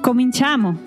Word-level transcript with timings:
Cominciamo! 0.00 0.78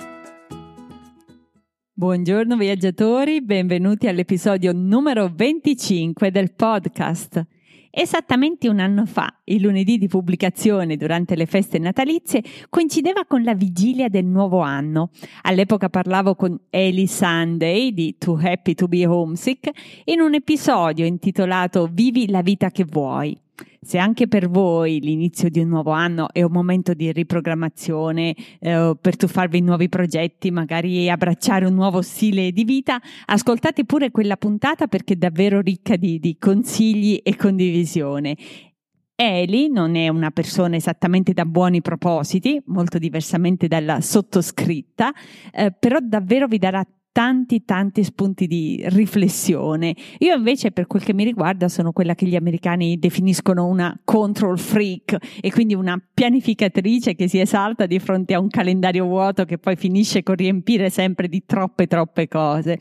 Buongiorno 1.94 2.58
viaggiatori, 2.58 3.44
benvenuti 3.44 4.08
all'episodio 4.08 4.74
numero 4.74 5.32
25 5.32 6.32
del 6.32 6.56
podcast. 6.56 7.46
Esattamente 7.92 8.68
un 8.68 8.80
anno 8.80 9.06
fa, 9.06 9.42
il 9.44 9.62
lunedì 9.62 10.00
di 10.00 10.08
pubblicazione 10.08 10.98
durante 10.98 11.36
le 11.36 11.46
feste 11.46 11.78
natalizie 11.78 12.44
coincideva 12.70 13.26
con 13.28 13.44
la 13.44 13.54
vigilia 13.54 14.10
del 14.10 14.26
nuovo 14.26 14.62
anno. 14.62 15.12
All'epoca 15.44 15.90
parlavo 15.90 16.34
con 16.34 16.60
Ellie 16.72 17.08
Sunday 17.08 17.94
di 17.94 18.16
Too 18.18 18.40
Happy 18.42 18.74
to 18.74 18.88
Be 18.88 19.06
Homesick 19.06 19.70
in 20.06 20.22
un 20.22 20.34
episodio 20.34 21.06
intitolato 21.06 21.88
Vivi 21.90 22.32
la 22.32 22.42
vita 22.42 22.72
che 22.72 22.84
vuoi. 22.84 23.43
Se 23.84 23.98
anche 23.98 24.28
per 24.28 24.50
voi 24.50 25.00
l'inizio 25.00 25.50
di 25.50 25.60
un 25.60 25.68
nuovo 25.68 25.92
anno 25.92 26.28
è 26.32 26.42
un 26.42 26.52
momento 26.52 26.94
di 26.94 27.12
riprogrammazione 27.12 28.36
eh, 28.60 28.96
per 29.00 29.16
tuffarvi 29.16 29.58
in 29.58 29.66
nuovi 29.66 29.90
progetti, 29.90 30.52
magari 30.52 31.10
abbracciare 31.10 31.66
un 31.66 31.74
nuovo 31.74 32.02
stile 32.02 32.52
di 32.52 32.64
vita, 32.64 33.02
ascoltate 33.26 33.86
pure 33.86 34.12
quella 34.12 34.38
puntata 34.38 34.88
perché 34.88 35.14
è 35.14 35.18
davvero 35.18 35.62
ricca 35.62 35.96
di, 35.96 36.20
di 36.20 36.38
consigli 36.38 37.20
e 37.24 37.36
condivisione. 37.36 38.36
Eli 39.16 39.70
non 39.70 39.96
è 39.96 40.08
una 40.08 40.32
persona 40.32 40.76
esattamente 40.76 41.34
da 41.34 41.46
buoni 41.46 41.82
propositi, 41.82 42.62
molto 42.66 42.98
diversamente 42.98 43.68
dalla 43.68 44.02
sottoscritta, 44.02 45.14
eh, 45.52 45.72
però 45.72 46.00
davvero 46.02 46.48
vi 46.48 46.58
darà 46.58 46.84
tanti 47.14 47.64
tanti 47.64 48.04
spunti 48.04 48.48
di 48.48 48.84
riflessione. 48.88 49.96
Io 50.18 50.36
invece 50.36 50.72
per 50.72 50.88
quel 50.88 51.04
che 51.04 51.14
mi 51.14 51.24
riguarda 51.24 51.70
sono 51.70 51.94
quella 51.94 52.16
che 52.16 52.26
gli 52.26 52.36
americani 52.36 52.98
definiscono 52.98 53.68
una 53.68 53.98
control 54.04 54.60
freak 54.60 55.18
e 55.40 55.52
quindi 55.52 55.76
una 55.76 56.02
pianificatrice 56.14 57.16
che 57.16 57.30
si 57.30 57.40
esalta 57.40 57.86
di 57.86 58.00
fronte 58.00 58.34
a 58.34 58.40
un 58.40 58.50
calendario 58.50 59.06
vuoto 59.06 59.46
che 59.46 59.60
poi 59.60 59.76
finisce 59.76 60.24
con 60.24 60.36
riempire 60.36 60.90
sempre 60.90 61.30
di 61.30 61.44
troppe 61.46 61.86
troppe 61.88 62.28
cose. 62.28 62.80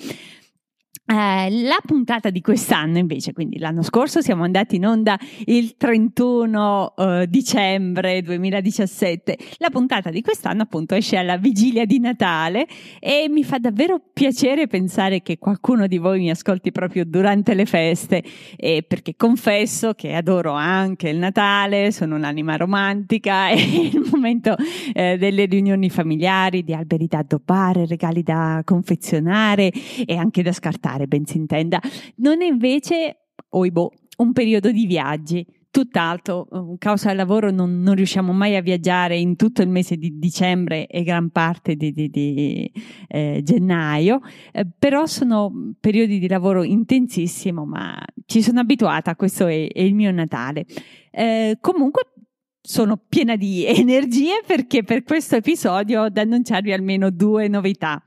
Eh, 1.05 1.51
la 1.51 1.79
puntata 1.85 2.31
di 2.31 2.41
quest'anno 2.41 2.97
invece, 2.97 3.33
quindi 3.33 3.59
l'anno 3.59 3.83
scorso 3.83 4.21
siamo 4.21 4.45
andati 4.45 4.77
in 4.77 4.87
onda 4.87 5.19
il 5.47 5.77
31 5.77 6.95
eh, 6.97 7.27
dicembre 7.29 8.23
2017, 8.23 9.37
la 9.57 9.69
puntata 9.71 10.11
di 10.11 10.23
quest'anno 10.23 10.63
appunto 10.63 10.95
esce 10.95 11.17
alla 11.17 11.39
vigilia 11.39 11.85
di 11.87 11.99
Natale 11.99 12.69
e 13.01 13.27
mi 13.29 13.43
fa 13.43 13.59
davvero 13.59 14.01
piacere 14.13 14.69
pensare 14.69 15.23
che 15.23 15.39
qualcuno 15.39 15.89
di 15.89 15.99
voi 15.99 16.21
mi 16.21 16.31
ascolti 16.31 16.71
proprio 16.71 17.05
durante 17.05 17.55
le 17.55 17.67
feste 17.67 18.23
eh, 18.57 18.85
perché 18.87 19.17
confesso 19.17 19.95
che 19.95 20.15
adoro 20.15 20.53
anche 20.53 21.09
il 21.09 21.17
Natale, 21.17 21.91
sono 21.91 22.15
un'anima 22.15 22.57
romantica 22.57 23.49
e 23.51 23.57
il 23.93 24.09
momento 24.11 24.55
eh, 24.93 25.19
delle 25.19 25.47
riunioni 25.47 25.91
familiari, 25.91 26.63
di 26.63 26.75
alberi 26.75 27.09
da 27.09 27.19
addobbare, 27.19 27.87
regali 27.87 28.23
da 28.23 28.63
confezionare 28.65 29.73
e 30.07 30.15
anche 30.17 30.43
da 30.43 30.53
scartare 30.53 30.82
viaggiare, 30.83 31.07
ben 31.07 31.25
si 31.25 31.37
intenda, 31.37 31.81
non 32.17 32.43
è 32.43 32.47
invece, 32.47 33.29
oibo, 33.51 33.93
un 34.19 34.33
periodo 34.33 34.71
di 34.71 34.87
viaggi. 34.87 35.47
Tutt'altro, 35.73 36.49
causa 36.77 37.09
del 37.09 37.17
lavoro 37.17 37.51
non, 37.51 37.81
non, 37.81 37.95
riusciamo 37.95 38.35
mai 38.35 38.57
a 38.57 38.61
viaggiare 38.61 39.17
in 39.17 39.37
tutto 39.37 39.63
il 39.63 39.71
mese 39.71 39.97
di 39.97 40.19
dicembre 40.19 40.87
e 40.87 41.03
gran 41.03 41.31
parte 41.31 41.77
di, 41.77 41.93
di, 41.93 42.11
di 42.11 42.71
eh, 43.09 43.41
gennaio, 43.43 44.21
eh, 44.53 44.67
però 44.79 45.07
sono 45.07 45.73
periodi 45.81 46.19
di 46.19 46.29
lavoro 46.29 46.63
intensissimo, 46.63 47.65
ma 47.65 47.99
ci 48.27 48.43
sono 48.43 48.61
abituata, 48.61 49.17
questo 49.17 49.47
è, 49.47 49.67
è 49.69 49.81
il 49.81 49.95
mio 49.95 50.11
Natale. 50.11 50.67
Eh, 51.11 51.57
comunque 51.59 52.03
sono 52.61 52.99
piena 53.09 53.37
di 53.37 53.65
energie 53.67 54.43
perché 54.47 54.85
per 54.85 55.05
questo 55.05 55.37
episodio 55.37 56.03
ho 56.03 56.09
da 56.11 56.21
annunciarvi 56.21 56.71
almeno 56.71 57.11
due 57.11 57.49
novità. 57.49 58.03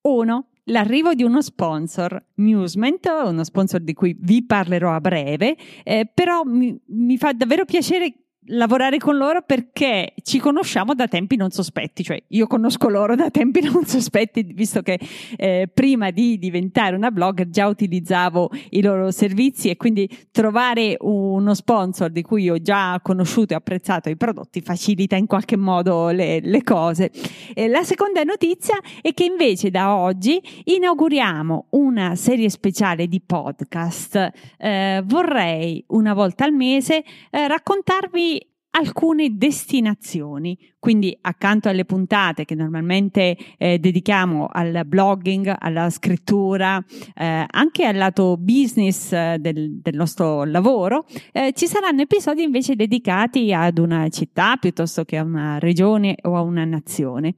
Uno, 0.00 0.47
l'arrivo 0.68 1.14
di 1.14 1.22
uno 1.22 1.42
sponsor, 1.42 2.22
Musement, 2.34 3.06
uno 3.24 3.44
sponsor 3.44 3.80
di 3.80 3.92
cui 3.92 4.16
vi 4.18 4.44
parlerò 4.44 4.92
a 4.92 5.00
breve, 5.00 5.56
eh, 5.84 6.10
però 6.12 6.42
mi, 6.44 6.78
mi 6.86 7.18
fa 7.18 7.32
davvero 7.32 7.64
piacere 7.64 8.14
lavorare 8.46 8.98
con 8.98 9.16
loro 9.16 9.42
perché 9.42 10.14
ci 10.22 10.38
conosciamo 10.38 10.94
da 10.94 11.08
tempi 11.08 11.36
non 11.36 11.50
sospetti, 11.50 12.02
cioè 12.02 12.22
io 12.28 12.46
conosco 12.46 12.88
loro 12.88 13.14
da 13.14 13.30
tempi 13.30 13.60
non 13.68 13.84
sospetti, 13.84 14.42
visto 14.42 14.82
che 14.82 14.98
eh, 15.36 15.68
prima 15.72 16.10
di 16.10 16.38
diventare 16.38 16.96
una 16.96 17.10
blogger 17.10 17.48
già 17.48 17.66
utilizzavo 17.66 18.50
i 18.70 18.82
loro 18.82 19.10
servizi 19.10 19.68
e 19.68 19.76
quindi 19.76 20.08
trovare 20.30 20.96
uno 21.00 21.54
sponsor 21.54 22.10
di 22.10 22.22
cui 22.22 22.48
ho 22.48 22.60
già 22.60 22.98
conosciuto 23.02 23.52
e 23.52 23.56
apprezzato 23.56 24.08
i 24.08 24.16
prodotti 24.16 24.60
facilita 24.60 25.16
in 25.16 25.26
qualche 25.26 25.56
modo 25.56 26.08
le, 26.08 26.40
le 26.40 26.62
cose. 26.62 27.10
Eh, 27.54 27.68
la 27.68 27.82
seconda 27.82 28.22
notizia 28.22 28.78
è 29.02 29.12
che 29.12 29.24
invece 29.24 29.70
da 29.70 29.94
oggi 29.94 30.40
inauguriamo 30.64 31.66
una 31.70 32.14
serie 32.14 32.48
speciale 32.48 33.08
di 33.08 33.20
podcast. 33.20 34.30
Eh, 34.58 35.02
vorrei 35.04 35.84
una 35.88 36.14
volta 36.14 36.44
al 36.44 36.52
mese 36.52 37.04
eh, 37.30 37.48
raccontarvi 37.48 38.37
alcune 38.70 39.36
destinazioni. 39.36 40.58
Quindi 40.78 41.16
accanto 41.20 41.68
alle 41.68 41.84
puntate 41.84 42.44
che 42.44 42.54
normalmente 42.54 43.36
eh, 43.58 43.78
dedichiamo 43.78 44.46
al 44.50 44.82
blogging, 44.86 45.54
alla 45.58 45.90
scrittura, 45.90 46.82
eh, 47.14 47.44
anche 47.48 47.84
al 47.84 47.96
lato 47.96 48.36
business 48.36 49.12
eh, 49.12 49.36
del, 49.40 49.80
del, 49.80 49.96
nostro 49.96 50.44
lavoro, 50.44 51.04
eh, 51.32 51.52
ci 51.54 51.66
saranno 51.66 52.02
episodi 52.02 52.42
invece 52.42 52.76
dedicati 52.76 53.52
ad 53.52 53.78
una 53.78 54.08
città 54.08 54.56
piuttosto 54.56 55.04
che 55.04 55.16
a 55.16 55.24
una 55.24 55.58
regione 55.58 56.16
o 56.22 56.36
a 56.36 56.42
una 56.42 56.64
nazione 56.64 57.34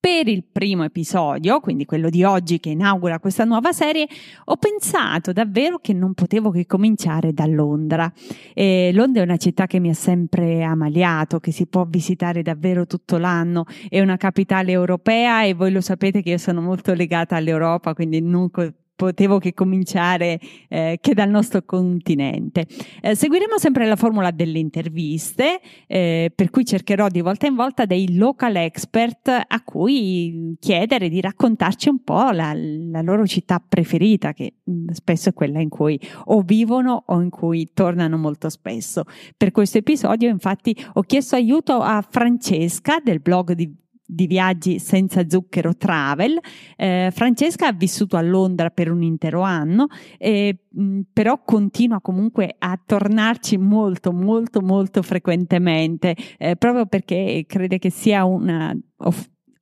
per 0.00 0.28
il 0.28 0.44
primo 0.44 0.84
episodio, 0.84 1.58
quindi 1.58 1.84
quello 1.84 2.08
di 2.08 2.22
oggi 2.22 2.60
che 2.60 2.70
inaugura 2.70 3.18
questa 3.18 3.44
nuova 3.44 3.72
serie, 3.72 4.06
ho 4.44 4.56
pensato 4.56 5.32
davvero 5.32 5.78
che 5.78 5.92
non 5.92 6.14
potevo 6.14 6.50
che 6.50 6.66
cominciare 6.66 7.32
da 7.32 7.46
Londra. 7.46 8.12
E 8.54 8.90
Londra 8.94 9.22
è 9.22 9.24
una 9.24 9.36
città 9.36 9.66
che 9.66 9.80
mi 9.80 9.90
ha 9.90 9.94
sempre 9.94 10.62
amaliato, 10.62 11.40
che 11.40 11.50
si 11.50 11.66
può 11.66 11.84
visitare 11.84 12.42
davvero 12.42 12.86
tutto 12.86 13.18
l'anno, 13.18 13.64
è 13.88 14.00
una 14.00 14.16
capitale 14.16 14.70
europea 14.70 15.44
e 15.44 15.54
voi 15.54 15.72
lo 15.72 15.80
sapete 15.80 16.22
che 16.22 16.30
io 16.30 16.38
sono 16.38 16.60
molto 16.60 16.94
legata 16.94 17.34
all'Europa, 17.34 17.94
quindi 17.94 18.20
non 18.20 18.50
potevo 18.98 19.38
che 19.38 19.54
cominciare 19.54 20.40
eh, 20.68 20.98
che 21.00 21.14
dal 21.14 21.30
nostro 21.30 21.62
continente. 21.62 22.66
Eh, 23.00 23.14
seguiremo 23.14 23.56
sempre 23.56 23.86
la 23.86 23.94
formula 23.94 24.32
delle 24.32 24.58
interviste, 24.58 25.60
eh, 25.86 26.32
per 26.34 26.50
cui 26.50 26.64
cercherò 26.64 27.06
di 27.06 27.20
volta 27.20 27.46
in 27.46 27.54
volta 27.54 27.86
dei 27.86 28.16
local 28.16 28.56
expert 28.56 29.28
a 29.28 29.62
cui 29.62 30.56
chiedere 30.58 31.08
di 31.08 31.20
raccontarci 31.20 31.88
un 31.88 32.02
po' 32.02 32.32
la, 32.32 32.52
la 32.54 33.00
loro 33.00 33.24
città 33.24 33.62
preferita, 33.66 34.32
che 34.32 34.54
spesso 34.90 35.28
è 35.28 35.32
quella 35.32 35.60
in 35.60 35.68
cui 35.68 35.98
o 36.24 36.40
vivono 36.40 37.04
o 37.06 37.20
in 37.20 37.30
cui 37.30 37.70
tornano 37.72 38.18
molto 38.18 38.48
spesso. 38.48 39.04
Per 39.36 39.52
questo 39.52 39.78
episodio, 39.78 40.28
infatti, 40.28 40.76
ho 40.94 41.02
chiesto 41.02 41.36
aiuto 41.36 41.74
a 41.74 42.04
Francesca 42.06 42.98
del 43.00 43.20
blog 43.20 43.52
di 43.52 43.72
di 44.10 44.26
viaggi 44.26 44.78
senza 44.78 45.28
zucchero 45.28 45.76
travel. 45.76 46.38
Eh, 46.76 47.10
Francesca 47.12 47.66
ha 47.66 47.72
vissuto 47.72 48.16
a 48.16 48.22
Londra 48.22 48.70
per 48.70 48.90
un 48.90 49.02
intero 49.02 49.42
anno, 49.42 49.88
eh, 50.16 50.58
però 51.12 51.42
continua 51.44 52.00
comunque 52.00 52.56
a 52.58 52.80
tornarci 52.84 53.58
molto, 53.58 54.12
molto, 54.12 54.62
molto 54.62 55.02
frequentemente, 55.02 56.16
eh, 56.38 56.56
proprio 56.56 56.86
perché 56.86 57.44
crede 57.46 57.78
che 57.78 57.90
sia 57.90 58.24
una, 58.24 58.74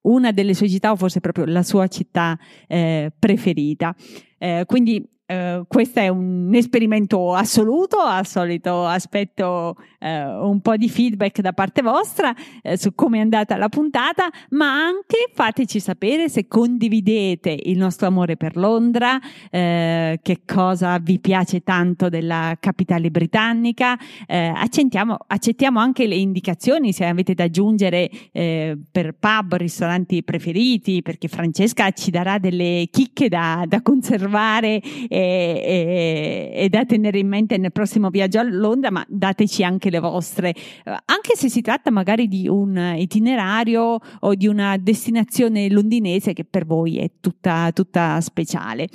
una 0.02 0.30
delle 0.30 0.54
sue 0.54 0.68
città 0.68 0.92
o 0.92 0.96
forse 0.96 1.18
proprio 1.20 1.44
la 1.44 1.64
sua 1.64 1.88
città 1.88 2.38
eh, 2.68 3.12
preferita. 3.18 3.94
Eh, 4.38 4.62
quindi 4.66 5.04
Uh, 5.28 5.66
questo 5.66 5.98
è 5.98 6.06
un 6.06 6.52
esperimento 6.54 7.34
assoluto, 7.34 7.98
al 7.98 8.28
solito 8.28 8.86
aspetto 8.86 9.74
uh, 9.98 10.06
un 10.06 10.60
po' 10.60 10.76
di 10.76 10.88
feedback 10.88 11.40
da 11.40 11.52
parte 11.52 11.82
vostra 11.82 12.30
uh, 12.30 12.76
su 12.76 12.94
come 12.94 13.18
è 13.18 13.22
andata 13.22 13.56
la 13.56 13.68
puntata, 13.68 14.28
ma 14.50 14.84
anche 14.84 15.28
fateci 15.34 15.80
sapere 15.80 16.28
se 16.28 16.46
condividete 16.46 17.58
il 17.64 17.76
nostro 17.76 18.06
amore 18.06 18.36
per 18.36 18.56
Londra, 18.56 19.18
che 19.50 20.42
cosa 20.46 20.98
vi 20.98 21.18
piace 21.18 21.62
tanto 21.62 22.08
della 22.08 22.56
capitale 22.60 23.10
britannica, 23.10 23.98
accettiamo, 24.26 25.16
accettiamo, 25.26 25.80
anche 25.80 26.06
le 26.06 26.14
indicazioni 26.14 26.92
se 26.92 27.04
avete 27.04 27.34
da 27.34 27.44
aggiungere 27.44 28.10
per 28.32 29.16
pub, 29.18 29.54
ristoranti 29.54 30.22
preferiti, 30.22 31.02
perché 31.02 31.28
Francesca 31.28 31.90
ci 31.90 32.10
darà 32.10 32.38
delle 32.38 32.88
chicche 32.90 33.28
da, 33.28 33.64
da 33.66 33.82
conservare 33.82 34.80
e, 35.16 36.52
e, 36.54 36.64
e, 36.64 36.68
da 36.68 36.84
tenere 36.84 37.18
in 37.18 37.26
mente 37.26 37.56
nel 37.56 37.72
prossimo 37.72 38.10
viaggio 38.10 38.38
a 38.38 38.42
Londra, 38.42 38.90
ma 38.90 39.04
dateci 39.08 39.64
anche 39.64 39.88
le 39.88 39.98
vostre, 39.98 40.54
anche 40.84 41.36
se 41.36 41.48
si 41.48 41.62
tratta 41.62 41.90
magari 41.90 42.28
di 42.28 42.46
un 42.48 42.94
itinerario 42.98 43.98
o 44.20 44.34
di 44.34 44.46
una 44.46 44.76
destinazione 44.76 45.70
londinese 45.70 46.34
che 46.34 46.44
per 46.44 46.66
voi 46.66 46.98
è 46.98 47.12
tutta, 47.18 47.70
tutta 47.72 48.20
speciale. 48.20 48.88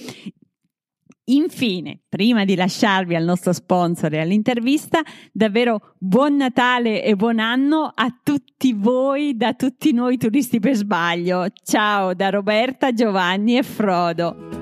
Infine, 1.24 2.02
prima 2.08 2.46
di 2.46 2.56
lasciarvi 2.56 3.16
al 3.16 3.24
nostro 3.24 3.54
sponsor 3.54 4.14
e 4.14 4.20
all'intervista, 4.20 5.02
davvero 5.32 5.96
buon 5.98 6.36
Natale 6.36 7.04
e 7.04 7.16
buon 7.16 7.40
anno 7.40 7.92
a 7.94 8.16
tutti 8.22 8.74
voi, 8.74 9.36
da 9.36 9.54
tutti 9.54 9.92
noi 9.92 10.18
turisti 10.18 10.60
per 10.60 10.76
sbaglio. 10.76 11.48
Ciao 11.64 12.14
da 12.14 12.30
Roberta, 12.30 12.92
Giovanni 12.92 13.58
e 13.58 13.64
Frodo. 13.64 14.61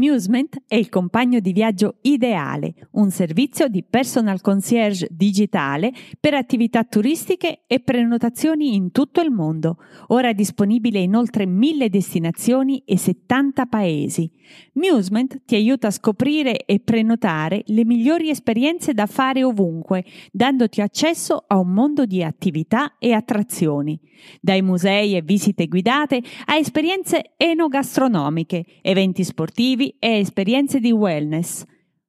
Musement 0.00 0.62
è 0.66 0.76
il 0.76 0.88
compagno 0.88 1.40
di 1.40 1.52
viaggio 1.52 1.96
ideale, 2.00 2.88
un 2.92 3.10
servizio 3.10 3.68
di 3.68 3.84
personal 3.84 4.40
concierge 4.40 5.08
digitale 5.10 5.92
per 6.18 6.32
attività 6.32 6.84
turistiche 6.84 7.64
e 7.66 7.80
prenotazioni 7.80 8.74
in 8.74 8.92
tutto 8.92 9.20
il 9.20 9.30
mondo, 9.30 9.76
ora 10.06 10.32
disponibile 10.32 11.00
in 11.00 11.14
oltre 11.14 11.44
mille 11.44 11.90
destinazioni 11.90 12.82
e 12.86 12.96
70 12.96 13.66
paesi. 13.66 14.30
Musement 14.72 15.42
ti 15.44 15.54
aiuta 15.54 15.88
a 15.88 15.90
scoprire 15.92 16.64
e 16.64 16.80
prenotare 16.80 17.62
le 17.66 17.84
migliori 17.84 18.30
esperienze 18.30 18.94
da 18.94 19.04
fare 19.04 19.44
ovunque, 19.44 20.02
dandoti 20.32 20.80
accesso 20.80 21.44
a 21.46 21.58
un 21.58 21.72
mondo 21.74 22.06
di 22.06 22.24
attività 22.24 22.96
e 22.98 23.12
attrazioni, 23.12 24.00
dai 24.40 24.62
musei 24.62 25.14
e 25.14 25.22
visite 25.22 25.66
guidate 25.66 26.22
a 26.46 26.56
esperienze 26.56 27.32
enogastronomiche, 27.36 28.64
eventi 28.80 29.24
sportivi 29.24 29.89
e 29.98 30.18
esperienze 30.18 30.80
di 30.80 30.92
wellness. 30.92 31.64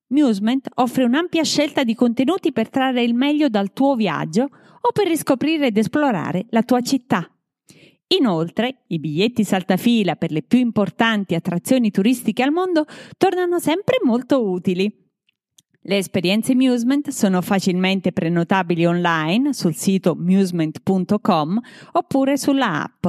Musement 0.08 0.68
offre 0.76 1.04
un'ampia 1.04 1.44
scelta 1.44 1.84
di 1.84 1.96
contenuti 1.96 2.52
per 2.52 2.70
trarre 2.70 3.04
il 3.04 3.14
meglio 3.14 3.50
dal 3.50 3.74
tuo 3.74 3.96
viaggio 3.96 4.44
o 4.44 4.92
per 4.94 5.08
riscoprire 5.08 5.68
ed 5.68 5.78
esplorare 5.78 6.46
la 6.50 6.64
tua 6.64 6.82
città. 6.82 7.30
Inoltre, 8.18 8.84
i 8.88 9.00
biglietti 9.00 9.44
saltafila 9.44 10.16
per 10.16 10.32
le 10.32 10.44
più 10.44 10.60
importanti 10.60 11.34
attrazioni 11.34 11.92
turistiche 11.92 12.44
al 12.44 12.52
mondo 12.52 12.86
tornano 13.18 13.60
sempre 13.60 14.00
molto 14.04 14.50
utili. 14.50 14.94
Le 15.84 15.98
esperienze 15.98 16.54
Musement 16.54 17.10
sono 17.10 17.42
facilmente 17.42 18.12
prenotabili 18.12 18.86
online 18.86 19.54
sul 19.54 19.76
sito 19.76 20.16
musement.com 20.16 21.60
oppure 21.94 22.38
sulla 22.38 22.84
app. 22.84 23.08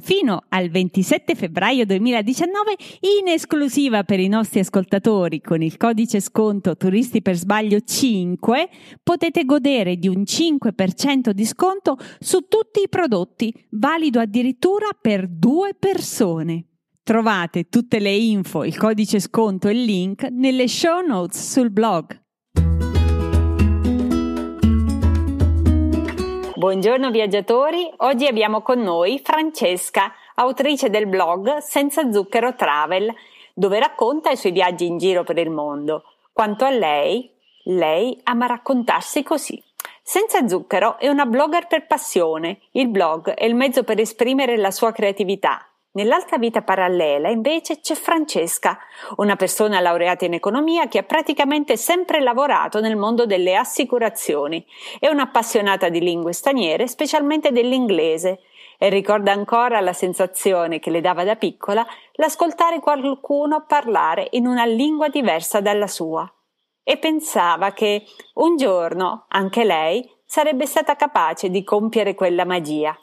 Fino 0.00 0.44
al 0.50 0.68
27 0.68 1.34
febbraio 1.34 1.84
2019, 1.84 2.76
in 3.18 3.28
esclusiva 3.32 4.04
per 4.04 4.20
i 4.20 4.28
nostri 4.28 4.60
ascoltatori 4.60 5.40
con 5.40 5.60
il 5.60 5.76
codice 5.76 6.20
sconto 6.20 6.76
Turisti 6.76 7.20
per 7.20 7.36
sbaglio 7.36 7.80
5, 7.80 8.68
potete 9.02 9.44
godere 9.44 9.96
di 9.96 10.06
un 10.06 10.22
5% 10.22 11.30
di 11.30 11.44
sconto 11.44 11.96
su 12.20 12.46
tutti 12.48 12.82
i 12.82 12.88
prodotti, 12.88 13.52
valido 13.70 14.20
addirittura 14.20 14.86
per 14.98 15.26
due 15.26 15.74
persone. 15.76 16.66
Trovate 17.02 17.68
tutte 17.68 17.98
le 17.98 18.14
info, 18.14 18.62
il 18.62 18.76
codice 18.76 19.18
sconto 19.18 19.66
e 19.66 19.72
il 19.72 19.82
link 19.82 20.28
nelle 20.30 20.68
show 20.68 21.04
notes 21.04 21.50
sul 21.50 21.72
blog. 21.72 22.26
Buongiorno 26.58 27.12
viaggiatori, 27.12 27.88
oggi 27.98 28.26
abbiamo 28.26 28.62
con 28.62 28.80
noi 28.80 29.20
Francesca, 29.22 30.12
autrice 30.34 30.90
del 30.90 31.06
blog 31.06 31.58
Senza 31.58 32.10
Zucchero 32.10 32.56
Travel, 32.56 33.14
dove 33.54 33.78
racconta 33.78 34.32
i 34.32 34.36
suoi 34.36 34.50
viaggi 34.50 34.84
in 34.84 34.98
giro 34.98 35.22
per 35.22 35.38
il 35.38 35.50
mondo. 35.50 36.02
Quanto 36.32 36.64
a 36.64 36.70
lei, 36.70 37.30
lei 37.62 38.18
ama 38.24 38.46
raccontarsi 38.46 39.22
così. 39.22 39.62
Senza 40.02 40.48
Zucchero 40.48 40.98
è 40.98 41.06
una 41.06 41.26
blogger 41.26 41.68
per 41.68 41.86
passione. 41.86 42.58
Il 42.72 42.88
blog 42.88 43.34
è 43.34 43.44
il 43.44 43.54
mezzo 43.54 43.84
per 43.84 44.00
esprimere 44.00 44.56
la 44.56 44.72
sua 44.72 44.90
creatività, 44.90 45.64
Nell'altra 45.92 46.36
vita 46.36 46.62
parallela 46.62 47.30
invece 47.30 47.80
c'è 47.80 47.94
Francesca, 47.94 48.78
una 49.16 49.36
persona 49.36 49.80
laureata 49.80 50.26
in 50.26 50.34
economia 50.34 50.86
che 50.86 50.98
ha 50.98 51.02
praticamente 51.02 51.76
sempre 51.78 52.20
lavorato 52.20 52.80
nel 52.80 52.96
mondo 52.96 53.24
delle 53.24 53.56
assicurazioni. 53.56 54.64
È 55.00 55.08
un'appassionata 55.08 55.88
di 55.88 56.00
lingue 56.00 56.34
straniere, 56.34 56.86
specialmente 56.86 57.52
dell'inglese, 57.52 58.40
e 58.78 58.90
ricorda 58.90 59.32
ancora 59.32 59.80
la 59.80 59.92
sensazione 59.92 60.78
che 60.78 60.90
le 60.90 61.00
dava 61.00 61.24
da 61.24 61.34
piccola 61.36 61.84
l'ascoltare 62.12 62.78
qualcuno 62.78 63.64
parlare 63.66 64.28
in 64.32 64.46
una 64.46 64.66
lingua 64.66 65.08
diversa 65.08 65.60
dalla 65.60 65.88
sua. 65.88 66.30
E 66.84 66.96
pensava 66.98 67.72
che 67.72 68.04
un 68.34 68.56
giorno 68.56 69.24
anche 69.28 69.64
lei 69.64 70.08
sarebbe 70.24 70.66
stata 70.66 70.94
capace 70.94 71.50
di 71.50 71.64
compiere 71.64 72.14
quella 72.14 72.44
magia. 72.44 72.96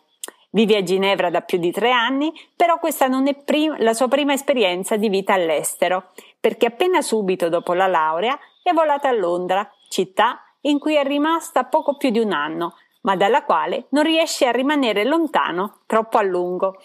Vive 0.56 0.78
a 0.78 0.84
Ginevra 0.84 1.30
da 1.30 1.42
più 1.42 1.58
di 1.58 1.70
tre 1.70 1.92
anni, 1.92 2.32
però 2.56 2.80
questa 2.80 3.08
non 3.08 3.28
è 3.28 3.36
prim- 3.36 3.76
la 3.80 3.94
sua 3.94 4.08
prima 4.08 4.32
esperienza 4.32 4.96
di 4.96 5.10
vita 5.10 5.34
all'estero, 5.34 6.12
perché 6.40 6.68
appena 6.68 7.02
subito 7.02 7.50
dopo 7.50 7.74
la 7.74 7.88
laurea 7.88 8.40
è 8.64 8.72
volata 8.72 9.10
a 9.10 9.12
Londra, 9.12 9.70
città 9.90 10.42
in 10.62 10.80
cui 10.80 10.96
è 10.96 11.04
rimasta 11.04 11.66
poco 11.66 11.98
più 11.98 12.10
di 12.10 12.20
un 12.20 12.32
anno, 12.32 12.76
ma 13.02 13.18
dalla 13.18 13.44
quale 13.44 13.88
non 13.90 14.04
riesce 14.04 14.48
a 14.48 14.52
rimanere 14.52 15.04
lontano 15.04 15.80
troppo 15.86 16.20
a 16.20 16.22
lungo. 16.22 16.82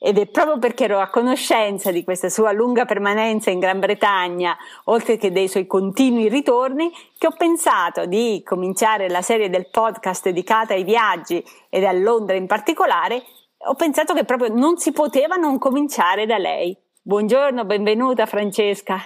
Ed 0.00 0.16
è 0.16 0.26
proprio 0.26 0.58
perché 0.58 0.84
ero 0.84 1.00
a 1.00 1.08
conoscenza 1.08 1.90
di 1.90 2.04
questa 2.04 2.28
sua 2.28 2.52
lunga 2.52 2.84
permanenza 2.84 3.50
in 3.50 3.58
Gran 3.58 3.80
Bretagna, 3.80 4.56
oltre 4.84 5.16
che 5.16 5.32
dei 5.32 5.48
suoi 5.48 5.66
continui 5.66 6.28
ritorni, 6.28 6.90
che 7.18 7.26
ho 7.26 7.34
pensato 7.36 8.06
di 8.06 8.40
cominciare 8.44 9.08
la 9.08 9.22
serie 9.22 9.50
del 9.50 9.68
podcast 9.70 10.24
dedicata 10.24 10.74
ai 10.74 10.84
viaggi 10.84 11.44
ed 11.68 11.82
a 11.82 11.92
Londra 11.92 12.36
in 12.36 12.46
particolare. 12.46 13.24
Ho 13.66 13.74
pensato 13.74 14.14
che 14.14 14.24
proprio 14.24 14.54
non 14.54 14.76
si 14.76 14.92
poteva 14.92 15.34
non 15.34 15.58
cominciare 15.58 16.26
da 16.26 16.38
lei. 16.38 16.76
Buongiorno, 17.02 17.64
benvenuta 17.64 18.26
Francesca. 18.26 19.00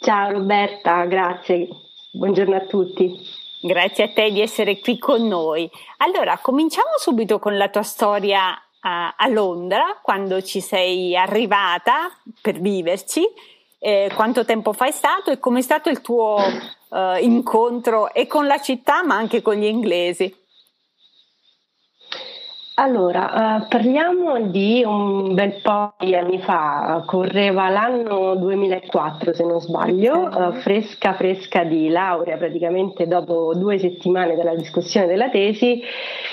Ciao 0.00 0.32
Roberta, 0.32 1.04
grazie. 1.04 1.68
Buongiorno 2.12 2.56
a 2.56 2.64
tutti. 2.66 3.16
Grazie 3.60 4.04
a 4.04 4.12
te 4.12 4.30
di 4.30 4.40
essere 4.40 4.78
qui 4.80 4.98
con 4.98 5.26
noi. 5.26 5.70
Allora, 5.98 6.38
cominciamo 6.38 6.96
subito 6.96 7.38
con 7.38 7.56
la 7.56 7.68
tua 7.68 7.82
storia 7.82 8.58
a, 8.86 9.14
a 9.16 9.26
Londra 9.28 9.98
quando 10.02 10.42
ci 10.42 10.60
sei 10.60 11.16
arrivata 11.16 12.10
per 12.40 12.60
viverci. 12.60 13.22
Eh, 13.78 14.10
quanto 14.14 14.44
tempo 14.44 14.72
fa 14.72 14.86
è 14.86 14.90
stato 14.90 15.30
e 15.30 15.38
com'è 15.38 15.60
stato 15.60 15.90
il 15.90 16.00
tuo 16.00 16.38
eh, 16.90 17.18
incontro 17.20 18.12
e 18.14 18.26
con 18.26 18.46
la 18.46 18.60
città 18.60 19.04
ma 19.04 19.16
anche 19.16 19.42
con 19.42 19.54
gli 19.54 19.64
inglesi? 19.64 20.34
Allora, 22.76 23.60
eh, 23.62 23.66
parliamo 23.68 24.48
di 24.48 24.82
un 24.84 25.32
bel 25.32 25.60
po' 25.62 25.94
di 26.00 26.16
anni 26.16 26.40
fa, 26.40 27.04
correva 27.06 27.68
l'anno 27.68 28.34
2004 28.34 29.32
se 29.32 29.44
non 29.44 29.60
sbaglio, 29.60 30.28
eh, 30.28 30.54
fresca 30.54 31.14
fresca 31.14 31.62
di 31.62 31.88
laurea, 31.88 32.36
praticamente 32.36 33.06
dopo 33.06 33.54
due 33.54 33.78
settimane 33.78 34.34
dalla 34.34 34.56
discussione 34.56 35.06
della 35.06 35.30
tesi, 35.30 35.80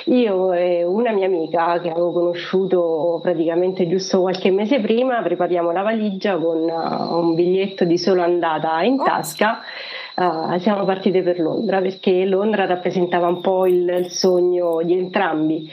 io 0.05 0.51
e 0.51 0.83
una 0.83 1.12
mia 1.12 1.27
amica 1.27 1.79
che 1.79 1.91
avevo 1.91 2.12
conosciuto 2.12 3.19
praticamente 3.21 3.88
giusto 3.88 4.21
qualche 4.21 4.50
mese 4.50 4.79
prima, 4.79 5.21
prepariamo 5.21 5.71
la 5.71 5.83
valigia 5.83 6.38
con 6.38 6.57
uh, 6.57 7.17
un 7.19 7.36
biglietto 7.36 7.86
di 7.86 8.00
solo 8.00 8.24
andata 8.24 8.81
in 8.81 8.98
tasca. 8.98 9.60
Uh, 10.15 10.57
siamo 10.57 10.86
partite 10.86 11.21
per 11.21 11.39
Londra 11.39 11.81
perché 11.81 12.25
Londra 12.25 12.65
rappresentava 12.65 13.27
un 13.27 13.41
po' 13.41 13.67
il, 13.67 13.88
il 13.88 14.10
sogno 14.10 14.81
di 14.83 14.93
entrambi 14.93 15.71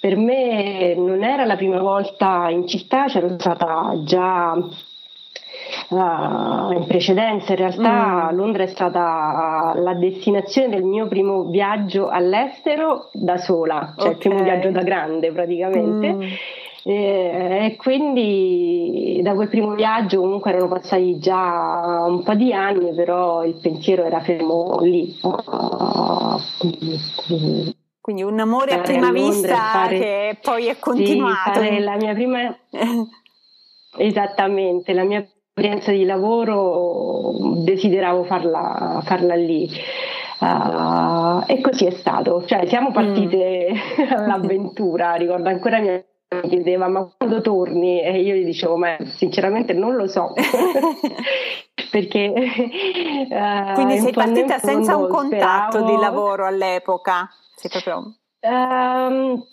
per 0.00 0.16
me 0.16 0.94
non 0.94 1.22
era 1.22 1.44
la 1.44 1.56
prima 1.56 1.80
volta 1.80 2.48
in 2.48 2.66
città, 2.66 3.04
c'ero 3.06 3.38
stata 3.38 3.92
già 4.04 4.56
Uh, 5.90 6.72
in 6.72 6.84
precedenza 6.86 7.52
in 7.52 7.58
realtà 7.58 8.30
mm. 8.30 8.36
Londra 8.36 8.62
è 8.62 8.66
stata 8.66 9.72
la 9.76 9.94
destinazione 9.94 10.68
del 10.68 10.82
mio 10.82 11.06
primo 11.06 11.44
viaggio 11.44 12.08
all'estero 12.08 13.08
da 13.12 13.36
sola, 13.36 13.94
cioè 13.96 14.08
okay. 14.08 14.12
il 14.12 14.18
primo 14.18 14.42
viaggio 14.42 14.70
da 14.70 14.82
grande 14.82 15.32
praticamente. 15.32 16.12
Mm. 16.12 16.22
E, 16.82 17.74
quindi 17.76 19.20
da 19.22 19.34
quel 19.34 19.48
primo 19.48 19.74
viaggio 19.74 20.20
comunque 20.20 20.50
erano 20.50 20.68
passati 20.68 21.18
già 21.18 22.04
un 22.06 22.22
po' 22.22 22.34
di 22.34 22.52
anni, 22.52 22.94
però 22.94 23.44
il 23.44 23.58
pensiero 23.60 24.04
era 24.04 24.20
fermo 24.20 24.78
lì. 24.80 25.14
Quindi 28.10 28.24
un 28.24 28.40
amore 28.40 28.74
a 28.74 28.80
prima 28.80 29.12
vista 29.12 29.54
fare, 29.54 29.98
che 30.00 30.38
poi 30.42 30.66
è 30.66 30.76
continuato. 30.80 31.60
Sì, 31.60 31.78
la 31.78 31.94
mia 31.94 32.12
prima... 32.12 32.58
Esattamente, 33.96 34.92
la 34.92 35.04
mia 35.04 35.20
esperienza 35.20 35.92
di 35.92 36.04
lavoro 36.04 37.36
desideravo 37.62 38.24
farla, 38.24 39.00
farla 39.04 39.36
lì. 39.36 39.70
Uh, 40.40 41.44
e 41.46 41.60
così 41.60 41.86
è 41.86 41.90
stato, 41.92 42.44
cioè 42.46 42.66
siamo 42.66 42.90
partite 42.90 43.72
mm. 43.72 44.10
all'avventura, 44.12 45.14
ricordo 45.14 45.48
ancora 45.48 45.78
mia 45.78 46.04
mi 46.32 46.48
chiedeva 46.48 46.86
ma 46.86 47.12
quando 47.16 47.40
torni 47.40 48.00
e 48.00 48.20
io 48.20 48.36
gli 48.36 48.44
dicevo 48.44 48.76
ma 48.76 48.96
sinceramente 49.00 49.72
non 49.72 49.96
lo 49.96 50.06
so 50.06 50.32
perché 51.90 52.32
uh, 53.28 53.74
quindi 53.74 53.98
sei 53.98 54.12
partita 54.12 54.58
senza 54.58 54.96
un 54.96 55.08
contatto 55.08 55.78
speravo... 55.78 55.94
di 55.94 56.00
lavoro 56.00 56.46
all'epoca 56.46 57.28
sei 57.56 57.70
proprio 57.70 58.14
um, 58.40 59.44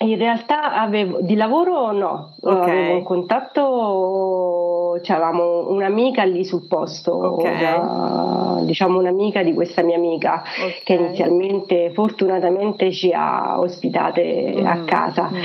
in 0.00 0.16
realtà 0.16 0.74
avevo 0.74 1.20
di 1.22 1.34
lavoro 1.34 1.90
no, 1.90 2.36
okay. 2.40 2.70
avevo 2.70 2.98
un 2.98 3.02
contatto, 3.02 4.92
avevamo 4.94 5.70
un'amica 5.70 6.22
lì 6.22 6.44
sul 6.44 6.68
posto, 6.68 7.16
okay. 7.16 7.74
una, 7.74 8.60
diciamo 8.62 8.96
un'amica 9.00 9.42
di 9.42 9.52
questa 9.52 9.82
mia 9.82 9.96
amica 9.96 10.44
okay. 10.56 10.82
che 10.84 10.92
inizialmente 10.92 11.90
fortunatamente 11.92 12.92
ci 12.92 13.10
ha 13.12 13.58
ospitate 13.58 14.54
mm. 14.60 14.66
a 14.66 14.84
casa. 14.84 15.30
Mm. 15.32 15.42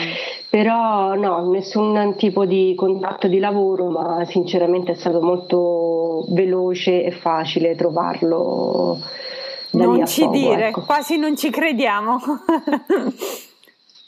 Però 0.52 1.16
no, 1.16 1.50
nessun 1.50 2.14
tipo 2.16 2.46
di 2.46 2.76
contatto 2.76 3.28
di 3.28 3.40
lavoro, 3.40 3.90
ma 3.90 4.24
sinceramente 4.26 4.92
è 4.92 4.96
stato 4.96 5.20
molto 5.20 6.03
veloce 6.30 7.04
e 7.04 7.12
facile 7.12 7.76
trovarlo. 7.76 9.00
non 9.72 10.06
ci 10.06 10.22
poco, 10.22 10.34
dire, 10.34 10.68
ecco. 10.68 10.82
quasi 10.82 11.18
non 11.18 11.36
ci 11.36 11.50
crediamo. 11.50 12.20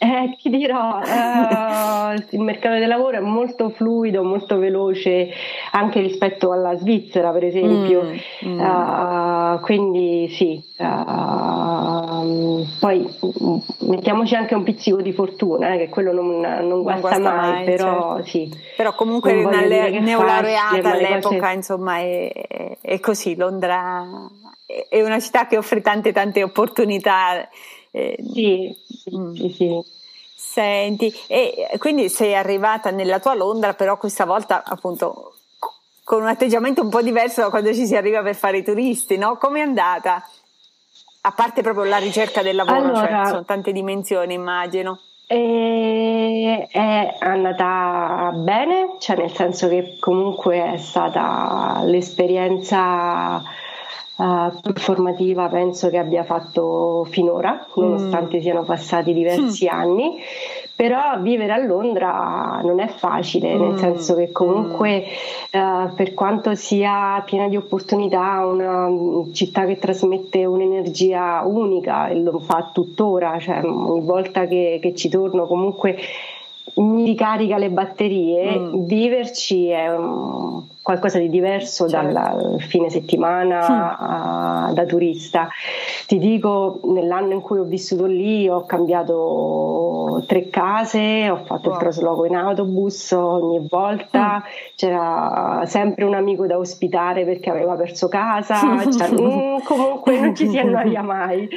Eh, 0.06 0.36
ti 0.40 0.52
dirò, 0.52 1.00
uh, 1.00 2.14
il 2.30 2.40
mercato 2.40 2.78
del 2.78 2.88
lavoro 2.88 3.18
è 3.18 3.22
molto 3.22 3.70
fluido, 3.70 4.24
molto 4.24 4.60
veloce 4.60 5.32
anche 5.72 6.00
rispetto 6.00 6.52
alla 6.52 6.78
Svizzera, 6.78 7.32
per 7.32 7.44
esempio. 7.44 8.04
Mm, 8.04 8.50
mm. 8.50 8.60
Uh, 8.60 9.60
quindi 9.62 10.30
sì, 10.30 10.64
uh, 10.78 12.66
poi 12.80 13.10
mettiamoci 13.80 14.36
anche 14.36 14.54
un 14.54 14.62
pizzico 14.62 15.02
di 15.02 15.12
fortuna, 15.12 15.74
eh, 15.74 15.78
che 15.80 15.90
quello 15.90 16.14
non, 16.14 16.40
non, 16.40 16.84
guasta, 16.84 17.18
non 17.18 17.36
mai, 17.36 17.52
mai, 17.52 17.66
però 17.66 18.18
certo. 18.18 18.30
sì. 18.30 18.54
Però 18.78 18.94
comunque 18.94 19.44
una 19.44 19.66
le- 19.66 20.00
neolaureata 20.02 20.92
all'epoca, 20.92 21.40
cose... 21.40 21.54
insomma, 21.54 21.98
è, 21.98 22.78
è, 22.80 23.00
così. 23.00 23.36
Londra 23.36 24.06
è 24.88 25.02
una 25.02 25.20
città 25.20 25.48
che 25.48 25.58
offre 25.58 25.82
tante 25.82 26.12
tante 26.12 26.44
opportunità. 26.44 27.50
Eh, 27.92 28.18
sì, 28.34 28.76
sì, 28.88 29.32
sì, 29.36 29.50
sì. 29.50 29.94
Senti, 30.56 31.14
e 31.28 31.68
quindi 31.80 32.08
sei 32.08 32.34
arrivata 32.34 32.90
nella 32.90 33.20
tua 33.20 33.34
Londra, 33.34 33.74
però 33.74 33.98
questa 33.98 34.24
volta 34.24 34.64
appunto 34.66 35.34
con 36.02 36.22
un 36.22 36.30
atteggiamento 36.30 36.82
un 36.82 36.88
po' 36.88 37.02
diverso 37.02 37.42
da 37.42 37.50
quando 37.50 37.74
ci 37.74 37.86
si 37.86 37.94
arriva 37.94 38.22
per 38.22 38.36
fare 38.36 38.60
i 38.60 38.64
turisti, 38.64 39.18
no? 39.18 39.36
Come 39.36 39.60
è 39.60 39.64
andata? 39.64 40.26
A 41.24 41.32
parte 41.32 41.62
proprio 41.62 41.84
la 41.84 41.98
ricerca 41.98 42.42
del 42.42 42.56
lavoro, 42.56 42.96
cioè, 42.96 43.06
allora, 43.06 43.24
cioè, 43.24 43.26
sono 43.26 43.44
tante 43.44 43.74
dimensioni, 43.74 44.34
immagino. 44.34 45.02
è 46.72 47.18
andata 47.20 48.32
bene, 48.34 48.96
cioè 49.00 49.18
nel 49.18 49.34
senso 49.34 49.68
che 49.68 49.98
comunque 50.00 50.72
è 50.72 50.78
stata 50.78 51.82
l'esperienza 51.84 53.44
uh, 54.16 54.74
formativa 54.76 55.48
penso 55.48 55.90
che 55.90 55.98
abbia 55.98 56.24
fatto 56.24 57.06
finora, 57.10 57.66
nonostante 57.76 58.38
mm. 58.38 58.42
siano 58.42 58.64
passati 58.64 59.14
diversi 59.14 59.66
mm. 59.66 59.70
anni. 59.76 60.20
Però 60.76 61.22
vivere 61.22 61.54
a 61.54 61.58
Londra 61.58 62.60
non 62.62 62.82
è 62.82 62.88
facile, 62.88 63.56
mm. 63.56 63.62
nel 63.62 63.78
senso 63.78 64.16
che 64.16 64.32
comunque 64.34 65.06
uh, 65.52 65.94
per 65.96 66.14
quanto 66.14 66.54
sia 66.54 67.24
piena 67.26 67.48
di 67.48 67.56
opportunità, 67.56 68.46
una 68.46 68.90
città 69.32 69.66
che 69.66 69.80
trasmette 69.80 70.44
un'energia 70.44 71.44
unica 71.46 72.10
e 72.10 72.16
lo 72.20 72.40
fa 72.40 72.72
tuttora, 72.74 73.40
cioè 73.40 73.64
ogni 73.64 74.06
volta 74.06 74.48
che, 74.48 74.80
che 74.82 74.94
ci 74.96 75.08
torno 75.08 75.46
comunque 75.46 75.98
mi 76.76 77.06
ricarica 77.06 77.58
le 77.58 77.70
batterie, 77.70 78.58
mm. 78.58 78.86
viverci 78.86 79.68
è 79.68 79.96
un, 79.96 80.64
qualcosa 80.82 81.20
di 81.20 81.30
diverso 81.30 81.88
certo. 81.88 82.12
dal 82.12 82.62
fine 82.62 82.90
settimana 82.90 83.60
mm. 83.60 83.82
a, 83.98 84.72
da 84.74 84.86
turista. 84.86 85.48
Ti 86.06 86.18
dico, 86.18 86.82
nell'anno 86.84 87.34
in 87.34 87.42
cui 87.42 87.60
ho 87.60 87.64
vissuto 87.64 88.06
lì 88.06 88.48
ho 88.50 88.66
cambiato 88.66 90.24
tre 90.28 90.50
case, 90.50 91.30
ho 91.30 91.38
fatto 91.46 91.70
wow. 91.70 91.74
il 91.74 91.80
trasloco 91.80 92.26
in 92.26 92.36
autobus 92.36 93.12
ogni 93.12 93.66
volta, 93.70 94.44
mm. 94.44 94.50
c'era 94.76 95.64
sempre 95.66 96.04
un 96.04 96.14
amico 96.14 96.46
da 96.46 96.58
ospitare 96.58 97.26
perché 97.26 97.50
aveva 97.50 97.76
perso 97.76 98.08
casa, 98.08 98.56
cioè, 98.92 99.12
mm, 99.12 99.60
comunque 99.64 100.20
non 100.20 100.36
ci 100.36 100.50
si 100.50 100.58
annoia 100.62 101.02
mai. 101.02 101.48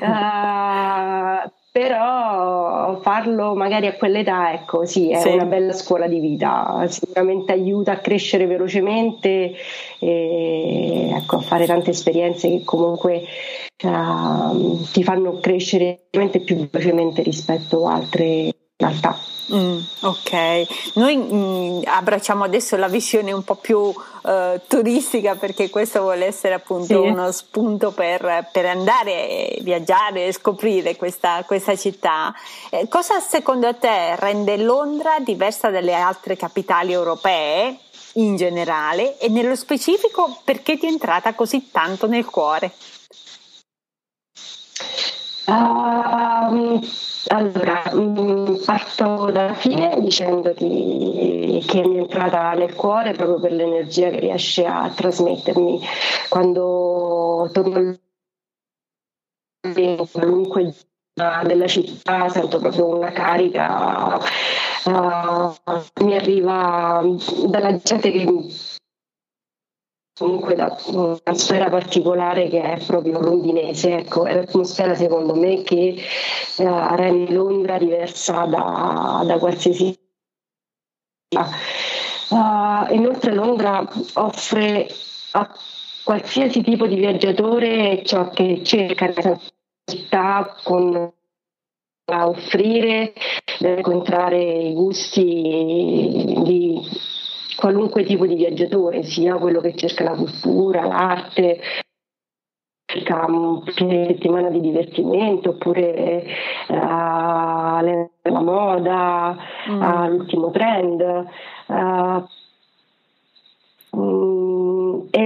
Uh, 0.00 1.50
però 1.78 2.98
farlo 3.00 3.54
magari 3.54 3.86
a 3.86 3.94
quell'età, 3.94 4.52
ecco, 4.52 4.84
sì, 4.84 5.12
è 5.12 5.20
sì. 5.20 5.28
una 5.28 5.44
bella 5.44 5.72
scuola 5.72 6.08
di 6.08 6.18
vita, 6.18 6.84
sicuramente 6.88 7.52
aiuta 7.52 7.92
a 7.92 7.98
crescere 7.98 8.46
velocemente 8.46 9.54
e 10.00 11.08
ecco, 11.14 11.36
a 11.36 11.40
fare 11.40 11.66
tante 11.66 11.90
esperienze 11.90 12.48
che 12.48 12.64
comunque 12.64 13.22
uh, 13.84 14.82
ti 14.90 15.04
fanno 15.04 15.38
crescere 15.38 16.08
più 16.10 16.68
velocemente 16.68 17.22
rispetto 17.22 17.86
a 17.86 17.94
altre 17.94 18.57
realtà. 18.78 19.18
Mm, 19.50 19.78
ok, 20.00 20.92
noi 20.96 21.16
mm, 21.16 21.80
abbracciamo 21.86 22.44
adesso 22.44 22.76
la 22.76 22.86
visione 22.86 23.32
un 23.32 23.42
po' 23.42 23.54
più 23.54 23.78
uh, 23.78 24.60
turistica 24.66 25.36
perché 25.36 25.70
questo 25.70 26.02
vuole 26.02 26.26
essere 26.26 26.52
appunto 26.52 27.02
sì. 27.02 27.08
uno 27.08 27.32
spunto 27.32 27.92
per, 27.92 28.50
per 28.52 28.66
andare 28.66 29.56
a 29.58 29.62
viaggiare 29.62 30.26
e 30.26 30.32
scoprire 30.32 30.96
questa, 30.96 31.44
questa 31.46 31.74
città. 31.76 32.32
Eh, 32.68 32.88
cosa 32.88 33.20
secondo 33.20 33.74
te 33.74 34.14
rende 34.16 34.58
Londra 34.58 35.18
diversa 35.18 35.70
dalle 35.70 35.94
altre 35.94 36.36
capitali 36.36 36.92
europee 36.92 37.78
in 38.14 38.36
generale 38.36 39.18
e 39.18 39.28
nello 39.28 39.56
specifico 39.56 40.40
perché 40.44 40.76
ti 40.76 40.86
è 40.86 40.90
entrata 40.90 41.32
così 41.34 41.70
tanto 41.70 42.06
nel 42.06 42.26
cuore? 42.26 42.70
Um, 45.48 46.78
allora, 47.28 47.82
mm, 47.94 48.56
parto 48.66 49.30
dalla 49.30 49.54
fine 49.54 49.98
dicendoti 49.98 51.64
che 51.66 51.86
mi 51.86 51.96
è 51.96 51.98
entrata 52.00 52.52
nel 52.52 52.74
cuore 52.74 53.12
proprio 53.12 53.40
per 53.40 53.52
l'energia 53.52 54.10
che 54.10 54.20
riesce 54.20 54.66
a 54.66 54.90
trasmettermi. 54.94 55.80
Quando 56.28 57.48
torno 57.50 57.96
qualunque 60.12 60.74
della 61.46 61.66
città 61.66 62.28
sento 62.28 62.58
proprio 62.58 62.96
una 62.96 63.10
carica, 63.10 64.18
uh, 64.84 65.54
mi 66.04 66.14
arriva 66.14 67.02
dalla 67.46 67.76
gente 67.78 68.10
che 68.10 68.24
comunque 70.18 70.54
da 70.54 70.76
un'atmosfera 70.86 71.70
particolare 71.70 72.48
che 72.48 72.60
è 72.60 72.84
proprio 72.84 73.20
londinese, 73.20 73.98
ecco, 73.98 74.24
è 74.26 74.34
l'atmosfera 74.34 74.94
secondo 74.94 75.34
me 75.34 75.62
che 75.62 75.96
eh, 76.58 76.96
rende 76.96 77.32
Londra 77.32 77.78
diversa 77.78 78.44
da, 78.44 79.22
da 79.24 79.38
qualsiasi 79.38 79.96
uh, 82.30 82.94
inoltre 82.94 83.32
Londra 83.32 83.86
offre 84.14 84.88
a 85.32 85.54
qualsiasi 86.04 86.62
tipo 86.62 86.86
di 86.86 86.96
viaggiatore 86.96 88.02
ciò 88.04 88.30
che 88.30 88.62
cerca 88.64 89.06
nella 89.06 89.38
città 89.84 90.56
con 90.64 91.12
a 92.10 92.26
offrire, 92.26 93.12
deve 93.58 93.76
incontrare 93.76 94.42
i 94.42 94.72
gusti 94.72 95.22
di 96.42 96.80
qualunque 97.58 98.04
tipo 98.04 98.24
di 98.24 98.36
viaggiatore, 98.36 99.02
sia 99.02 99.34
quello 99.34 99.60
che 99.60 99.74
cerca 99.74 100.04
la 100.04 100.14
cultura, 100.14 100.86
l'arte, 100.86 101.58
cerca 102.86 103.26
un 103.26 103.64
fine 103.64 104.06
settimana 104.06 104.48
di 104.48 104.60
divertimento 104.60 105.50
oppure 105.50 106.24
uh, 106.68 106.74
la 106.74 108.40
moda, 108.40 109.36
mm. 109.68 109.82
uh, 109.82 110.08
l'ultimo 110.08 110.52
trend. 110.52 111.26
Uh, 111.66 112.26
e 115.10 115.24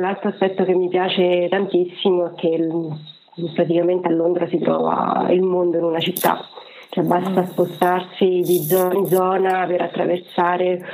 l'altro 0.00 0.30
aspetto 0.30 0.64
che 0.64 0.74
mi 0.74 0.88
piace 0.88 1.46
tantissimo 1.48 2.26
è 2.26 2.34
che 2.34 2.68
praticamente 3.54 4.08
a 4.08 4.10
Londra 4.10 4.48
si 4.48 4.58
trova 4.58 5.28
il 5.30 5.42
mondo 5.42 5.76
in 5.76 5.84
una 5.84 6.00
città 6.00 6.44
cioè 6.94 7.04
basta 7.04 7.46
spostarsi 7.46 8.42
di 8.44 8.58
zona 8.58 8.92
in 8.92 9.06
zona 9.06 9.64
per 9.66 9.80
attraversare 9.80 10.84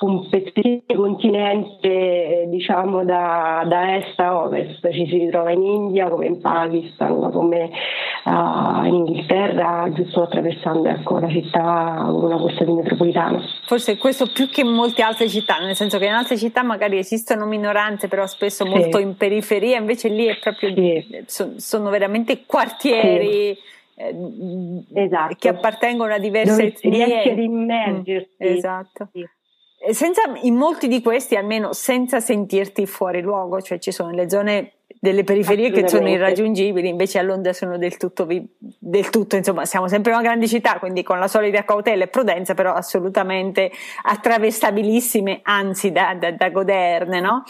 un 0.00 0.28
pezzettino 0.28 0.82
di 0.86 0.94
continente 0.94 2.44
diciamo 2.46 3.04
da, 3.04 3.64
da, 3.66 3.96
est 3.96 4.20
a 4.20 4.36
ovest, 4.36 4.88
ci 4.92 5.04
si 5.08 5.18
ritrova 5.18 5.50
in 5.50 5.64
India 5.64 6.08
come 6.08 6.26
in 6.26 6.40
Pakistan, 6.40 7.32
come 7.32 7.70
uh, 8.24 8.84
in 8.84 8.94
Inghilterra, 8.94 9.90
giusto 9.92 10.22
attraversando 10.22 10.90
ecco, 10.90 11.18
la 11.18 11.28
città 11.28 12.04
con 12.06 12.22
una 12.22 12.38
costa 12.38 12.64
metropolitana. 12.64 13.42
Forse 13.66 13.96
questo 13.96 14.30
più 14.32 14.48
che 14.48 14.60
in 14.60 14.68
molte 14.68 15.02
altre 15.02 15.28
città, 15.28 15.58
nel 15.58 15.74
senso 15.74 15.98
che 15.98 16.06
in 16.06 16.12
altre 16.12 16.36
città 16.36 16.62
magari 16.62 16.98
esistono 16.98 17.46
minoranze, 17.46 18.06
però 18.06 18.28
spesso 18.28 18.64
sì. 18.64 18.70
molto 18.70 18.98
in 18.98 19.16
periferia, 19.16 19.76
invece 19.76 20.08
lì 20.08 20.26
è 20.26 20.38
proprio 20.38 20.72
sì. 20.72 21.54
sono, 21.56 21.90
veramente 21.90 22.44
quartieri. 22.46 23.56
Sì 23.56 23.76
esatto. 24.94 25.34
che 25.38 25.48
appartengono 25.48 26.12
a 26.14 26.18
diverse 26.18 26.62
etnie. 26.62 27.04
Riesce 27.04 27.30
ad 27.30 27.38
immergersi. 27.38 28.36
Mm, 28.44 28.56
esatto. 28.56 29.08
Sì. 29.12 29.28
Senza, 29.92 30.22
in 30.42 30.56
molti 30.56 30.88
di 30.88 31.00
questi, 31.00 31.36
almeno 31.36 31.72
senza 31.72 32.20
sentirti 32.20 32.86
fuori 32.86 33.20
luogo, 33.20 33.60
cioè 33.60 33.78
ci 33.78 33.92
sono 33.92 34.10
le 34.10 34.28
zone 34.28 34.72
delle 35.00 35.22
periferie 35.22 35.70
che 35.70 35.88
sono 35.88 36.08
irraggiungibili, 36.08 36.88
invece 36.88 37.20
a 37.20 37.22
Londra 37.22 37.52
sono 37.52 37.78
del 37.78 37.96
tutto, 37.96 38.26
del 38.26 39.10
tutto, 39.10 39.36
insomma, 39.36 39.64
siamo 39.64 39.86
sempre 39.86 40.12
una 40.12 40.22
grande 40.22 40.48
città, 40.48 40.80
quindi 40.80 41.04
con 41.04 41.20
la 41.20 41.28
solita 41.28 41.64
cautela 41.64 42.04
e 42.04 42.08
prudenza, 42.08 42.54
però 42.54 42.72
assolutamente 42.72 43.70
attraversabilissime, 44.02 45.40
anzi 45.44 45.92
da, 45.92 46.14
da, 46.14 46.32
da 46.32 46.50
goderne, 46.50 47.20
no? 47.20 47.44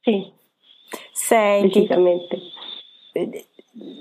Sì. 0.00 0.32
Senti, 1.12 1.86
decisamente 1.86 2.36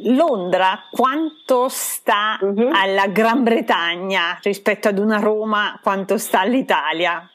Londra 0.03 0.87
quanto 0.91 1.67
sta 1.67 2.37
uh-huh. 2.39 2.69
alla 2.73 3.07
Gran 3.07 3.43
Bretagna 3.43 4.37
rispetto 4.41 4.87
ad 4.87 4.99
una 4.99 5.17
Roma, 5.17 5.79
quanto 5.81 6.17
sta 6.17 6.41
all'Italia? 6.41 7.27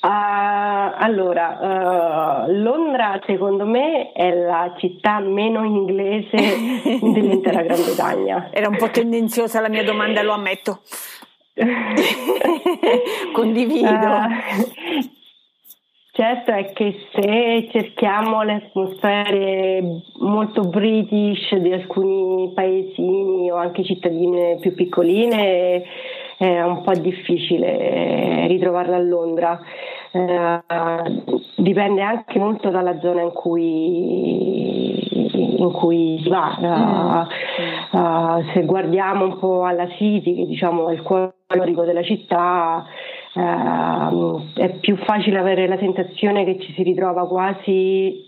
Uh, 0.00 0.92
allora, 0.96 2.44
uh, 2.46 2.52
Londra 2.52 3.20
secondo 3.26 3.64
me 3.64 4.12
è 4.12 4.30
la 4.32 4.74
città 4.78 5.18
meno 5.18 5.64
inglese 5.64 6.36
dell'intera 7.00 7.62
Gran 7.62 7.82
Bretagna. 7.82 8.48
Era 8.52 8.68
un 8.68 8.76
po' 8.76 8.90
tendenziosa 8.90 9.60
la 9.60 9.68
mia 9.68 9.82
domanda, 9.82 10.22
lo 10.22 10.32
ammetto. 10.32 10.82
Condivido. 13.32 13.88
Uh, 13.88 15.16
Certo 16.18 16.50
è 16.50 16.72
che 16.72 17.06
se 17.12 17.68
cerchiamo 17.70 18.42
le 18.42 18.54
atmosfere 18.54 20.02
molto 20.18 20.62
british 20.62 21.54
di 21.54 21.72
alcuni 21.72 22.50
paesini 22.52 23.48
o 23.52 23.54
anche 23.54 23.84
cittadine 23.84 24.56
più 24.60 24.74
piccoline 24.74 25.84
è 26.36 26.60
un 26.60 26.82
po' 26.82 26.90
difficile 26.94 28.48
ritrovarla 28.48 28.96
a 28.96 29.00
Londra. 29.00 29.60
Eh, 30.10 30.60
dipende 31.54 32.02
anche 32.02 32.40
molto 32.40 32.70
dalla 32.70 32.98
zona 32.98 33.22
in 33.22 33.32
cui, 33.32 34.98
in 35.60 35.70
cui 35.70 36.18
si 36.20 36.28
va. 36.28 37.28
Uh, 37.92 37.96
uh, 37.96 38.44
se 38.54 38.64
guardiamo 38.64 39.24
un 39.24 39.38
po' 39.38 39.62
alla 39.62 39.86
City, 39.90 40.34
che 40.34 40.46
diciamo 40.46 40.88
è 40.88 40.94
il 40.94 41.02
cuore 41.02 41.34
della 41.46 42.02
città, 42.02 42.84
uh, 43.38 44.42
è 44.54 44.70
più 44.80 44.96
facile 44.96 45.38
avere 45.38 45.68
la 45.68 45.78
sensazione 45.78 46.44
che 46.44 46.58
ci 46.60 46.72
si 46.72 46.82
ritrova 46.82 47.26
quasi 47.26 48.24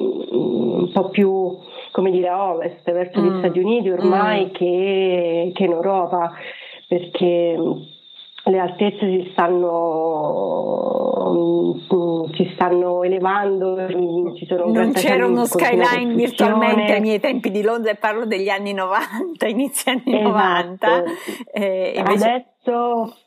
mm, 0.00 0.80
un 0.80 0.90
po' 0.92 1.08
più 1.10 1.56
come 1.92 2.10
dire 2.10 2.28
a 2.28 2.52
ovest 2.52 2.90
verso 2.90 3.20
mm. 3.20 3.26
gli 3.26 3.38
Stati 3.38 3.58
Uniti 3.58 3.90
ormai 3.90 4.46
mm. 4.46 4.50
che, 4.52 5.52
che 5.54 5.64
in 5.64 5.72
Europa 5.72 6.32
perché 6.88 7.56
le 8.46 8.58
altezze 8.58 8.98
si 8.98 9.30
stanno, 9.32 9.70
mm, 11.32 12.34
si 12.34 12.50
stanno 12.54 13.02
elevando, 13.02 13.86
ci 14.36 14.44
sono 14.46 14.66
non 14.66 14.92
c'era 14.92 15.26
uno 15.26 15.46
skyline 15.46 16.12
virtualmente 16.14 16.92
ai 16.92 17.00
miei 17.00 17.20
tempi 17.20 17.50
di 17.50 17.62
Londra 17.62 17.92
e 17.92 17.94
parlo 17.94 18.26
degli 18.26 18.50
anni 18.50 18.74
90, 18.74 19.46
inizi 19.48 19.88
anni 19.88 20.18
esatto. 20.18 20.28
90. 20.28 21.04
Eh, 21.52 21.94
invece... 21.96 22.24
Adesso 22.24 22.52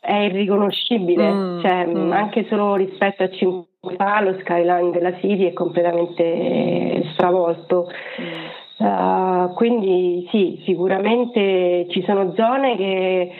è 0.00 0.14
irriconoscibile, 0.14 1.30
mm, 1.30 1.60
cioè, 1.60 1.86
mm. 1.86 2.12
anche 2.12 2.46
solo 2.48 2.74
rispetto 2.76 3.22
a 3.22 3.30
5 3.30 3.66
anni 3.80 3.96
fa 3.96 4.20
lo 4.20 4.36
skyline 4.40 4.90
della 4.90 5.14
City 5.18 5.46
è 5.46 5.52
completamente 5.52 7.10
stravolto. 7.12 7.90
Mm. 8.20 8.46
Uh, 8.78 9.54
quindi 9.54 10.28
sì, 10.30 10.62
sicuramente 10.64 11.86
ci 11.90 12.02
sono 12.04 12.32
zone 12.36 12.76
che 12.76 13.32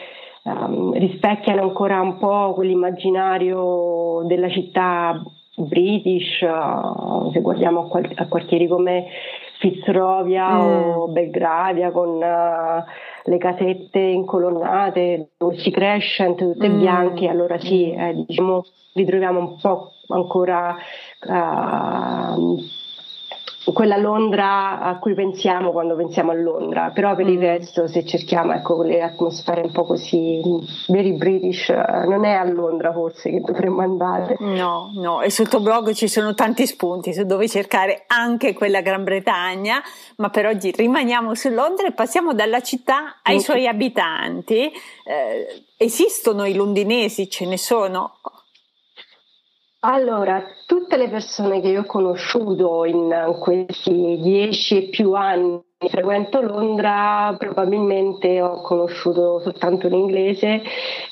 um, 0.43 0.91
rispecchiano 0.93 1.61
ancora 1.61 2.01
un 2.01 2.17
po' 2.17 2.51
quell'immaginario 2.53 4.23
della 4.25 4.49
città 4.49 5.21
british, 5.55 6.41
uh, 6.41 7.31
se 7.31 7.39
guardiamo 7.41 7.81
a, 7.81 7.87
qual- 7.87 8.11
a, 8.15 8.27
quartieri 8.27 8.67
come 8.67 9.07
Fitzrovia 9.59 10.49
mm. 10.49 10.59
o 10.59 11.07
Belgravia 11.07 11.91
con 11.91 12.15
uh, 12.15 12.83
le 13.25 13.37
casette 13.37 13.99
incolonnate 13.99 15.31
si 15.57 15.71
cresce 15.71 16.23
tutte 16.35 16.69
mm. 16.69 16.79
bianche, 16.79 17.27
allora 17.27 17.59
sì, 17.59 17.91
eh, 17.91 18.23
diciamo, 18.27 18.63
ritroviamo 18.93 19.39
un 19.39 19.57
po' 19.59 19.91
ancora 20.07 20.75
uh, 21.27 22.57
quella 23.73 23.97
Londra 23.97 24.79
a 24.79 24.97
cui 24.99 25.13
pensiamo 25.13 25.71
quando 25.71 25.95
pensiamo 25.95 26.31
a 26.31 26.35
Londra, 26.35 26.91
però 26.93 27.15
per 27.15 27.25
mm. 27.25 27.29
il 27.29 27.39
resto 27.39 27.87
se 27.87 28.05
cerchiamo 28.05 28.53
ecco, 28.53 28.77
quelle 28.77 29.01
atmosfere 29.01 29.61
un 29.61 29.71
po' 29.71 29.83
così 29.83 30.41
very 30.87 31.13
British, 31.13 31.69
non 31.69 32.25
è 32.25 32.31
a 32.31 32.43
Londra 32.45 32.91
forse 32.93 33.29
che 33.29 33.41
dovremmo 33.41 33.81
andare. 33.81 34.37
No, 34.39 34.91
no, 34.95 35.21
e 35.21 35.29
sul 35.29 35.47
tuo 35.47 35.59
blog 35.59 35.91
ci 35.93 36.07
sono 36.07 36.33
tanti 36.33 36.65
spunti 36.65 37.13
su 37.13 37.25
dove 37.25 37.47
cercare 37.47 38.05
anche 38.07 38.53
quella 38.53 38.81
Gran 38.81 39.03
Bretagna, 39.03 39.81
ma 40.17 40.29
per 40.29 40.45
oggi 40.45 40.71
rimaniamo 40.71 41.35
su 41.35 41.49
Londra 41.49 41.87
e 41.87 41.91
passiamo 41.91 42.33
dalla 42.33 42.61
città 42.61 43.19
ai 43.21 43.35
mm. 43.35 43.39
suoi 43.39 43.67
abitanti. 43.67 44.71
Eh, 45.03 45.63
esistono 45.77 46.45
i 46.45 46.53
londinesi, 46.53 47.29
ce 47.29 47.45
ne 47.45 47.57
sono? 47.57 48.13
Allora, 49.81 50.43
tutte 50.65 50.97
le 50.97 51.07
persone 51.07 51.61
che 51.61 51.69
io 51.69 51.81
ho 51.81 51.85
conosciuto 51.85 52.83
in 52.83 53.37
questi 53.39 54.19
dieci 54.21 54.77
e 54.77 54.89
più 54.89 55.13
anni 55.13 55.61
che 55.77 55.87
frequento 55.87 56.41
Londra, 56.41 57.33
probabilmente 57.39 58.41
ho 58.41 58.59
conosciuto 58.59 59.39
soltanto 59.39 59.87
l'inglese, 59.87 60.61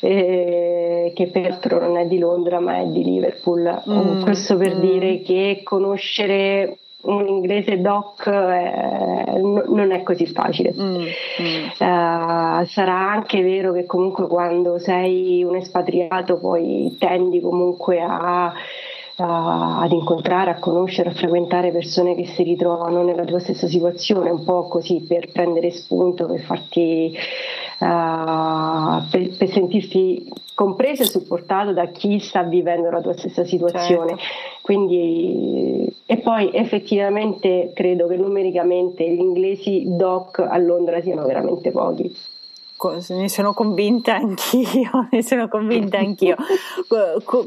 eh, 0.02 1.14
che 1.16 1.28
peraltro 1.28 1.80
non 1.80 1.98
è 1.98 2.06
di 2.06 2.20
Londra 2.20 2.60
ma 2.60 2.80
è 2.80 2.86
di 2.88 3.06
Liverpool. 3.06 3.84
Mm, 3.90 4.22
Questo 4.24 4.58
per 4.58 4.76
mm. 4.76 4.80
dire 4.82 5.22
che 5.22 5.62
conoscere 5.64 6.80
un 7.08 7.28
inglese 7.28 7.80
doc 7.80 8.26
eh, 8.28 9.40
non 9.40 9.92
è 9.92 10.04
così 10.04 10.26
facile. 10.28 10.74
Mm, 10.78 10.96
mm. 10.96 11.66
Uh, 11.80 12.66
sarà 12.66 13.12
anche 13.12 13.42
vero 13.42 13.72
che 13.74 13.86
comunque 13.86 14.28
quando 14.28 14.78
sei 14.80 15.44
un 15.44 15.56
espatriato 15.56 16.38
poi 16.38 16.96
tendi 17.00 17.40
comunque 17.40 18.02
a, 18.02 18.54
ad 19.20 19.92
incontrare, 19.92 20.52
a 20.52 20.60
conoscere, 20.60 21.10
a 21.10 21.14
frequentare 21.14 21.72
persone 21.72 22.16
che 22.16 22.28
si 22.28 22.44
ritrovano 22.44 23.04
nella 23.04 23.26
tua 23.26 23.40
stessa 23.40 23.68
situazione, 23.68 24.30
un 24.30 24.44
po' 24.44 24.68
così 24.68 25.06
per 25.08 25.32
prendere 25.32 25.72
spunto, 25.72 26.28
per 26.28 26.42
farti 26.42 27.16
uh, 27.80 29.08
per, 29.10 29.38
per, 29.38 29.50
sentirti 29.50 30.32
compreso 30.56 31.04
e 31.04 31.06
supportato 31.06 31.74
da 31.74 31.88
chi 31.88 32.20
sta 32.20 32.44
vivendo 32.44 32.90
la 32.90 33.02
tua 33.02 33.14
stessa 33.14 33.46
situazione. 33.46 34.18
Certo. 34.18 34.24
Quindi, 34.62 35.96
e 36.06 36.18
poi 36.18 36.52
effettivamente 36.54 37.72
credo 37.74 38.08
che 38.08 38.18
numericamente 38.18 39.08
gli 39.10 39.20
inglesi 39.20 39.84
doc 39.86 40.40
a 40.40 40.58
Londra 40.58 41.02
siano 41.02 41.26
veramente 41.26 41.72
pochi. 41.72 42.14
Ne 43.10 43.28
sono 43.28 43.54
convinta 43.54 44.16
anch'io, 44.16 45.08
ne 45.10 45.24
sono 45.24 45.48
convinta 45.48 45.98
anch'io. 45.98 46.36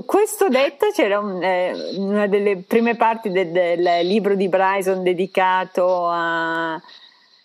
Questo 0.05 0.49
detto 0.49 0.87
c'era 0.93 1.21
un, 1.21 1.41
eh, 1.41 1.95
una 1.99 2.27
delle 2.27 2.57
prime 2.67 2.97
parti 2.97 3.31
del, 3.31 3.51
del, 3.51 4.07
libro 4.07 4.35
di 4.35 4.49
Bryson 4.49 5.05
dedicato 5.05 6.09
a 6.09 6.81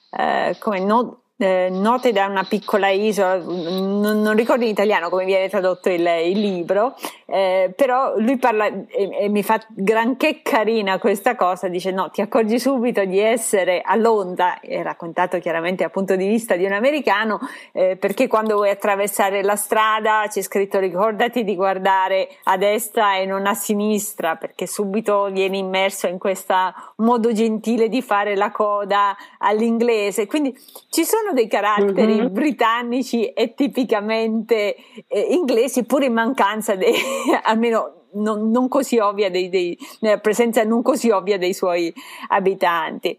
eh, 0.10 0.56
come 0.60 0.80
no, 0.80 1.20
eh, 1.38 1.68
note 1.70 2.14
da 2.14 2.28
una 2.28 2.44
piccola 2.44 2.90
isola, 2.90 3.38
non, 3.38 4.22
non, 4.22 4.36
ricordo 4.36 4.64
in 4.64 4.70
italiano 4.70 5.10
come 5.10 5.26
viene 5.26 5.50
tradotto 5.50 5.90
il, 5.90 6.06
il 6.24 6.40
libro, 6.40 6.96
eh, 7.26 7.74
però 7.76 8.14
lui 8.18 8.38
parla 8.38 8.68
e, 8.68 8.88
e, 9.20 9.30
mi 9.30 9.44
fa 9.44 9.60
granché 9.70 10.42
carina 10.42 10.98
questa 10.98 11.36
cosa, 11.36 11.68
dice 11.68 11.92
no, 11.92 12.10
ti 12.10 12.22
accorgi 12.22 12.58
subito 12.58 13.04
di 13.04 13.20
essere 13.20 13.82
a 13.82 13.96
Londra, 13.96 14.62
è 14.62 14.82
raccontato 14.82 15.38
chiaramente 15.40 15.84
dal 15.84 15.92
punto 15.92 16.16
di 16.16 16.26
vista 16.26 16.56
di 16.56 16.64
un 16.64 16.72
americano, 16.72 17.40
eh, 17.74 17.98
perché 17.98 18.28
quando 18.28 18.56
vuoi 18.56 18.70
attraversare 18.70 19.44
la 19.44 19.58
strada 19.58 20.24
c'è 20.30 20.42
scritto 20.42 20.80
ricordati 20.80 21.44
di 21.44 21.56
guardare 21.56 22.30
a 22.44 22.56
destra 22.56 23.18
e 23.18 23.26
non 23.26 23.46
a 23.46 23.54
sinistra, 23.54 24.38
perché 24.38 24.68
subito 24.68 25.26
vieni 25.32 25.60
immerso 25.60 26.08
in 26.08 26.18
questo 26.18 26.54
modo 26.98 27.34
gentile 27.34 27.90
di 27.90 28.02
fare 28.02 28.38
la 28.38 28.52
coda 28.52 29.18
all'inglese, 29.40 30.28
quindi 30.28 30.56
ci 30.90 31.04
sono 31.04 31.25
sono 31.26 31.34
dei 31.34 31.48
caratteri 31.48 32.16
mm-hmm. 32.18 32.34
britannici 32.34 33.26
e 33.30 33.56
tipicamente 33.56 34.76
eh, 35.08 35.20
inglesi, 35.32 35.84
pur 35.86 36.04
in 36.04 36.14
mancanza 36.14 36.76
dei, 36.76 36.94
almeno 37.44 38.10
non, 38.14 38.52
non, 38.52 38.68
così 38.68 39.00
ovvia 39.00 39.32
dei, 39.32 39.50
dei, 39.50 39.76
nella 40.02 40.20
presenza 40.20 40.64
non 40.64 40.84
così 40.84 41.10
ovvia 41.10 41.40
dei 41.40 41.54
suoi 41.54 41.92
abitanti. 42.30 43.18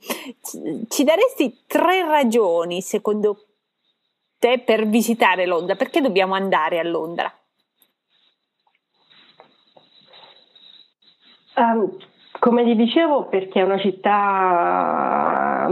Ci 0.89 1.05
daresti 1.05 1.65
tre 1.67 2.07
ragioni, 2.07 2.81
secondo 2.81 3.47
te, 4.39 4.61
per 4.61 4.87
visitare 4.87 5.45
Londra? 5.45 5.75
Perché 5.75 6.01
dobbiamo 6.01 6.35
andare 6.35 6.79
a 6.79 6.85
Londra? 6.85 7.33
Um, 11.57 11.97
come 12.39 12.65
ti 12.65 12.77
dicevo, 12.77 13.27
perché 13.27 13.61
è 13.61 13.65
una 13.65 13.79
città 13.81 15.69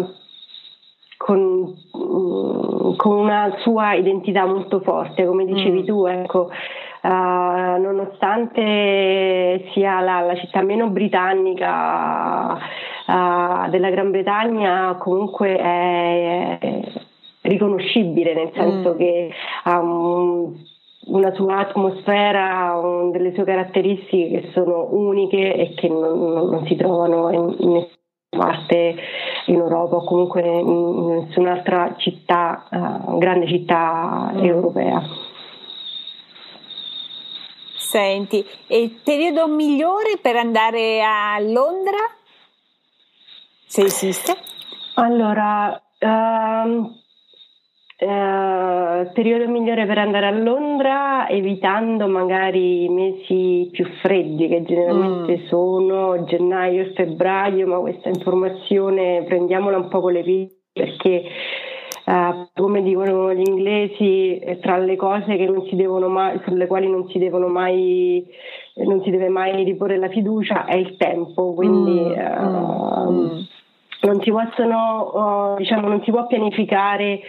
con, 1.24 1.74
con, 1.90 3.16
una 3.16 3.56
sua 3.60 3.94
identità 3.94 4.44
molto 4.44 4.80
forte, 4.80 5.24
come 5.24 5.46
dicevi 5.46 5.80
mm. 5.80 5.86
tu, 5.86 6.04
ecco, 6.04 6.50
uh, 7.02 7.08
nonostante 7.80 8.60
sia 9.72 10.00
la, 10.00 10.20
la, 10.20 10.34
città 10.36 10.60
meno 10.60 10.88
britannica 10.90 12.58
uh, 13.06 13.70
della 13.70 13.88
Gran 13.88 14.10
Bretagna, 14.10 14.96
comunque 14.98 15.56
è, 15.56 16.58
è 16.58 16.82
riconoscibile, 17.40 18.34
nel 18.34 18.50
senso 18.52 18.92
mm. 18.92 18.96
che 18.98 19.30
ha 19.62 19.80
un 19.80 20.72
una 21.06 21.34
sua 21.34 21.58
atmosfera, 21.58 22.78
un, 22.82 23.10
delle 23.10 23.34
sue 23.34 23.44
caratteristiche 23.44 24.40
che 24.40 24.50
sono 24.52 24.88
uniche 24.90 25.54
e 25.54 25.74
che 25.74 25.86
non, 25.86 26.48
non 26.48 26.64
si 26.66 26.76
trovano 26.76 27.30
in, 27.30 27.56
in, 27.58 27.72
nessuna 27.72 28.03
parte 28.36 28.96
in 29.46 29.54
Europa 29.54 29.96
o 29.96 30.04
comunque 30.04 30.42
in, 30.42 31.06
nessun'altra 31.06 31.94
città, 31.96 32.66
uh, 32.70 33.18
grande 33.18 33.46
città 33.46 34.30
mm. 34.32 34.44
europea. 34.44 35.02
Senti, 37.76 38.44
e 38.66 38.82
il 38.82 38.90
periodo 38.90 39.46
migliore 39.46 40.18
per 40.20 40.36
andare 40.36 41.02
a 41.02 41.38
Londra? 41.38 41.98
Se 43.66 43.82
esiste? 43.82 44.36
Allora, 44.94 45.80
uh, 46.00 47.02
Uh, 47.96 49.08
periodo 49.12 49.48
migliore 49.48 49.86
per 49.86 49.98
andare 49.98 50.26
a 50.26 50.32
Londra 50.32 51.28
evitando 51.28 52.08
magari 52.08 52.82
i 52.82 52.88
mesi 52.88 53.68
più 53.70 53.86
freddi 54.02 54.48
che 54.48 54.64
generalmente 54.64 55.38
mm. 55.38 55.46
sono 55.46 56.24
gennaio 56.24 56.82
e 56.82 56.92
febbraio 56.92 57.68
ma 57.68 57.78
questa 57.78 58.08
informazione 58.08 59.22
prendiamola 59.28 59.76
un 59.76 59.86
po' 59.86 60.00
con 60.00 60.12
le 60.12 60.24
pinze 60.24 60.56
perché 60.72 61.22
uh, 62.06 62.48
come 62.52 62.82
dicono 62.82 63.32
gli 63.32 63.46
inglesi 63.46 64.42
tra 64.60 64.76
le 64.76 64.96
cose 64.96 65.36
che 65.36 65.46
non 65.46 65.64
si 65.68 65.76
devono 65.76 66.08
mai, 66.08 66.40
sulle 66.44 66.66
quali 66.66 66.90
non 66.90 67.08
si 67.10 67.18
devono 67.18 67.46
mai 67.46 68.26
non 68.74 69.04
si 69.04 69.10
deve 69.10 69.28
mai 69.28 69.62
riporre 69.62 69.98
la 69.98 70.08
fiducia 70.08 70.64
è 70.64 70.74
il 70.74 70.96
tempo 70.96 71.54
quindi 71.54 72.00
mm. 72.00 72.10
Uh, 72.10 73.10
mm. 73.12 73.40
non 74.02 74.20
si 74.20 74.32
possono 74.32 75.54
diciamo 75.58 75.86
non 75.86 76.02
si 76.02 76.10
può 76.10 76.26
pianificare 76.26 77.20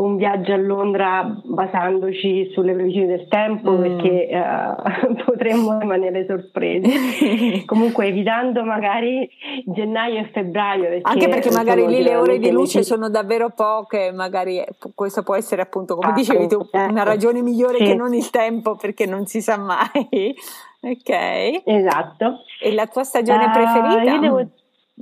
un 0.00 0.16
viaggio 0.16 0.52
a 0.52 0.56
Londra 0.56 1.40
basandoci 1.44 2.50
sulle 2.52 2.72
previsioni 2.72 3.06
del 3.06 3.28
tempo 3.28 3.72
mm. 3.72 3.80
perché 3.80 4.28
uh, 4.32 5.14
potremmo 5.24 5.78
rimanere 5.78 6.24
sorpresi. 6.26 7.64
Comunque 7.66 8.06
evitando 8.06 8.64
magari 8.64 9.28
gennaio 9.66 10.20
e 10.20 10.30
febbraio. 10.32 10.84
Perché 10.84 11.00
Anche 11.02 11.28
perché 11.28 11.50
magari 11.50 11.86
lì 11.86 12.02
le 12.02 12.16
ore 12.16 12.38
di 12.38 12.50
luce 12.50 12.82
sono 12.82 13.10
davvero 13.10 13.50
poche, 13.50 14.10
magari 14.12 14.64
questo 14.94 15.22
può 15.22 15.36
essere 15.36 15.62
appunto, 15.62 15.96
come 15.96 16.12
ah, 16.12 16.14
dicevi 16.14 16.48
tu, 16.48 16.66
ecco. 16.70 16.90
una 16.90 17.02
ragione 17.02 17.42
migliore 17.42 17.78
sì. 17.78 17.84
che 17.84 17.94
non 17.94 18.14
il 18.14 18.30
tempo 18.30 18.76
perché 18.76 19.04
non 19.04 19.26
si 19.26 19.42
sa 19.42 19.58
mai. 19.58 20.34
ok. 20.80 21.62
Esatto. 21.64 22.38
E 22.62 22.72
la 22.72 22.86
tua 22.86 23.04
stagione 23.04 23.44
uh, 23.44 23.50
preferita? 23.50 24.12
Io 24.14 24.20
devo 24.20 24.48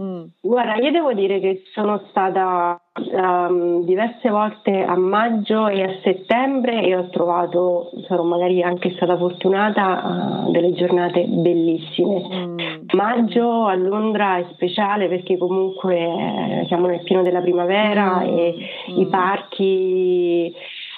Mm. 0.01 0.25
Guarda, 0.41 0.77
io 0.77 0.93
devo 0.93 1.13
dire 1.13 1.41
che 1.41 1.63
sono 1.73 2.03
stata 2.11 2.81
um, 2.95 3.85
diverse 3.85 4.31
volte 4.31 4.85
a 4.85 4.97
maggio 4.97 5.67
e 5.67 5.83
a 5.83 5.99
settembre 6.03 6.83
e 6.83 6.95
ho 6.95 7.09
trovato, 7.09 7.91
sarò 8.07 8.23
magari 8.23 8.63
anche 8.63 8.93
stata 8.95 9.17
fortunata, 9.17 10.45
uh, 10.47 10.51
delle 10.53 10.73
giornate 10.73 11.25
bellissime. 11.27 12.23
Mm. 12.29 12.59
Maggio 12.93 13.65
a 13.67 13.75
Londra 13.75 14.39
è 14.39 14.47
speciale 14.53 15.09
perché 15.09 15.37
comunque 15.37 15.97
eh, 15.97 16.65
siamo 16.69 16.87
nel 16.87 17.03
pieno 17.03 17.23
della 17.23 17.41
primavera 17.41 18.21
mm. 18.21 18.39
e 18.39 18.55
i 18.87 19.05
mm. 19.05 19.11
parchi 19.11 20.55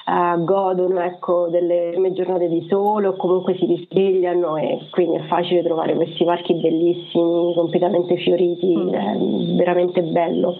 uh, 0.06 0.42
godono 0.44 1.00
ecco, 1.00 1.48
delle 1.48 1.90
prime 1.92 2.12
giornate 2.12 2.48
di 2.48 2.66
sole 2.68 3.08
o 3.08 3.16
comunque 3.16 3.54
si 3.56 3.66
risvegliano 3.66 4.56
e 4.56 4.86
quindi 4.90 5.16
è 5.16 5.22
facile 5.26 5.62
trovare 5.62 5.94
questi 5.94 6.24
parchi 6.24 6.54
bellissimi, 6.54 7.54
completamente 7.54 8.16
fioriti, 8.16 8.76
mm. 8.76 8.88
è 8.88 9.16
veramente 9.56 10.02
bello. 10.02 10.58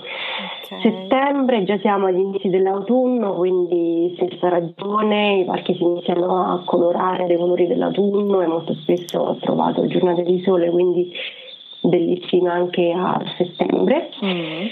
Okay. 0.65 0.81
Settembre 0.83 1.65
già 1.65 1.79
siamo 1.79 2.07
agli 2.07 2.19
inizi 2.19 2.49
dell'autunno, 2.49 3.35
quindi 3.35 4.15
senza 4.19 4.49
ragione 4.49 5.39
i 5.39 5.45
parchi 5.45 5.75
si 5.75 5.83
iniziano 5.83 6.53
a 6.53 6.63
colorare 6.65 7.27
dei 7.27 7.37
colori 7.37 7.67
dell'autunno 7.67 8.41
e 8.41 8.47
molto 8.47 8.75
spesso 8.75 9.19
ho 9.19 9.37
trovato 9.37 9.87
giornate 9.87 10.23
di 10.23 10.41
sole, 10.43 10.71
quindi 10.71 11.13
bellissime 11.83 12.51
anche 12.51 12.93
a 12.95 13.21
settembre. 13.37 14.11
Mm. 14.25 14.67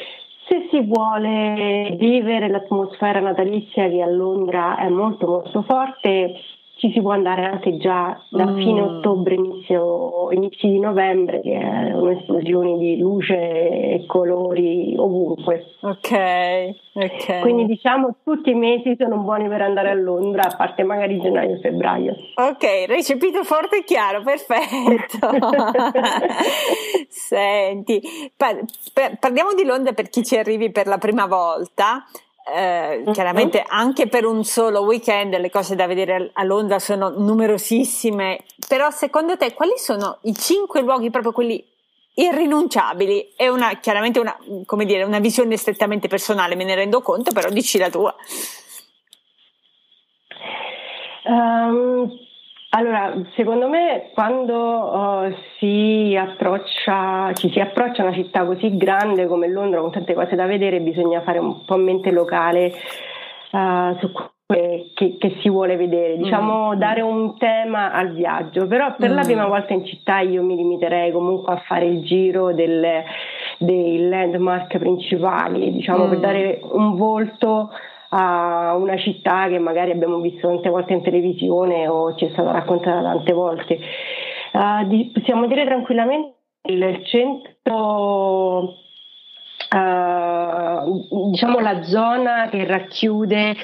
Se 0.48 0.66
si 0.70 0.80
vuole 0.80 1.94
vivere 1.98 2.48
l'atmosfera 2.48 3.20
natalizia 3.20 3.86
che 3.88 4.00
a 4.00 4.06
Londra 4.06 4.78
è 4.78 4.88
molto 4.88 5.26
molto 5.26 5.60
forte, 5.60 6.36
ci 6.78 6.92
si 6.92 7.00
può 7.00 7.10
andare 7.10 7.44
anche 7.44 7.76
già 7.76 8.16
da 8.30 8.46
mm. 8.46 8.56
fine 8.56 8.80
ottobre, 8.80 9.34
inizio, 9.34 10.30
inizio 10.30 10.68
di 10.68 10.78
novembre, 10.78 11.40
che 11.40 11.58
è 11.58 11.92
un'esplosione 11.92 12.78
di 12.78 12.98
luce 12.98 13.34
e 13.34 14.04
colori 14.06 14.94
ovunque. 14.96 15.74
Ok, 15.80 16.74
ok. 16.92 17.40
Quindi 17.40 17.66
diciamo 17.66 18.18
tutti 18.22 18.50
i 18.50 18.54
mesi 18.54 18.94
sono 18.96 19.16
buoni 19.16 19.48
per 19.48 19.62
andare 19.62 19.90
a 19.90 19.94
Londra, 19.94 20.42
a 20.42 20.56
parte 20.56 20.84
magari 20.84 21.18
gennaio 21.18 21.56
e 21.56 21.60
febbraio. 21.60 22.14
Ok, 22.36 22.84
recepito 22.86 23.42
forte 23.42 23.78
e 23.78 23.84
chiaro, 23.84 24.22
perfetto. 24.22 25.18
Senti, 27.10 28.00
par- 28.36 28.62
par- 28.92 29.18
parliamo 29.18 29.52
di 29.54 29.64
Londra 29.64 29.92
per 29.92 30.08
chi 30.10 30.22
ci 30.22 30.36
arrivi 30.36 30.70
per 30.70 30.86
la 30.86 30.98
prima 30.98 31.26
volta. 31.26 32.04
Eh, 32.54 33.04
chiaramente 33.12 33.62
anche 33.66 34.06
per 34.06 34.24
un 34.24 34.42
solo 34.42 34.80
weekend 34.80 35.36
le 35.38 35.50
cose 35.50 35.74
da 35.74 35.86
vedere 35.86 36.30
a 36.32 36.42
Londra 36.44 36.78
sono 36.78 37.10
numerosissime, 37.10 38.44
però 38.66 38.90
secondo 38.90 39.36
te 39.36 39.52
quali 39.52 39.74
sono 39.76 40.18
i 40.22 40.34
cinque 40.34 40.80
luoghi 40.80 41.10
proprio 41.10 41.32
quelli 41.32 41.62
irrinunciabili? 42.14 43.32
È 43.36 43.48
una, 43.48 43.78
chiaramente 43.78 44.18
una, 44.18 44.36
come 44.64 44.84
dire, 44.84 45.02
una 45.04 45.18
visione 45.18 45.56
strettamente 45.56 46.08
personale, 46.08 46.54
me 46.54 46.64
ne 46.64 46.74
rendo 46.74 47.00
conto, 47.00 47.32
però 47.32 47.48
dici 47.50 47.78
la 47.78 47.90
tua. 47.90 48.14
Um, 51.24 52.10
allora, 52.70 53.14
secondo 53.34 53.68
me 53.68 54.10
quando 54.12 54.54
uh, 54.54 55.34
si 55.58 56.16
approccia, 56.18 57.32
ci 57.32 57.50
si 57.50 57.60
approccia 57.60 58.02
a 58.02 58.06
una 58.06 58.14
città 58.14 58.44
così 58.44 58.76
grande 58.76 59.26
come 59.26 59.48
Londra 59.48 59.80
con 59.80 59.90
tante 59.90 60.14
cose 60.14 60.36
da 60.36 60.46
vedere, 60.46 60.80
bisogna 60.80 61.22
fare 61.22 61.38
un 61.38 61.64
po' 61.64 61.76
mente 61.76 62.10
locale 62.10 62.72
uh, 63.52 63.96
su 63.98 64.12
quello 64.12 64.36
che, 64.94 65.16
che, 65.18 65.36
si 65.40 65.50
vuole 65.50 65.76
vedere, 65.76 66.16
diciamo 66.16 66.74
mm. 66.74 66.78
dare 66.78 67.02
un 67.02 67.36
tema 67.36 67.92
al 67.92 68.12
viaggio, 68.12 68.66
però 68.66 68.94
per 68.96 69.10
mm. 69.10 69.14
la 69.14 69.22
prima 69.22 69.46
volta 69.46 69.74
in 69.74 69.84
città 69.84 70.20
io 70.20 70.42
mi 70.42 70.56
limiterei 70.56 71.12
comunque 71.12 71.52
a 71.52 71.62
fare 71.66 71.84
il 71.84 72.02
giro 72.02 72.54
del, 72.54 73.02
dei 73.58 74.08
landmark 74.08 74.78
principali, 74.78 75.70
diciamo 75.70 76.06
mm. 76.06 76.08
per 76.08 76.18
dare 76.18 76.60
un 76.62 76.96
volto 76.96 77.70
a 78.10 78.74
una 78.76 78.96
città 78.96 79.48
che 79.48 79.58
magari 79.58 79.90
abbiamo 79.90 80.18
visto 80.18 80.48
tante 80.48 80.68
volte 80.70 80.92
in 80.94 81.02
televisione 81.02 81.88
o 81.88 82.14
ci 82.14 82.26
è 82.26 82.30
stata 82.30 82.52
raccontata 82.52 83.02
tante 83.02 83.32
volte. 83.32 83.78
Uh, 84.52 84.86
di, 84.86 85.10
possiamo 85.12 85.46
dire 85.46 85.64
tranquillamente 85.64 86.36
il 86.62 87.02
centro, 87.04 88.62
uh, 89.74 91.30
diciamo 91.30 91.58
la 91.60 91.82
zona 91.82 92.48
che 92.50 92.64
racchiude 92.64 93.56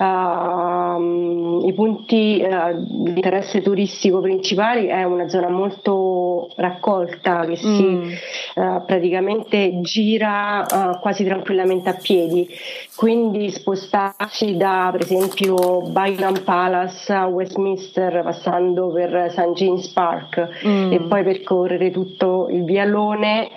uh, 0.00 1.66
i 1.66 1.72
punti 1.74 2.42
uh, 2.42 2.74
di 2.74 3.10
interesse 3.10 3.60
turistico 3.60 4.20
principali 4.20 4.86
è 4.86 5.04
una 5.04 5.28
zona 5.28 5.50
molto 5.50 6.50
raccolta 6.56 7.44
che 7.44 7.56
si 7.56 7.82
mm. 7.82 8.12
uh, 8.54 8.84
praticamente 8.84 9.80
gira 9.82 10.98
quasi 11.00 11.24
tranquillamente 11.24 11.88
a 11.90 11.94
piedi 11.94 12.48
quindi 12.96 13.50
spostarsi 13.50 14.56
da 14.56 14.88
per 14.90 15.02
esempio 15.02 15.82
Buckingham 15.82 16.42
Palace 16.42 17.12
a 17.12 17.26
Westminster 17.26 18.22
passando 18.22 18.90
per 18.90 19.30
St. 19.30 19.52
James 19.54 19.88
Park 19.88 20.66
mm. 20.66 20.92
e 20.92 21.00
poi 21.00 21.22
percorrere 21.22 21.90
tutto 21.90 22.48
il 22.50 22.64
vialone 22.64 23.48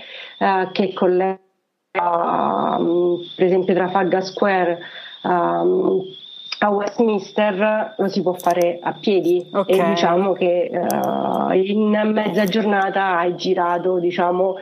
che 0.72 0.94
collega 0.94 1.40
per 1.92 3.46
esempio 3.46 3.74
Trafalgar 3.74 4.24
Square 4.24 4.80
um, 5.24 6.04
a 6.64 6.70
Westminster 6.70 7.96
lo 7.98 8.08
si 8.08 8.22
può 8.22 8.34
fare 8.34 8.80
a 8.82 8.94
piedi 8.94 9.46
okay. 9.52 9.80
e 9.80 9.84
diciamo 9.84 10.32
che 10.32 10.72
uh, 10.72 11.52
in 11.52 11.90
mezza 12.14 12.46
giornata 12.46 13.18
hai 13.18 13.36
girato 13.36 14.00
diciamo 14.00 14.56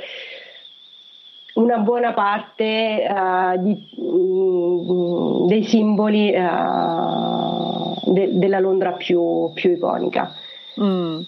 una 1.53 1.77
buona 1.77 2.13
parte 2.13 3.05
uh, 3.07 3.61
di, 3.61 3.87
um, 3.97 5.45
dei 5.45 5.63
simboli 5.63 6.33
uh, 6.33 8.11
de- 8.11 8.29
della 8.37 8.59
Londra 8.59 8.93
più, 8.93 9.51
più 9.53 9.71
iconica. 9.71 10.33
Mm. 10.81 11.21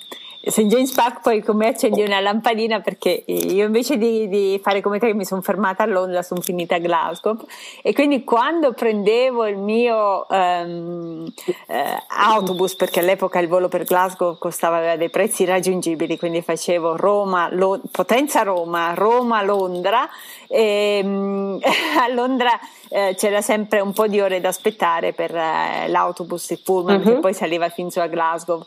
St. 0.45 0.63
James 0.63 0.91
Park 0.91 1.21
poi 1.21 1.41
come 1.41 1.67
accendi 1.67 2.01
una 2.01 2.19
lampadina 2.19 2.82
perché 2.82 3.23
io 3.27 3.65
invece 3.65 3.97
di, 3.97 4.27
di 4.27 4.60
fare 4.62 4.82
come 4.82 4.99
te 4.99 5.13
mi 5.13 5.23
sono 5.23 5.41
fermata 5.41 5.84
a 5.84 5.86
Londra 5.86 6.21
sono 6.21 6.41
finita 6.41 6.75
a 6.75 6.79
Glasgow 6.79 7.38
e 7.82 7.93
quindi 7.93 8.25
quando 8.25 8.73
prendevo 8.73 9.47
il 9.47 9.58
mio 9.58 10.25
um, 10.27 11.32
eh, 11.67 12.03
autobus 12.08 12.75
perché 12.75 12.99
all'epoca 12.99 13.39
il 13.39 13.47
volo 13.47 13.69
per 13.69 13.86
Glasgow 13.86 14.38
costava 14.38 14.77
aveva 14.77 14.97
dei 14.97 15.10
prezzi 15.10 15.45
raggiungibili 15.45 16.17
quindi 16.17 16.41
facevo 16.41 16.97
Roma, 16.97 17.47
Lo, 17.49 17.79
Potenza 17.89 18.41
Roma, 18.41 18.93
Roma, 18.93 19.41
Londra 19.43 20.10
e 20.49 20.99
um, 21.01 21.58
a 22.03 22.13
Londra 22.13 22.60
eh, 22.89 23.15
c'era 23.17 23.41
sempre 23.41 23.79
un 23.79 23.93
po' 23.93 24.08
di 24.08 24.19
ore 24.19 24.41
da 24.41 24.49
aspettare 24.49 25.13
per 25.13 25.34
eh, 25.34 25.88
l'autobus, 25.88 26.49
il 26.49 26.60
pullman 26.60 26.97
uh-huh. 26.97 27.13
che 27.13 27.19
poi 27.19 27.34
saliva 27.34 27.69
fin 27.69 27.89
su 27.89 27.99
a 27.99 28.08
Glasgow 28.08 28.63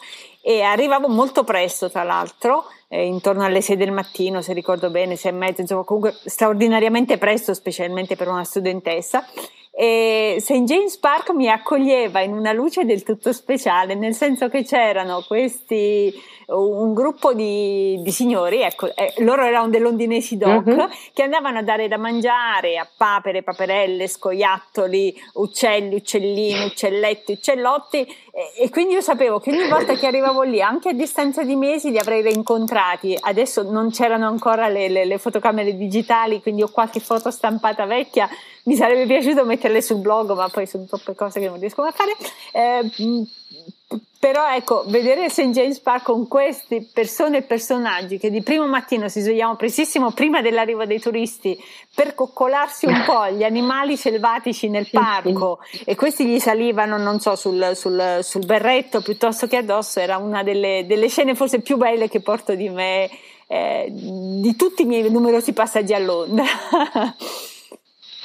e 0.48 0.62
arrivavo 0.62 1.08
molto 1.08 1.42
presto 1.42 1.90
tra 1.90 2.04
l'altro, 2.04 2.66
eh, 2.86 3.04
intorno 3.04 3.42
alle 3.42 3.60
6 3.60 3.76
del 3.76 3.90
mattino 3.90 4.42
se 4.42 4.52
ricordo 4.52 4.90
bene, 4.90 5.16
6 5.16 5.32
e 5.32 5.34
mezza, 5.34 5.60
insomma 5.62 5.82
comunque 5.82 6.16
straordinariamente 6.24 7.18
presto 7.18 7.52
specialmente 7.52 8.14
per 8.14 8.28
una 8.28 8.44
studentessa 8.44 9.26
e 9.78 10.38
St. 10.40 10.62
James 10.62 10.96
Park 10.96 11.34
mi 11.34 11.50
accoglieva 11.50 12.20
in 12.20 12.32
una 12.32 12.52
luce 12.52 12.86
del 12.86 13.02
tutto 13.02 13.30
speciale, 13.34 13.94
nel 13.94 14.14
senso 14.14 14.48
che 14.48 14.64
c'erano 14.64 15.22
questi 15.28 16.14
un 16.46 16.94
gruppo 16.94 17.34
di, 17.34 18.00
di 18.02 18.10
signori, 18.12 18.62
ecco, 18.62 18.94
eh, 18.94 19.12
loro 19.18 19.44
erano 19.44 19.68
dei 19.68 19.80
londinesi 19.80 20.36
doc, 20.36 20.64
uh-huh. 20.66 20.88
che 21.12 21.24
andavano 21.24 21.58
a 21.58 21.62
dare 21.62 21.88
da 21.88 21.98
mangiare 21.98 22.78
a 22.78 22.88
papere, 22.96 23.42
paperelle, 23.42 24.06
scoiattoli, 24.06 25.14
uccelli, 25.34 25.96
uccellini, 25.96 26.64
uccelletti, 26.66 27.32
uccellotti 27.32 28.06
e, 28.36 28.64
e, 28.64 28.70
quindi 28.70 28.94
io 28.94 29.00
sapevo 29.00 29.40
che 29.40 29.50
ogni 29.50 29.68
volta 29.68 29.94
che 29.94 30.06
arrivavo 30.06 30.42
lì, 30.42 30.62
anche 30.62 30.90
a 30.90 30.92
distanza 30.92 31.42
di 31.42 31.56
mesi, 31.56 31.90
li 31.90 31.98
avrei 31.98 32.22
rincontrati. 32.22 33.16
Adesso 33.18 33.62
non 33.62 33.90
c'erano 33.90 34.26
ancora 34.26 34.68
le, 34.68 34.88
le, 34.88 35.04
le 35.04 35.18
fotocamere 35.18 35.76
digitali, 35.76 36.40
quindi 36.40 36.62
ho 36.62 36.68
qualche 36.68 37.00
foto 37.00 37.30
stampata 37.30 37.86
vecchia, 37.86 38.28
mi 38.66 38.74
sarebbe 38.74 39.06
piaciuto 39.06 39.44
metterle 39.44 39.80
sul 39.80 39.98
blog, 39.98 40.34
ma 40.34 40.48
poi 40.48 40.66
sono 40.66 40.84
troppe 40.84 41.14
cose 41.14 41.40
che 41.40 41.48
non 41.48 41.58
riesco 41.58 41.82
a 41.82 41.92
fare. 41.92 42.16
Eh, 42.52 43.26
però 44.18 44.52
ecco, 44.52 44.82
vedere 44.88 45.30
St. 45.30 45.50
James 45.50 45.78
Park 45.78 46.06
con 46.06 46.26
queste 46.26 46.88
persone 46.92 47.38
e 47.38 47.42
personaggi 47.42 48.18
che 48.18 48.30
di 48.30 48.42
primo 48.42 48.66
mattino 48.66 49.08
si 49.08 49.20
svegliamo 49.20 49.54
prestissimo 49.54 50.10
prima 50.10 50.42
dell'arrivo 50.42 50.84
dei 50.84 50.98
turisti 50.98 51.56
per 51.94 52.14
coccolarsi 52.14 52.86
un 52.86 53.04
po' 53.06 53.28
gli 53.28 53.44
animali 53.44 53.96
selvatici 53.96 54.68
nel 54.68 54.88
parco 54.90 55.60
e 55.84 55.94
questi 55.94 56.26
gli 56.26 56.40
salivano, 56.40 56.96
non 56.96 57.20
so, 57.20 57.36
sul, 57.36 57.72
sul, 57.76 58.18
sul 58.22 58.44
berretto 58.44 59.00
piuttosto 59.00 59.46
che 59.46 59.58
addosso, 59.58 60.00
era 60.00 60.16
una 60.16 60.42
delle, 60.42 60.84
delle, 60.88 61.06
scene 61.06 61.36
forse 61.36 61.60
più 61.60 61.76
belle 61.76 62.08
che 62.08 62.20
porto 62.20 62.56
di 62.56 62.68
me, 62.68 63.08
eh, 63.46 63.86
di 63.92 64.56
tutti 64.56 64.82
i 64.82 64.86
miei 64.86 65.08
numerosi 65.08 65.52
passaggi 65.52 65.94
a 65.94 66.00
Londra. 66.00 66.44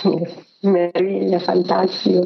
Meraviglia, 0.62 1.40
fantastico. 1.40 2.24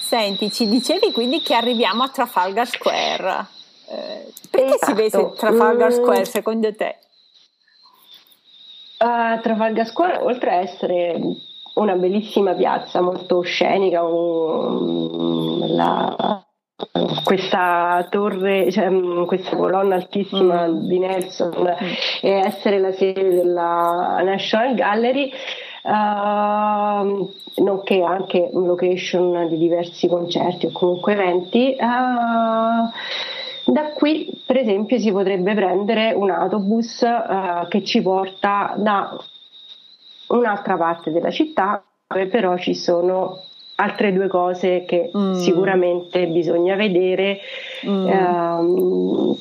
Senti, 0.00 0.50
ci 0.50 0.66
dicevi 0.68 1.12
quindi 1.12 1.42
che 1.42 1.54
arriviamo 1.54 2.02
a 2.02 2.08
Trafalgar 2.08 2.66
Square. 2.66 3.46
Eh, 3.90 4.32
perché 4.50 4.74
esatto. 4.74 4.86
si 4.86 4.92
vede 4.92 5.06
esatto. 5.06 5.34
Trafalgar 5.34 5.92
Square 5.92 6.24
secondo 6.24 6.74
te? 6.74 6.96
Uh, 8.98 9.40
Trafalgar 9.40 9.86
Square, 9.86 10.18
oltre 10.22 10.50
a 10.50 10.60
essere 10.60 11.20
una 11.74 11.94
bellissima 11.94 12.54
piazza 12.54 13.00
molto 13.00 13.42
scenica, 13.42 14.02
un, 14.02 15.64
la, 15.74 16.44
questa 17.24 18.06
torre, 18.08 18.70
cioè, 18.70 18.88
questa 19.26 19.56
colonna 19.56 19.96
altissima 19.96 20.66
mm. 20.66 20.86
di 20.86 20.98
Nelson 20.98 21.54
mm. 21.58 21.92
e 22.22 22.30
essere 22.30 22.78
la 22.78 22.92
sede 22.92 23.30
della 23.30 24.20
National 24.22 24.74
Gallery 24.74 25.32
uh, 25.82 27.62
nonché 27.62 28.02
anche 28.02 28.50
location 28.52 29.48
di 29.48 29.58
diversi 29.58 30.06
concerti 30.06 30.66
o 30.66 30.72
comunque 30.72 31.12
eventi. 31.14 31.76
Uh, 31.78 33.72
da 33.72 33.92
qui, 33.94 34.42
per 34.46 34.56
esempio, 34.56 34.98
si 34.98 35.10
potrebbe 35.10 35.54
prendere 35.54 36.12
un 36.12 36.30
autobus 36.30 37.00
uh, 37.00 37.66
che 37.68 37.84
ci 37.84 38.00
porta 38.00 38.74
da 38.76 39.16
un'altra 40.28 40.76
parte 40.76 41.10
della 41.10 41.30
città, 41.30 41.82
dove 42.06 42.26
però 42.26 42.56
ci 42.56 42.74
sono 42.74 43.42
altre 43.80 44.12
due 44.12 44.28
cose 44.28 44.84
che 44.86 45.10
mm. 45.16 45.34
sicuramente 45.34 46.26
bisogna 46.26 46.74
vedere. 46.74 47.40
Mm. 47.86 48.06
Um, 48.06 49.36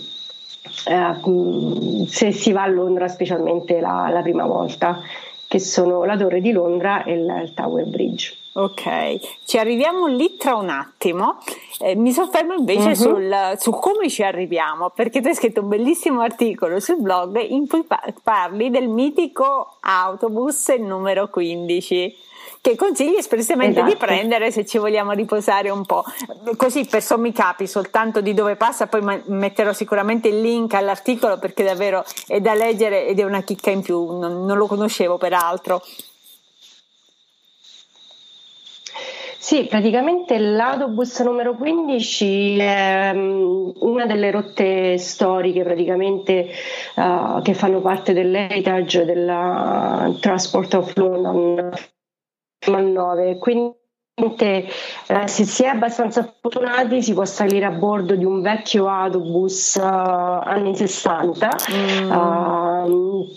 uh, 0.86 2.06
se 2.08 2.32
si 2.32 2.52
va 2.52 2.64
a 2.64 2.68
Londra, 2.68 3.08
specialmente 3.08 3.80
la, 3.80 4.10
la 4.12 4.22
prima 4.22 4.46
volta 4.46 5.00
che 5.48 5.60
sono 5.60 6.04
la 6.04 6.18
Torre 6.18 6.42
di 6.42 6.52
Londra 6.52 7.04
e 7.04 7.14
il 7.14 7.52
Tower 7.56 7.86
Bridge. 7.86 8.36
Ok, 8.54 9.20
ci 9.46 9.60
arriviamo 9.60 10.08
lì 10.08 10.36
tra 10.36 10.56
un 10.56 10.70
attimo. 10.70 11.38
Eh, 11.80 11.96
mi 11.96 12.12
soffermo 12.12 12.54
invece 12.54 12.88
uh-huh. 12.88 12.96
sul, 12.96 13.54
su 13.58 13.72
come 13.72 14.10
ci 14.10 14.24
arriviamo, 14.24 14.90
perché 14.90 15.22
tu 15.22 15.28
hai 15.28 15.36
scritto 15.36 15.62
un 15.62 15.68
bellissimo 15.68 16.22
articolo 16.22 16.80
sul 16.80 17.00
blog 17.00 17.40
in 17.40 17.68
cui 17.68 17.86
parli 18.24 18.72
del 18.72 18.88
mitico 18.88 19.78
autobus 19.82 20.70
numero 20.70 21.30
15 21.30 22.26
che 22.62 22.76
consigli 22.76 23.16
espressamente 23.16 23.80
esatto. 23.80 23.92
di 23.92 23.98
prendere 23.98 24.52
se 24.52 24.66
ci 24.66 24.78
vogliamo 24.78 25.12
riposare 25.12 25.70
un 25.70 25.86
po'. 25.86 26.04
Così 26.56 26.86
per 26.86 27.02
sommi 27.02 27.32
capi 27.32 27.68
soltanto 27.68 28.22
di 28.22 28.34
dove 28.34 28.56
passa, 28.56 28.88
poi 28.88 29.22
metterò 29.26 29.74
sicuramente 29.74 30.28
il 30.28 30.42
link 30.42 30.74
all'articolo 30.74 31.38
perché 31.38 31.64
davvero 31.64 32.04
è 32.28 32.40
da 32.40 32.54
leggere 32.54 33.06
ed 33.08 33.20
è 33.20 33.24
una 33.24 33.42
chicca 33.42 33.70
in 33.70 33.82
più, 33.82 34.18
non, 34.18 34.46
non 34.46 34.58
lo 34.58 34.68
conoscevo 34.68 35.18
peraltro. 35.18 35.82
Sì, 39.48 39.64
praticamente 39.64 40.38
l'autobus 40.40 41.22
numero 41.22 41.56
15 41.56 42.58
è 42.58 43.12
um, 43.14 43.72
una 43.80 44.06
delle 44.06 44.30
rotte 44.30 44.98
storiche 44.98 45.64
praticamente 45.64 46.50
uh, 46.96 47.42
che 47.42 47.54
fanno 47.54 47.80
parte 47.80 48.12
dell'heritage 48.12 49.06
della 49.06 50.14
Transport 50.20 50.74
of 50.74 50.94
London 50.98 51.72
9, 52.66 53.38
quindi 53.38 53.76
eh, 54.20 55.28
se 55.28 55.44
si 55.46 55.64
è 55.64 55.68
abbastanza 55.68 56.34
fortunati 56.42 57.04
si 57.04 57.14
può 57.14 57.24
salire 57.24 57.66
a 57.66 57.70
bordo 57.70 58.16
di 58.16 58.26
un 58.26 58.42
vecchio 58.42 58.88
autobus 58.88 59.76
uh, 59.76 59.84
anni 59.84 60.76
60 60.76 61.50
mm. 61.72 62.12
uh, 62.12 63.28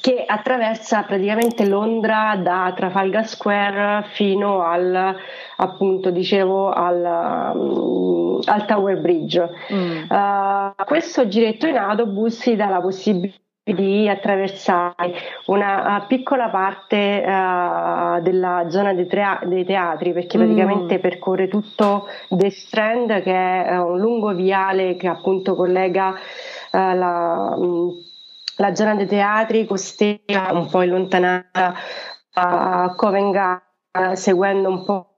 che 0.00 0.24
attraversa 0.24 1.02
praticamente 1.02 1.66
Londra 1.66 2.36
da 2.36 2.72
Trafalgar 2.76 3.26
Square 3.26 4.06
fino 4.12 4.62
al 4.62 5.16
appunto 5.56 6.10
dicevo 6.10 6.70
al, 6.70 7.52
um, 7.56 8.40
al 8.44 8.66
Tower 8.66 9.00
Bridge. 9.00 9.50
Mm. 9.72 10.10
Uh, 10.10 10.84
questo 10.84 11.26
giretto 11.26 11.66
in 11.66 11.76
autobus 11.76 12.38
si 12.38 12.54
dà 12.54 12.68
la 12.68 12.80
possibilità 12.80 13.42
di 13.64 14.06
attraversare 14.10 15.14
una 15.46 15.96
uh, 15.96 16.06
piccola 16.06 16.50
parte 16.50 17.24
uh, 17.26 18.20
della 18.20 18.66
zona 18.68 18.92
dei, 18.92 19.06
trea- 19.06 19.40
dei, 19.44 19.64
teatri 19.64 20.12
perché 20.12 20.36
praticamente 20.36 20.98
mm. 20.98 21.00
percorre 21.00 21.48
tutto 21.48 22.06
The 22.28 22.50
Strand 22.50 23.22
che 23.22 23.32
è 23.32 23.78
uh, 23.78 23.86
un 23.86 23.98
lungo 23.98 24.34
viale 24.34 24.96
che 24.96 25.08
appunto 25.08 25.54
collega 25.54 26.14
la, 26.72 27.54
um, 27.56 27.90
la, 28.56 28.74
zona 28.74 28.96
dei 28.96 29.06
teatri 29.06 29.64
costiera 29.64 30.50
un 30.52 30.68
po' 30.68 30.80
allontanata 30.80 31.74
a 32.34 32.92
Covent 32.94 33.32
Garden 33.32 34.16
seguendo 34.16 34.68
un 34.68 34.84
po' 34.84 35.08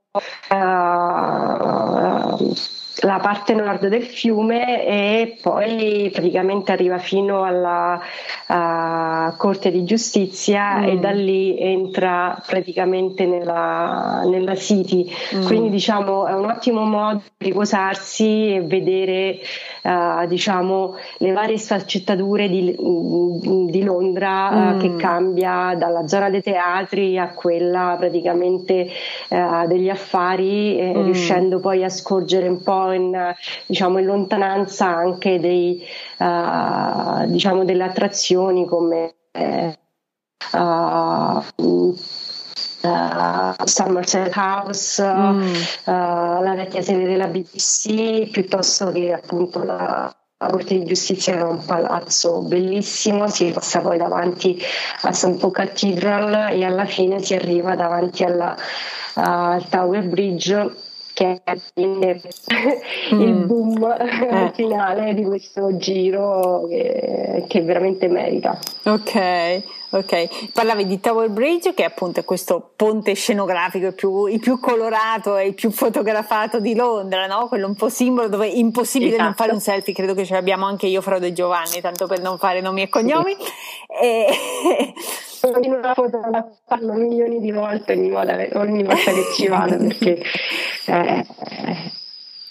la 3.01 3.19
parte 3.19 3.55
nord 3.55 3.89
del 3.89 4.05
fiume 4.05 4.87
e 4.87 5.39
poi 5.43 6.11
praticamente 6.13 6.73
arriva 6.73 6.99
fino 6.99 7.45
alla, 7.45 8.01
uh, 8.49 9.37
Corte 9.37 9.71
di 9.71 9.85
Giustizia 9.85 10.79
mm. 10.79 10.85
e 10.85 10.99
da 10.99 11.11
lì 11.11 11.59
entra 11.59 12.41
praticamente 12.47 13.27
nella, 13.27 14.23
nella 14.27 14.55
City. 14.55 15.11
Mm. 15.35 15.47
Quindi 15.47 15.71
diciamo 15.71 16.27
è 16.27 16.33
un 16.33 16.47
ottimo 16.47 16.85
modo 16.85 17.23
di 17.37 17.47
riposarsi 17.47 18.55
e 18.55 18.63
vedere 18.63 19.41
uh, 19.87 20.27
diciamo, 20.27 20.97
le 21.19 21.33
varie 21.33 21.59
sfaccettature 21.59 22.49
di, 22.49 22.75
di 22.75 23.83
Londra 23.83 24.75
mm. 24.75 24.81
che 24.81 24.97
cambia 24.97 25.75
dalla 25.77 26.07
zona 26.09 26.29
dei 26.31 26.43
teatri 26.43 27.19
a 27.19 27.29
quella 27.29 27.97
praticamente 27.99 28.89
degli 29.67 29.89
affari, 29.89 30.79
eh, 30.79 30.95
mm. 30.95 31.05
riuscendo 31.05 31.61
poi 31.61 31.85
a 31.85 31.89
scorgere 31.89 32.49
un 32.49 32.63
po' 32.63 32.93
in, 32.93 33.35
diciamo, 33.67 33.99
in 33.99 34.07
lontananza 34.07 34.87
anche 34.87 35.39
dei, 35.39 35.83
diciamo, 37.27 37.65
delle 37.65 37.85
attrazioni 37.85 38.67
come 38.67 39.15
eh, 39.33 39.79
uh, 42.83 42.89
uh, 42.89 43.65
Somerset 43.65 44.35
House, 44.35 45.03
mm. 45.03 45.55
uh, 45.85 46.43
la 46.43 46.55
vecchia 46.57 46.83
sede 46.83 47.05
della 47.05 47.27
BBC, 47.27 48.31
piuttosto 48.31 48.93
che 48.93 49.13
appunto 49.13 49.63
la, 49.63 50.15
la 50.39 50.47
Corte 50.49 50.79
di 50.79 50.85
Giustizia 50.85 51.37
è 51.37 51.43
un 51.43 51.65
palazzo 51.65 52.43
bellissimo, 52.43 53.29
si 53.29 53.51
passa 53.51 53.81
poi 53.81 53.99
davanti 53.99 54.61
a 55.03 55.13
St. 55.13 55.39
Paul 55.39 55.53
Cathedral 55.53 56.53
e 56.53 56.65
alla 56.65 56.87
fine 56.87 57.23
si 57.23 57.35
arriva 57.35 57.75
davanti 57.75 58.25
alla, 58.25 58.55
uh, 59.15 59.21
al 59.21 59.69
Tower 59.69 60.07
Bridge 60.07 60.85
che 61.17 61.41
è 61.43 61.55
mm. 61.81 63.21
il 63.23 63.33
boom 63.47 63.83
eh. 63.85 64.51
finale 64.53 65.15
di 65.15 65.25
questo 65.25 65.79
giro 65.79 66.67
che, 66.69 67.47
che 67.49 67.63
veramente 67.63 68.07
merita. 68.07 68.59
Ok, 68.85 69.63
ok. 69.93 70.51
Parlavi 70.53 70.87
di 70.87 71.01
Tower 71.01 71.31
Bridge, 71.31 71.73
che 71.73 71.85
appunto 71.85 72.21
è 72.21 72.25
questo 72.25 72.73
ponte 72.77 73.15
scenografico 73.15 73.87
il 73.87 73.95
più, 73.95 74.27
il 74.27 74.41
più 74.41 74.61
colorato 74.61 75.39
e 75.39 75.47
il 75.47 75.55
più 75.55 75.71
fotografato 75.71 76.61
di 76.61 76.75
Londra, 76.75 77.27
no? 77.27 77.49
Quello 77.49 77.67
un 77.67 77.77
po' 77.77 77.89
simbolo 77.89 78.29
dove 78.29 78.49
è 78.49 78.53
impossibile 78.55 79.13
esatto. 79.13 79.25
non 79.25 79.35
fare 79.35 79.53
un 79.53 79.61
selfie, 79.61 79.95
credo 79.95 80.13
che 80.13 80.27
ce 80.27 80.35
l'abbiamo 80.35 80.67
anche 80.67 80.87
io, 80.87 81.01
Frodo 81.01 81.25
e 81.25 81.33
Giovanni, 81.33 81.81
tanto 81.81 82.07
per 82.07 82.21
non 82.21 82.37
fare 82.37 82.61
nomi 82.61 82.83
e 82.83 82.91
cognomi. 82.91 83.35
Sì. 83.39 84.05
E... 84.05 84.27
foto 85.95 86.21
la 86.31 86.49
fanno 86.67 86.95
milioni 86.95 87.41
di 87.41 87.51
volte 87.51 87.93
ogni 87.93 88.11
volta, 88.11 88.59
ogni 88.59 88.83
volta 88.83 89.13
che 89.13 89.25
ci 89.35 89.49
vado 89.49 89.77
perché 89.87 90.23
è, 90.87 91.27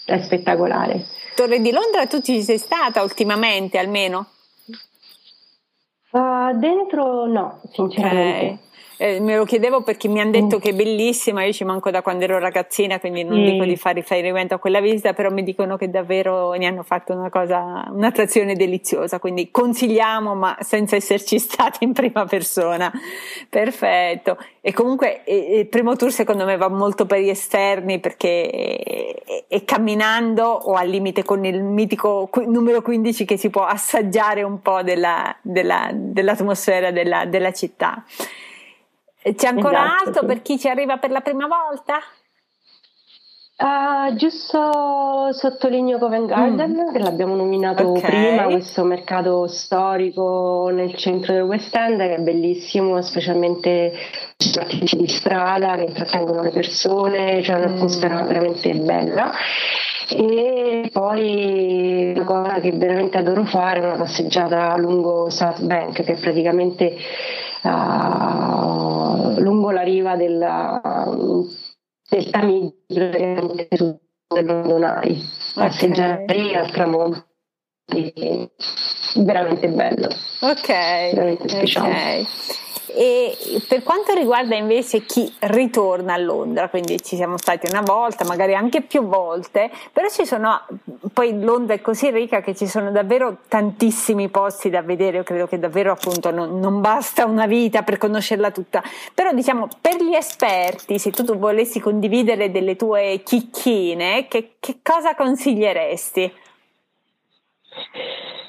è 0.06 0.18
spettacolare. 0.22 1.04
Torre 1.34 1.60
di 1.60 1.70
Londra 1.70 2.06
tu 2.06 2.20
ci 2.20 2.42
sei 2.42 2.58
stata 2.58 3.02
ultimamente 3.02 3.78
almeno? 3.78 4.26
Uh, 6.10 6.56
dentro 6.56 7.26
no, 7.26 7.60
sinceramente. 7.72 8.44
Okay. 8.44 8.58
Eh, 8.98 9.20
me 9.20 9.36
lo 9.36 9.44
chiedevo 9.44 9.82
perché 9.82 10.08
mi 10.08 10.20
hanno 10.20 10.30
detto 10.30 10.56
mm. 10.56 10.60
che 10.60 10.70
è 10.70 10.74
bellissima, 10.74 11.44
io 11.44 11.52
ci 11.52 11.64
manco 11.64 11.90
da 11.90 12.00
quando 12.00 12.24
ero 12.24 12.38
ragazzina, 12.38 12.98
quindi 12.98 13.24
non 13.24 13.40
mm. 13.40 13.44
dico 13.44 13.64
di 13.64 13.76
fare 13.76 13.96
riferimento 13.96 14.54
a 14.54 14.58
quella 14.58 14.80
visita, 14.80 15.12
però 15.12 15.30
mi 15.30 15.42
dicono 15.42 15.76
che 15.76 15.90
davvero 15.90 16.52
ne 16.52 16.66
hanno 16.66 16.82
fatto 16.82 17.12
una 17.12 17.28
cosa, 17.28 17.86
un'attrazione 17.90 18.54
deliziosa, 18.54 19.18
quindi 19.18 19.50
consigliamo 19.50 20.34
ma 20.34 20.56
senza 20.60 20.96
esserci 20.96 21.38
stati 21.40 21.84
in 21.84 21.92
prima 21.92 22.24
persona. 22.24 22.90
Perfetto. 23.50 24.38
E 24.62 24.72
comunque 24.72 25.22
il 25.26 25.66
primo 25.66 25.94
tour 25.94 26.10
secondo 26.10 26.44
me 26.44 26.56
va 26.56 26.68
molto 26.68 27.04
per 27.06 27.20
gli 27.20 27.28
esterni 27.28 28.00
perché 28.00 29.44
è 29.46 29.64
camminando 29.64 30.44
o 30.44 30.72
al 30.72 30.88
limite 30.88 31.22
con 31.22 31.44
il 31.44 31.62
mitico 31.62 32.28
numero 32.46 32.82
15 32.82 33.24
che 33.24 33.36
si 33.36 33.50
può 33.50 33.64
assaggiare 33.64 34.42
un 34.42 34.60
po' 34.62 34.82
della, 34.82 35.36
della, 35.42 35.90
dell'atmosfera 35.92 36.90
della, 36.90 37.26
della 37.26 37.52
città. 37.52 38.02
C'è 39.34 39.48
ancora 39.48 39.84
esatto, 39.84 40.08
altro 40.08 40.20
sì. 40.20 40.26
per 40.26 40.42
chi 40.42 40.58
ci 40.58 40.68
arriva 40.68 40.98
per 40.98 41.10
la 41.10 41.20
prima 41.20 41.46
volta? 41.46 41.98
Uh, 43.58 44.14
giusto 44.16 45.32
sottolineo 45.32 45.96
Covent 45.96 46.26
Garden, 46.26 46.72
mm. 46.72 46.92
che 46.92 46.98
l'abbiamo 46.98 47.34
nominato 47.34 47.88
okay. 47.88 48.02
prima, 48.02 48.44
questo 48.44 48.84
mercato 48.84 49.46
storico 49.46 50.68
nel 50.70 50.94
centro 50.94 51.32
del 51.32 51.44
West 51.44 51.74
End 51.74 51.98
che 51.98 52.16
è 52.16 52.20
bellissimo, 52.20 53.00
specialmente 53.00 53.94
i 54.36 54.96
di 54.98 55.08
strada 55.08 55.74
che 55.76 55.84
intrattengono 55.84 56.42
le 56.42 56.50
persone, 56.50 57.40
c'è 57.40 57.54
un'atmosfera 57.54 58.24
mm. 58.24 58.26
veramente 58.26 58.74
bella. 58.74 59.32
E 60.10 60.90
poi 60.92 62.12
una 62.14 62.24
cosa 62.24 62.60
che 62.60 62.72
veramente 62.72 63.16
adoro 63.16 63.44
fare 63.44 63.80
è 63.80 63.86
una 63.86 63.96
passeggiata 63.96 64.76
lungo 64.76 65.30
South 65.30 65.62
Bank, 65.62 66.02
che 66.04 66.12
è 66.12 66.20
praticamente 66.20 66.94
uh, 67.66 69.40
lungo 69.40 69.70
la 69.70 69.82
riva 69.82 70.16
della, 70.16 70.80
del 72.08 72.30
Tamigi 72.30 72.74
del 72.86 74.00
Londonai, 74.28 75.22
passeggiare 75.54 76.22
okay. 76.22 76.54
al 76.54 76.70
tramonto. 76.70 77.24
Veramente 79.14 79.68
bello. 79.68 80.08
Ok. 80.40 80.66
Veramente. 80.66 81.62
Okay. 81.62 82.26
E 82.98 83.36
per 83.68 83.82
quanto 83.82 84.14
riguarda 84.14 84.54
invece 84.54 85.04
chi 85.04 85.30
ritorna 85.40 86.14
a 86.14 86.16
Londra, 86.16 86.70
quindi 86.70 87.02
ci 87.02 87.14
siamo 87.14 87.36
stati 87.36 87.66
una 87.70 87.82
volta, 87.82 88.24
magari 88.24 88.54
anche 88.54 88.80
più 88.80 89.02
volte, 89.02 89.70
però 89.92 90.08
ci 90.08 90.24
sono, 90.24 90.62
poi 91.12 91.38
Londra 91.38 91.74
è 91.74 91.82
così 91.82 92.10
ricca 92.10 92.40
che 92.40 92.54
ci 92.54 92.66
sono 92.66 92.90
davvero 92.90 93.40
tantissimi 93.48 94.30
posti 94.30 94.70
da 94.70 94.80
vedere, 94.80 95.18
io 95.18 95.24
credo 95.24 95.46
che 95.46 95.58
davvero 95.58 95.92
appunto 95.92 96.30
non, 96.30 96.58
non 96.58 96.80
basta 96.80 97.26
una 97.26 97.44
vita 97.44 97.82
per 97.82 97.98
conoscerla 97.98 98.50
tutta, 98.50 98.82
però 99.12 99.30
diciamo 99.32 99.68
per 99.78 100.02
gli 100.02 100.14
esperti, 100.14 100.98
se 100.98 101.10
tu, 101.10 101.22
tu 101.22 101.36
volessi 101.36 101.80
condividere 101.80 102.50
delle 102.50 102.76
tue 102.76 103.20
chicchine, 103.22 104.26
che, 104.26 104.52
che 104.58 104.78
cosa 104.82 105.14
consiglieresti? 105.14 106.32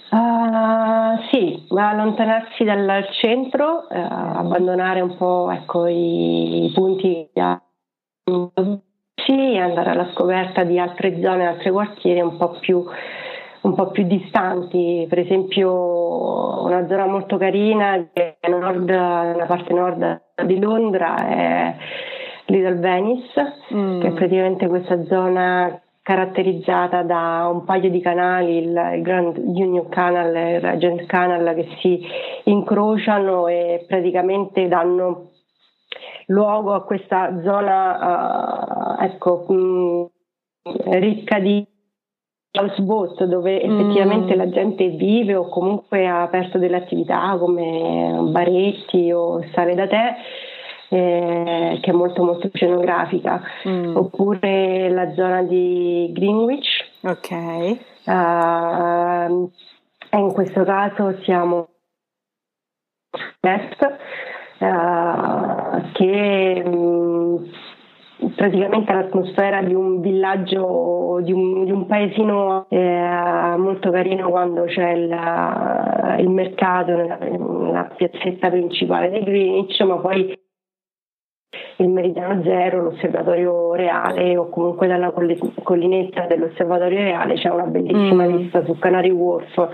Uh, 0.10 1.22
sì, 1.30 1.68
allontanarsi 1.76 2.64
dal 2.64 3.08
centro, 3.20 3.88
uh, 3.90 3.96
abbandonare 3.96 5.02
un 5.02 5.18
po' 5.18 5.52
ecco, 5.52 5.86
i, 5.86 6.72
punti 6.74 7.30
sì, 9.16 9.58
andare 9.58 9.90
alla 9.90 10.10
scoperta 10.14 10.64
di 10.64 10.80
altre 10.80 11.22
zone, 11.22 11.48
altri 11.48 11.72
quartieri 11.72 12.22
un 12.22 12.38
po' 12.38 12.58
più 12.60 12.86
un 13.62 13.76
po' 13.76 13.92
più 13.92 14.04
distanti, 14.04 15.06
per 15.10 15.20
esempio 15.20 16.64
una 16.64 16.88
zona 16.88 17.06
molto 17.06 17.38
carina 17.38 18.08
nord, 18.48 18.90
nella 18.90 19.46
parte 19.46 19.74
nord 19.74 20.22
di 20.46 20.60
Londra 20.60 21.16
è 21.16 21.76
Little 22.46 22.76
Venice, 22.76 23.54
mm. 23.74 24.00
che 24.00 24.08
è 24.08 24.12
praticamente 24.12 24.68
questa 24.68 25.04
zona 25.06 25.82
caratterizzata 26.08 27.04
da 27.04 27.50
un 27.52 27.66
paio 27.66 27.90
di 27.90 28.00
canali, 28.00 28.60
il, 28.60 28.92
il 28.96 29.02
Grand 29.02 29.36
Union 29.36 29.90
Canal 29.90 30.34
e 30.34 30.54
il 30.54 30.62
Regent 30.62 31.06
Canal 31.06 31.54
che 31.54 31.68
si 31.82 32.02
incrociano 32.46 33.48
e 33.50 33.84
praticamente 33.86 34.70
danno 34.70 35.32
luogo 36.28 36.74
a 36.74 36.86
questa 36.86 37.42
zona 37.44 38.96
uh, 38.96 39.04
ecco, 39.04 39.46
mh, 39.50 40.08
ricca 40.98 41.40
di 41.40 41.68
houseboat 42.58 43.26
dove 43.26 43.62
effettivamente 43.62 44.34
mm. 44.34 44.38
la 44.38 44.50
gente 44.50 44.88
vive 44.92 45.36
o 45.36 45.50
comunque 45.50 46.08
ha 46.08 46.22
aperto 46.22 46.58
delle 46.58 46.78
attività 46.78 47.36
come 47.38 48.18
baretti 48.32 49.12
o 49.12 49.44
sale 49.54 49.76
da 49.76 49.88
tè 49.88 50.16
eh, 50.90 51.80
che 51.82 51.92
è 51.92 51.94
molto 51.94 52.24
molto 52.24 52.50
scenografica, 52.54 53.42
mm. 53.68 53.96
oppure 53.96 54.90
la 54.90 55.12
zona 55.14 55.44
di 55.44 56.10
Greenwich. 56.14 56.86
Ok. 57.02 57.32
Uh, 58.06 59.52
e 60.10 60.18
in 60.18 60.32
questo 60.32 60.64
caso 60.64 61.18
siamo 61.24 61.68
est, 63.42 63.98
uh, 64.60 65.92
che 65.92 66.64
um, 66.66 67.50
praticamente 68.36 68.94
l'atmosfera 68.94 69.62
di 69.62 69.74
un 69.74 70.00
villaggio, 70.00 71.20
di 71.22 71.32
un, 71.32 71.66
di 71.66 71.72
un 71.72 71.86
paesino 71.86 72.66
eh, 72.70 73.56
molto 73.58 73.92
carino 73.92 74.30
quando 74.30 74.64
c'è 74.64 74.92
il, 74.92 76.20
il 76.20 76.30
mercato 76.30 76.96
nella, 76.96 77.18
nella, 77.18 77.92
piazzetta 77.96 78.50
principale 78.50 79.10
di 79.12 79.24
Greenwich, 79.24 79.80
ma 79.82 79.98
poi 79.98 80.47
il 81.78 81.90
Meridiano 81.90 82.42
Zero, 82.44 82.82
l'Osservatorio 82.82 83.74
Reale 83.74 84.36
o 84.38 84.50
comunque 84.50 84.88
dalla 84.88 85.12
collinetta 85.12 86.26
dell'Osservatorio 86.26 87.00
Reale 87.00 87.36
c'è 87.36 87.50
una 87.50 87.66
bellissima 87.66 88.26
mm. 88.26 88.36
vista 88.36 88.64
su 88.66 88.78
Canary 88.80 89.12
Wharf 89.12 89.70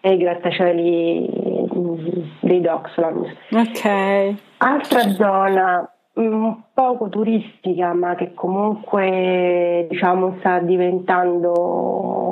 e 0.00 0.12
i 0.12 0.16
grattacieli 0.18 1.68
mm, 1.76 1.94
dei 2.40 2.60
Dockslands. 2.60 3.28
Ok. 3.52 4.34
Altra 4.58 5.00
zona 5.10 5.88
mm, 6.18 6.50
poco 6.74 7.08
turistica 7.08 7.92
ma 7.92 8.14
che 8.16 8.34
comunque 8.34 9.86
diciamo 9.88 10.36
sta 10.40 10.58
diventando 10.58 11.52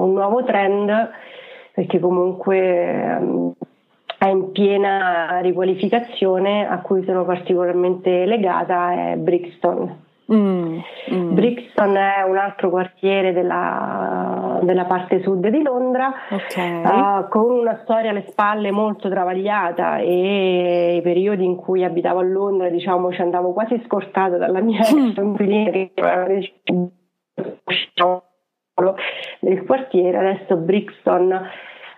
un 0.02 0.14
nuovo 0.14 0.42
trend 0.44 1.10
perché 1.72 1.98
comunque 2.00 3.54
è 4.22 4.28
in 4.28 4.52
piena 4.52 5.40
riqualificazione 5.40 6.64
a 6.64 6.80
cui 6.80 7.02
sono 7.04 7.24
particolarmente 7.24 8.24
legata 8.24 8.92
è 8.92 9.16
Brixton. 9.16 10.10
Mm, 10.32 10.78
mm. 11.12 11.34
Brixton 11.34 11.96
è 11.96 12.22
un 12.22 12.36
altro 12.36 12.70
quartiere 12.70 13.32
della, 13.32 14.60
della 14.62 14.84
parte 14.84 15.20
sud 15.22 15.48
di 15.48 15.60
Londra 15.60 16.12
okay. 16.30 16.84
uh, 16.84 17.28
con 17.28 17.50
una 17.50 17.80
storia 17.82 18.10
alle 18.10 18.26
spalle 18.28 18.70
molto 18.70 19.10
travagliata 19.10 19.98
e 19.98 20.94
i 20.96 21.02
periodi 21.02 21.44
in 21.44 21.56
cui 21.56 21.82
abitavo 21.82 22.20
a 22.20 22.22
Londra 22.22 22.68
diciamo 22.68 23.12
ci 23.12 23.20
andavo 23.20 23.52
quasi 23.52 23.82
scortato 23.84 24.36
dalla 24.36 24.60
mia 24.60 24.78
ex 24.78 25.14
coinquilina 25.14 25.70
che 25.70 25.90
del 29.40 29.64
quartiere 29.66 30.16
adesso 30.16 30.56
Brixton 30.56 31.40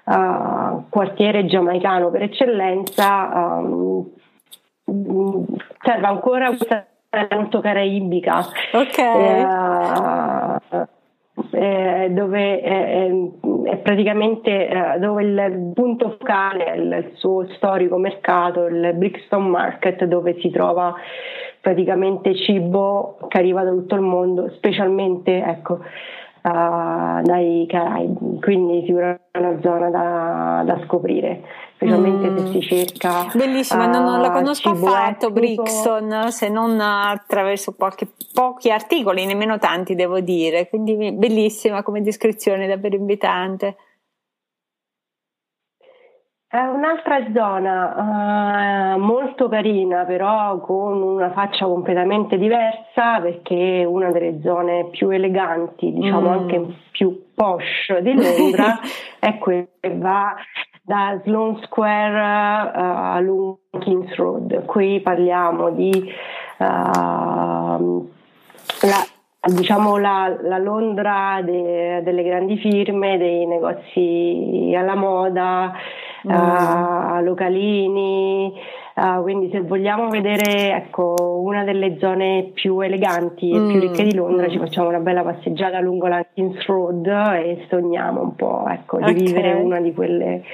uh, 0.04 0.84
quartiere 0.88 1.46
giamaicano 1.46 2.10
per 2.10 2.22
eccellenza 2.22 3.30
um, 3.34 4.10
serve 4.84 6.06
ancora 6.06 6.48
questa 6.48 6.86
molto 7.30 7.60
caraibica. 7.60 8.38
Ok. 8.72 8.98
Eh, 8.98 10.92
eh, 11.50 12.10
dove 12.10 12.60
è, 12.60 13.10
è 13.64 13.76
praticamente 13.78 14.68
eh, 14.68 14.98
dove 14.98 15.22
il 15.22 15.72
punto 15.74 16.16
focale 16.18 16.64
è 16.64 16.76
il, 16.76 17.12
suo 17.14 17.46
storico 17.56 17.96
mercato, 17.96 18.66
il 18.66 18.92
Brixton 18.94 19.48
Market, 19.48 20.04
dove 20.04 20.38
si 20.40 20.50
trova 20.50 20.94
praticamente 21.60 22.34
cibo 22.36 23.18
che 23.28 23.38
arriva 23.38 23.64
da 23.64 23.70
tutto 23.70 23.94
il 23.94 24.02
mondo, 24.02 24.50
specialmente 24.50 25.42
ecco, 25.42 25.80
uh, 26.44 27.22
dai 27.22 27.66
Caraibi, 27.68 28.40
quindi 28.40 28.84
sicuramente 28.86 29.28
è 29.32 29.38
una 29.38 29.60
zona 29.60 29.90
da, 29.90 30.62
da 30.64 30.84
scoprire 30.84 31.42
specialmente 31.76 32.30
mm. 32.30 32.36
se 32.36 32.46
si 32.52 32.60
cerca. 32.62 33.30
Bellissima, 33.34 33.86
uh, 33.86 33.90
non, 33.90 34.20
la 34.20 34.30
conosco 34.30 34.70
affatto 34.70 35.30
Brixton, 35.30 36.30
se 36.30 36.48
non 36.48 36.80
attraverso 36.80 37.74
qualche, 37.74 38.08
pochi 38.32 38.70
articoli, 38.70 39.26
nemmeno 39.26 39.58
tanti 39.58 39.94
devo 39.94 40.20
dire, 40.20 40.68
quindi 40.68 41.12
bellissima 41.12 41.82
come 41.82 42.02
descrizione, 42.02 42.66
davvero 42.66 42.96
invitante. 42.96 43.76
È 46.54 46.60
un'altra 46.60 47.18
zona 47.34 48.94
uh, 48.94 49.00
molto 49.00 49.48
carina, 49.48 50.04
però 50.04 50.60
con 50.60 51.02
una 51.02 51.32
faccia 51.32 51.66
completamente 51.66 52.38
diversa, 52.38 53.18
perché 53.20 53.80
è 53.80 53.84
una 53.84 54.12
delle 54.12 54.40
zone 54.40 54.86
più 54.92 55.10
eleganti, 55.10 55.92
diciamo 55.92 56.28
mm. 56.28 56.32
anche 56.32 56.64
più 56.92 57.24
posh 57.34 57.98
di 58.02 58.14
Londra, 58.14 58.78
è 59.18 59.36
quella 59.38 59.66
che 59.80 59.96
va 59.96 60.36
da 60.80 61.20
Sloane 61.24 61.58
Square 61.64 62.70
uh, 62.72 63.14
a 63.16 63.18
lungo 63.18 63.58
Kings 63.80 64.14
Road. 64.14 64.64
Qui 64.64 65.00
parliamo 65.00 65.70
di 65.70 66.08
uh, 66.58 66.64
la, 68.86 69.04
diciamo 69.52 69.96
la, 69.96 70.36
la 70.40 70.58
Londra 70.58 71.40
de, 71.42 72.00
delle 72.04 72.22
grandi 72.22 72.58
firme, 72.58 73.18
dei 73.18 73.44
negozi 73.44 74.72
alla 74.76 74.94
moda, 74.94 75.72
mm. 76.26 76.30
uh, 76.30 77.22
localini. 77.22 78.52
Uh, 78.94 79.22
quindi 79.22 79.50
se 79.50 79.60
vogliamo 79.60 80.08
vedere 80.08 80.72
ecco, 80.72 81.40
una 81.42 81.64
delle 81.64 81.98
zone 81.98 82.52
più 82.54 82.78
eleganti 82.80 83.50
e 83.50 83.58
mm. 83.58 83.68
più 83.68 83.80
ricche 83.80 84.04
di 84.04 84.14
Londra 84.14 84.48
ci 84.48 84.58
facciamo 84.58 84.88
una 84.88 85.00
bella 85.00 85.22
passeggiata 85.22 85.80
lungo 85.80 86.06
la 86.06 86.24
Kings 86.32 86.64
Road 86.66 87.06
e 87.06 87.66
sogniamo 87.68 88.22
un 88.22 88.36
po' 88.36 88.64
ecco, 88.68 88.98
di 88.98 89.10
okay. 89.10 89.14
vivere 89.14 89.52
una 89.54 89.80
di 89.80 89.92
quelle 89.92 90.44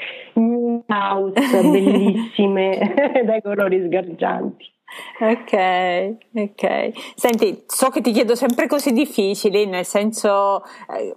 house 0.87 1.61
bellissime 1.71 2.95
dai 3.25 3.43
colori 3.43 3.83
sgargianti. 3.85 4.79
Ok, 5.21 6.17
ok. 6.35 6.91
Senti, 7.15 7.63
so 7.67 7.91
che 7.91 8.01
ti 8.01 8.11
chiedo 8.11 8.35
sempre 8.35 8.67
cose 8.67 8.91
difficili, 8.93 9.67
nel 9.67 9.85
senso, 9.85 10.63
eh, 10.97 11.15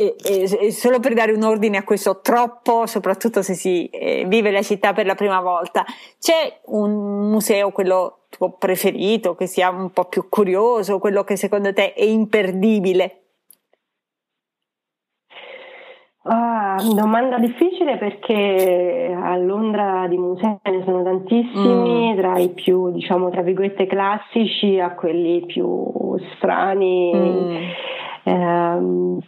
e, 0.00 0.14
e, 0.22 0.70
solo 0.70 1.00
per 1.00 1.12
dare 1.12 1.32
un 1.32 1.42
ordine 1.42 1.76
a 1.76 1.82
questo 1.82 2.20
troppo, 2.20 2.86
soprattutto 2.86 3.42
se 3.42 3.54
si 3.54 3.86
eh, 3.86 4.24
vive 4.28 4.52
la 4.52 4.62
città 4.62 4.92
per 4.92 5.06
la 5.06 5.16
prima 5.16 5.40
volta, 5.40 5.84
c'è 6.20 6.60
un 6.66 7.28
museo, 7.28 7.72
quello 7.72 8.26
tuo 8.28 8.52
preferito, 8.52 9.34
che 9.34 9.48
sia 9.48 9.70
un 9.70 9.90
po' 9.90 10.04
più 10.04 10.28
curioso, 10.28 11.00
quello 11.00 11.24
che 11.24 11.34
secondo 11.34 11.72
te 11.72 11.94
è 11.94 12.04
imperdibile? 12.04 13.22
Ah, 16.22 16.76
domanda 16.94 17.38
difficile 17.38 17.96
perché 17.96 19.12
a 19.20 19.36
Londra 19.36 20.06
di 20.08 20.16
musei 20.16 20.58
ne 20.62 20.82
sono 20.84 21.02
tantissimi, 21.02 22.12
mm. 22.12 22.16
tra 22.18 22.38
i 22.38 22.50
più, 22.50 22.92
diciamo, 22.92 23.30
tra 23.30 23.42
virgolette 23.42 23.86
classici 23.86 24.78
a 24.78 24.94
quelli 24.94 25.44
più 25.46 26.16
strani. 26.36 27.12
Mm. 27.14 27.56
Ehm, 28.24 29.20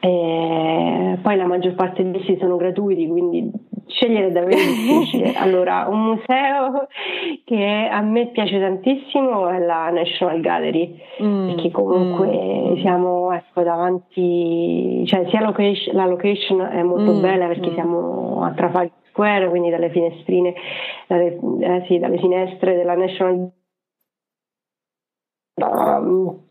e 0.00 1.18
poi 1.20 1.36
la 1.36 1.46
maggior 1.46 1.74
parte 1.74 2.08
di 2.08 2.18
essi 2.18 2.36
sono 2.38 2.56
gratuiti, 2.56 3.06
quindi 3.08 3.50
scegliere 3.88 4.28
è 4.28 4.30
davvero 4.30 4.56
difficile. 4.56 5.32
Allora, 5.38 5.86
un 5.88 6.00
museo 6.02 6.86
che 7.44 7.88
a 7.90 8.00
me 8.00 8.28
piace 8.28 8.60
tantissimo 8.60 9.48
è 9.48 9.58
la 9.58 9.90
National 9.90 10.40
Gallery, 10.40 11.00
mm, 11.22 11.46
perché 11.48 11.70
comunque 11.70 12.28
mm. 12.28 12.80
siamo 12.80 13.32
ecco, 13.32 13.62
davanti, 13.62 15.02
cioè 15.06 15.26
sia 15.28 15.42
location, 15.42 15.96
la 15.96 16.06
location 16.06 16.60
è 16.60 16.82
molto 16.82 17.14
mm, 17.14 17.20
bella 17.20 17.46
perché 17.46 17.70
mm. 17.70 17.74
siamo 17.74 18.42
a 18.44 18.52
Trafalgar 18.52 18.96
Square, 19.08 19.48
quindi 19.48 19.70
dalle 19.70 19.90
finestrine, 19.90 20.54
dalle, 21.08 21.38
eh, 21.60 21.84
sì, 21.86 21.98
dalle 21.98 22.18
finestre 22.18 22.76
della 22.76 22.94
National 22.94 23.50
um, 25.56 26.47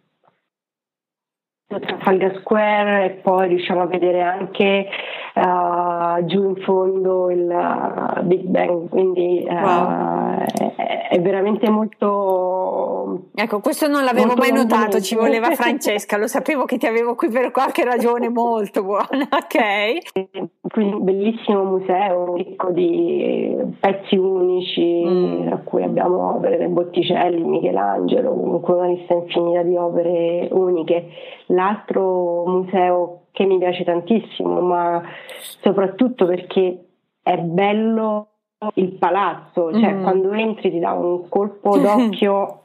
Trafalgar 1.67 2.39
Square 2.39 3.05
e 3.05 3.09
poi 3.21 3.49
riusciamo 3.49 3.81
a 3.81 3.87
vedere 3.87 4.21
anche 4.21 4.87
uh, 5.35 6.25
giù 6.25 6.47
in 6.47 6.55
fondo 6.63 7.29
il 7.29 7.45
uh, 7.45 8.23
Big 8.23 8.45
Bang, 8.45 8.87
quindi 8.87 9.45
uh, 9.45 9.53
wow. 9.53 10.36
È, 10.45 11.19
veramente 11.21 11.69
molto... 11.69 13.29
Ecco, 13.33 13.59
questo 13.59 13.87
non 13.87 14.03
l'avevo 14.03 14.35
mai 14.35 14.51
notato, 14.51 14.99
ci 15.01 15.15
voleva 15.15 15.49
Francesca, 15.55 16.17
lo 16.17 16.27
sapevo 16.27 16.65
che 16.65 16.77
ti 16.77 16.85
avevo 16.85 17.15
qui 17.15 17.29
per 17.29 17.51
qualche 17.51 17.83
ragione 17.83 18.29
molto 18.29 18.83
buona, 18.83 19.27
ok? 19.29 20.37
Quindi 20.61 20.99
bellissimo 21.01 21.63
museo, 21.63 22.35
ricco 22.35 22.71
di 22.71 23.55
pezzi 23.79 24.15
unici, 24.15 25.03
mm. 25.05 25.45
tra 25.47 25.57
cui 25.57 25.83
abbiamo 25.83 26.35
opere 26.35 26.57
del 26.57 26.69
Botticelli, 26.69 27.43
Michelangelo, 27.43 28.31
comunque 28.31 28.73
una 28.73 28.87
lista 28.87 29.13
infinita 29.13 29.63
di 29.63 29.75
opere 29.75 30.47
uniche 30.51 31.09
L'altro 31.47 32.43
museo 32.45 33.27
che 33.31 33.45
mi 33.45 33.57
piace 33.57 33.83
tantissimo, 33.83 34.59
ma 34.59 35.01
soprattutto 35.61 36.25
perché 36.25 36.87
è 37.21 37.37
bello 37.37 38.27
il 38.75 38.91
palazzo, 38.93 39.71
cioè 39.71 39.93
mm. 39.93 40.03
quando 40.03 40.31
entri 40.31 40.71
ti 40.71 40.79
dà 40.79 40.93
un 40.93 41.27
colpo 41.29 41.77
d'occhio 41.77 42.61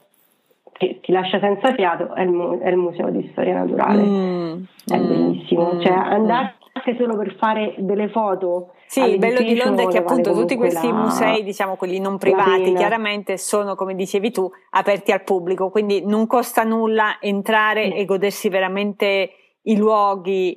che 0.72 1.01
ti 1.03 1.12
lascia 1.12 1.38
senza 1.38 1.72
fiato, 1.74 2.14
è 2.14 2.22
il, 2.22 2.30
mu- 2.30 2.59
è 2.59 2.68
il 2.68 2.76
Museo 2.76 3.11
di 3.11 3.28
Storia 3.32 3.55
Naturale. 3.55 4.03
Mm. 4.03 4.62
È 4.86 4.99
bellissimo, 4.99 5.74
mm. 5.74 5.80
cioè 5.80 5.93
andare 5.93 6.55
anche 6.72 6.97
solo 6.97 7.16
per 7.16 7.36
fare 7.36 7.74
delle 7.78 8.09
foto. 8.09 8.72
Sì, 8.86 9.03
il 9.03 9.18
bello 9.18 9.40
di 9.40 9.57
Londra 9.57 9.84
è 9.84 9.88
che 9.88 9.99
appunto 9.99 10.32
tutti 10.32 10.57
questi 10.57 10.88
la, 10.88 10.95
musei, 10.95 11.45
diciamo 11.45 11.76
quelli 11.76 11.99
non 11.99 12.18
privati, 12.18 12.74
chiaramente 12.74 13.38
sono, 13.38 13.74
come 13.74 13.95
dicevi 13.95 14.30
tu, 14.30 14.51
aperti 14.70 15.12
al 15.12 15.22
pubblico, 15.22 15.70
quindi 15.70 16.05
non 16.05 16.26
costa 16.26 16.62
nulla 16.62 17.18
entrare 17.20 17.88
mm. 17.88 17.93
e 17.93 18.05
godersi 18.05 18.49
veramente 18.49 19.30
i 19.62 19.76
luoghi 19.76 20.56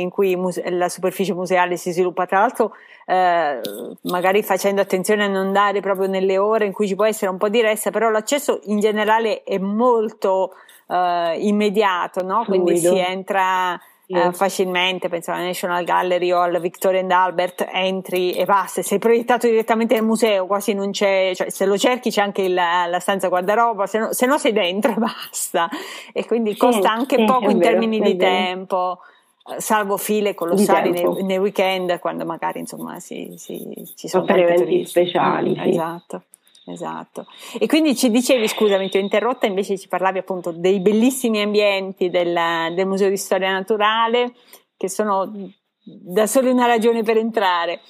in 0.00 0.10
cui 0.10 0.38
la 0.70 0.88
superficie 0.88 1.34
museale 1.34 1.76
si 1.76 1.92
sviluppa. 1.92 2.26
Tra 2.26 2.40
l'altro, 2.40 2.72
eh, 3.06 3.60
magari 4.02 4.42
facendo 4.42 4.80
attenzione 4.80 5.24
a 5.24 5.28
non 5.28 5.46
andare 5.46 5.80
proprio 5.80 6.06
nelle 6.08 6.38
ore 6.38 6.66
in 6.66 6.72
cui 6.72 6.86
ci 6.86 6.94
può 6.94 7.04
essere 7.04 7.30
un 7.30 7.38
po' 7.38 7.48
di 7.48 7.60
ressa, 7.60 7.90
però 7.90 8.10
l'accesso 8.10 8.60
in 8.64 8.80
generale 8.80 9.42
è 9.42 9.58
molto 9.58 10.52
eh, 10.86 11.36
immediato, 11.38 12.22
no? 12.22 12.44
Quindi 12.44 12.76
si 12.78 12.96
entra 12.96 13.80
eh, 14.10 14.32
facilmente, 14.32 15.08
penso 15.08 15.30
alla 15.30 15.44
National 15.44 15.84
Gallery 15.84 16.32
o 16.32 16.40
al 16.40 16.58
Victoria 16.60 17.00
and 17.00 17.10
Albert, 17.10 17.68
entri 17.70 18.32
e 18.32 18.44
basta, 18.46 18.82
sei 18.82 18.98
proiettato 18.98 19.46
direttamente 19.46 19.94
nel 19.94 20.04
museo, 20.04 20.46
quasi 20.46 20.72
non 20.72 20.90
c'è, 20.92 21.32
cioè 21.34 21.50
se 21.50 21.66
lo 21.66 21.76
cerchi 21.76 22.10
c'è 22.10 22.22
anche 22.22 22.42
il, 22.42 22.54
la 22.54 22.98
stanza 23.00 23.28
guardaroba, 23.28 23.86
se 23.86 23.98
no, 23.98 24.12
se 24.12 24.24
no, 24.26 24.38
sei 24.38 24.52
dentro 24.52 24.92
e 24.96 24.96
basta. 24.96 25.68
E 26.12 26.24
quindi 26.24 26.52
sì, 26.52 26.58
costa 26.58 26.90
anche 26.90 27.16
sì, 27.16 27.24
poco 27.24 27.50
in 27.50 27.58
vero, 27.58 27.70
termini 27.70 28.00
di 28.00 28.14
vero. 28.14 28.30
tempo 28.30 28.98
eh, 29.50 29.60
salvo 29.60 29.96
file 29.96 30.34
colossali 30.34 30.90
nei, 30.90 31.22
nei, 31.24 31.38
weekend 31.38 31.98
quando 31.98 32.24
magari 32.24 32.60
insomma 32.60 33.00
si, 33.00 33.34
si, 33.36 33.92
ci 33.94 34.08
sono 34.08 34.26
eventi 34.26 34.86
speciali. 34.86 35.54
Sì. 35.54 35.68
Esatto. 35.68 36.22
Esatto. 36.70 37.26
E 37.58 37.66
quindi 37.66 37.96
ci 37.96 38.10
dicevi, 38.10 38.46
scusami, 38.46 38.88
ti 38.88 38.98
ho 38.98 39.00
interrotta, 39.00 39.46
invece 39.46 39.78
ci 39.78 39.88
parlavi 39.88 40.18
appunto 40.18 40.52
dei 40.52 40.80
bellissimi 40.80 41.40
ambienti 41.40 42.10
del, 42.10 42.36
del 42.74 42.86
Museo 42.86 43.08
di 43.08 43.16
Storia 43.16 43.52
Naturale, 43.52 44.32
che 44.76 44.88
sono 44.88 45.30
da 45.82 46.26
soli 46.26 46.50
una 46.50 46.66
ragione 46.66 47.02
per 47.02 47.16
entrare. 47.16 47.80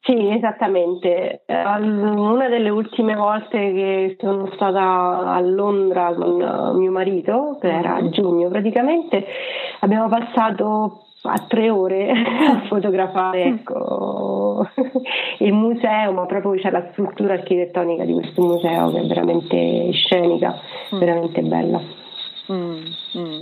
Sì, 0.00 0.28
esattamente. 0.28 1.42
Una 1.48 2.48
delle 2.48 2.68
ultime 2.68 3.16
volte 3.16 3.58
che 3.58 4.16
sono 4.20 4.48
stata 4.54 5.32
a 5.32 5.40
Londra 5.40 6.14
con 6.14 6.76
mio 6.76 6.90
marito, 6.92 7.58
che 7.60 7.72
era 7.72 7.94
a 7.96 8.08
giugno 8.10 8.48
praticamente, 8.48 9.26
abbiamo 9.80 10.08
passato 10.08 11.06
a 11.22 11.44
tre 11.48 11.70
ore 11.70 12.10
a 12.12 12.62
fotografare 12.68 13.44
mm. 13.44 13.54
ecco, 13.54 13.74
il 15.38 15.52
museo, 15.52 16.12
ma 16.12 16.26
proprio 16.26 16.54
c'è 16.60 16.70
la 16.70 16.88
struttura 16.92 17.34
architettonica 17.34 18.04
di 18.04 18.12
questo 18.12 18.42
museo 18.42 18.92
che 18.92 19.00
è 19.00 19.06
veramente 19.06 19.92
scenica, 19.92 20.54
mm. 20.94 20.98
veramente 20.98 21.40
bella. 21.42 21.80
Mm, 22.52 22.84
mm. 23.18 23.40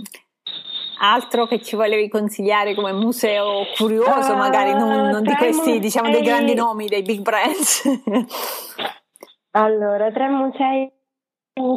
Altro 1.01 1.45
che 1.45 1.61
ci 1.61 1.75
volevi 1.75 2.07
consigliare 2.07 2.73
come 2.73 2.93
museo 2.93 3.65
curioso, 3.77 4.33
uh, 4.33 4.37
magari 4.37 4.71
non, 4.71 5.09
non 5.09 5.23
di 5.23 5.35
questi, 5.35 5.57
musei... 5.57 5.79
diciamo, 5.79 6.09
dei 6.09 6.21
grandi 6.21 6.53
nomi, 6.53 6.87
dei 6.87 7.01
big 7.01 7.21
brands? 7.21 7.83
allora, 9.51 10.09
tre 10.11 10.29
musei 10.29 10.89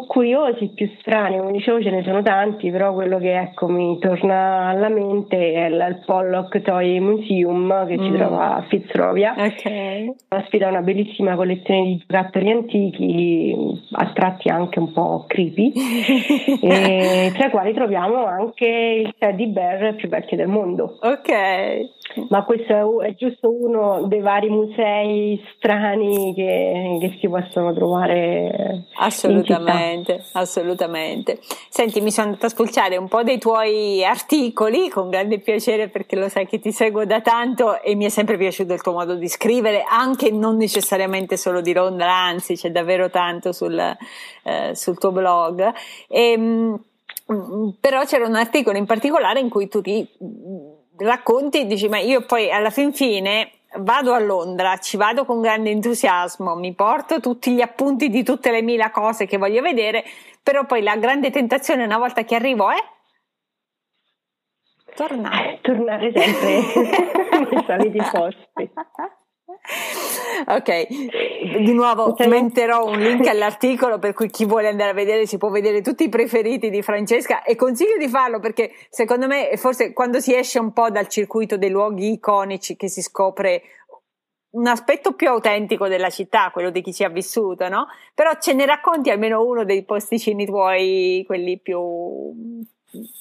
curiosi, 0.08 0.72
più 0.74 0.90
strani, 0.98 1.38
come 1.38 1.52
dicevo 1.52 1.80
ce 1.80 1.90
ne 1.90 2.02
sono 2.02 2.20
tanti, 2.20 2.68
però 2.68 2.92
quello 2.92 3.18
che 3.18 3.38
ecco, 3.38 3.68
mi 3.68 3.96
torna 4.00 4.70
alla 4.70 4.88
mente 4.88 5.52
è 5.52 5.66
il 5.66 6.02
Pollock 6.04 6.60
Toy 6.62 6.98
Museum 6.98 7.86
che 7.86 7.96
mm. 7.96 8.04
si 8.04 8.16
trova 8.16 8.56
a 8.56 8.62
Fitzrovia. 8.62 9.34
Okay. 9.38 10.12
Ospita 10.30 10.66
una 10.66 10.80
bellissima 10.80 11.36
collezione 11.36 11.84
di 11.84 11.96
giocattoli 11.98 12.50
antichi, 12.50 13.54
a 13.92 14.10
tratti 14.12 14.48
anche 14.48 14.80
un 14.80 14.92
po' 14.92 15.24
creepy, 15.28 15.72
e, 16.60 17.32
tra 17.36 17.46
i 17.46 17.50
quali 17.50 17.72
troviamo 17.72 18.24
anche 18.24 18.66
il 18.66 19.14
teddy 19.16 19.46
bear 19.46 19.94
più 19.94 20.08
vecchio 20.08 20.36
del 20.36 20.48
mondo. 20.48 20.98
Ok. 21.02 21.96
Ma 22.30 22.42
questo 22.42 23.02
è 23.02 23.14
giusto 23.14 23.48
uno 23.48 24.06
dei 24.08 24.20
vari 24.20 24.48
musei 24.48 25.40
strani 25.54 26.34
che, 26.34 26.96
che 27.00 27.16
si 27.20 27.28
possono 27.28 27.72
trovare. 27.72 28.86
Assolutamente, 28.98 29.67
assolutamente. 30.32 31.40
Senti, 31.68 32.00
mi 32.00 32.10
sono 32.10 32.28
andata 32.28 32.46
a 32.46 32.50
spulciare 32.50 32.96
un 32.96 33.08
po' 33.08 33.22
dei 33.22 33.38
tuoi 33.38 34.04
articoli 34.04 34.88
con 34.88 35.10
grande 35.10 35.38
piacere 35.38 35.88
perché 35.88 36.16
lo 36.16 36.28
sai 36.28 36.46
che 36.46 36.58
ti 36.58 36.72
seguo 36.72 37.04
da 37.04 37.20
tanto 37.20 37.80
e 37.82 37.94
mi 37.94 38.04
è 38.04 38.08
sempre 38.08 38.36
piaciuto 38.36 38.72
il 38.72 38.82
tuo 38.82 38.92
modo 38.92 39.14
di 39.14 39.28
scrivere, 39.28 39.84
anche 39.88 40.30
non 40.30 40.56
necessariamente 40.56 41.36
solo 41.36 41.60
di 41.60 41.72
Londra, 41.72 42.12
anzi 42.12 42.54
c'è 42.54 42.70
davvero 42.70 43.10
tanto 43.10 43.52
sul, 43.52 43.78
eh, 43.78 44.74
sul 44.74 44.98
tuo 44.98 45.12
blog. 45.12 45.72
E, 46.08 46.32
ehm, 46.32 46.82
però 47.78 48.04
c'era 48.04 48.26
un 48.26 48.36
articolo 48.36 48.78
in 48.78 48.86
particolare 48.86 49.40
in 49.40 49.50
cui 49.50 49.68
tu 49.68 49.82
ti 49.82 50.08
racconti 50.96 51.60
e 51.60 51.66
dici 51.66 51.88
ma 51.88 51.98
io 51.98 52.22
poi 52.22 52.50
alla 52.50 52.70
fin 52.70 52.92
fine 52.92 53.50
vado 53.76 54.14
a 54.14 54.18
Londra, 54.18 54.78
ci 54.78 54.96
vado 54.96 55.24
con 55.24 55.40
grande 55.40 55.70
entusiasmo, 55.70 56.54
mi 56.56 56.74
porto 56.74 57.20
tutti 57.20 57.52
gli 57.52 57.60
appunti 57.60 58.08
di 58.08 58.22
tutte 58.22 58.50
le 58.50 58.62
mille 58.62 58.90
cose 58.90 59.26
che 59.26 59.36
voglio 59.36 59.60
vedere, 59.60 60.04
però 60.42 60.64
poi 60.64 60.82
la 60.82 60.96
grande 60.96 61.30
tentazione 61.30 61.84
una 61.84 61.98
volta 61.98 62.24
che 62.24 62.34
arrivo 62.34 62.70
è 62.70 62.82
tornare. 64.94 65.60
Tornare 65.60 66.12
sempre 66.12 67.48
nei 67.50 67.64
soliti 67.66 68.02
posti. 68.10 68.70
Ok, 70.46 70.86
di 71.58 71.72
nuovo 71.72 72.14
metterò 72.26 72.84
un 72.84 72.98
link 72.98 73.26
all'articolo 73.26 73.98
per 73.98 74.12
cui 74.12 74.28
chi 74.28 74.44
vuole 74.44 74.68
andare 74.68 74.90
a 74.90 74.94
vedere 74.94 75.26
si 75.26 75.38
può 75.38 75.48
vedere 75.48 75.80
tutti 75.80 76.04
i 76.04 76.08
preferiti 76.10 76.68
di 76.68 76.82
Francesca 76.82 77.42
e 77.42 77.56
consiglio 77.56 77.96
di 77.96 78.08
farlo 78.08 78.40
perché 78.40 78.72
secondo 78.90 79.26
me 79.26 79.56
forse 79.56 79.94
quando 79.94 80.20
si 80.20 80.34
esce 80.34 80.58
un 80.58 80.72
po' 80.72 80.90
dal 80.90 81.08
circuito 81.08 81.56
dei 81.56 81.70
luoghi 81.70 82.12
iconici 82.12 82.76
che 82.76 82.88
si 82.88 83.00
scopre 83.00 83.62
un 84.50 84.66
aspetto 84.66 85.14
più 85.14 85.28
autentico 85.28 85.88
della 85.88 86.10
città, 86.10 86.50
quello 86.52 86.70
di 86.70 86.82
chi 86.82 86.92
ci 86.92 87.04
ha 87.04 87.08
vissuto, 87.08 87.68
no? 87.68 87.86
Però 88.14 88.30
ce 88.38 88.54
ne 88.54 88.66
racconti 88.66 89.10
almeno 89.10 89.44
uno 89.44 89.64
dei 89.64 89.84
posticini 89.84 90.46
tuoi, 90.46 91.22
quelli 91.26 91.58
più, 91.58 92.32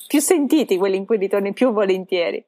più 0.08 0.20
sentiti, 0.20 0.78
quelli 0.78 0.96
in 0.96 1.06
cui 1.06 1.18
ritorni 1.18 1.54
più 1.54 1.72
volentieri. 1.72 2.46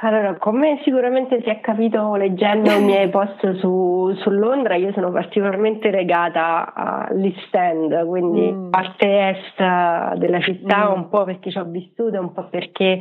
Allora, 0.00 0.36
come 0.36 0.78
sicuramente 0.84 1.40
si 1.40 1.48
è 1.48 1.58
capito 1.60 2.16
leggendo 2.16 2.70
i 2.70 2.84
miei 2.84 3.08
post 3.08 3.54
su, 3.54 4.12
su 4.18 4.28
Londra, 4.28 4.74
io 4.74 4.92
sono 4.92 5.10
particolarmente 5.10 5.90
legata 5.90 6.74
all'East 6.74 7.54
End, 7.54 8.06
quindi 8.06 8.52
mm. 8.52 8.68
parte 8.68 9.28
est 9.30 10.16
della 10.18 10.40
città, 10.40 10.90
mm. 10.90 10.92
un 10.92 11.08
po' 11.08 11.24
perché 11.24 11.50
ci 11.50 11.56
ho 11.56 11.64
vissuto, 11.64 12.20
un 12.20 12.34
po' 12.34 12.46
perché 12.50 13.00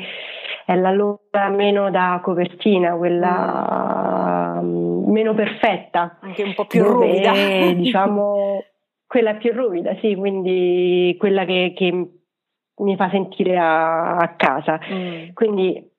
è 0.66 0.74
la 0.74 0.92
Londra 0.92 1.50
meno 1.50 1.92
da 1.92 2.22
copertina, 2.24 2.96
quella 2.96 4.62
mm. 4.64 5.12
meno 5.12 5.34
perfetta. 5.34 6.18
Anche 6.22 6.44
un 6.44 6.54
po' 6.54 6.66
più 6.66 6.82
dove, 6.82 7.08
ruvida. 7.08 7.34
diciamo, 7.76 8.64
quella 9.06 9.34
più 9.34 9.52
ruvida, 9.52 9.98
sì, 10.00 10.16
quindi 10.16 11.14
quella 11.20 11.44
che, 11.44 11.74
che 11.76 12.10
mi 12.78 12.96
fa 12.96 13.10
sentire 13.10 13.58
a, 13.58 14.16
a 14.16 14.30
casa. 14.38 14.80
Mm. 14.90 15.34
Quindi 15.34 15.92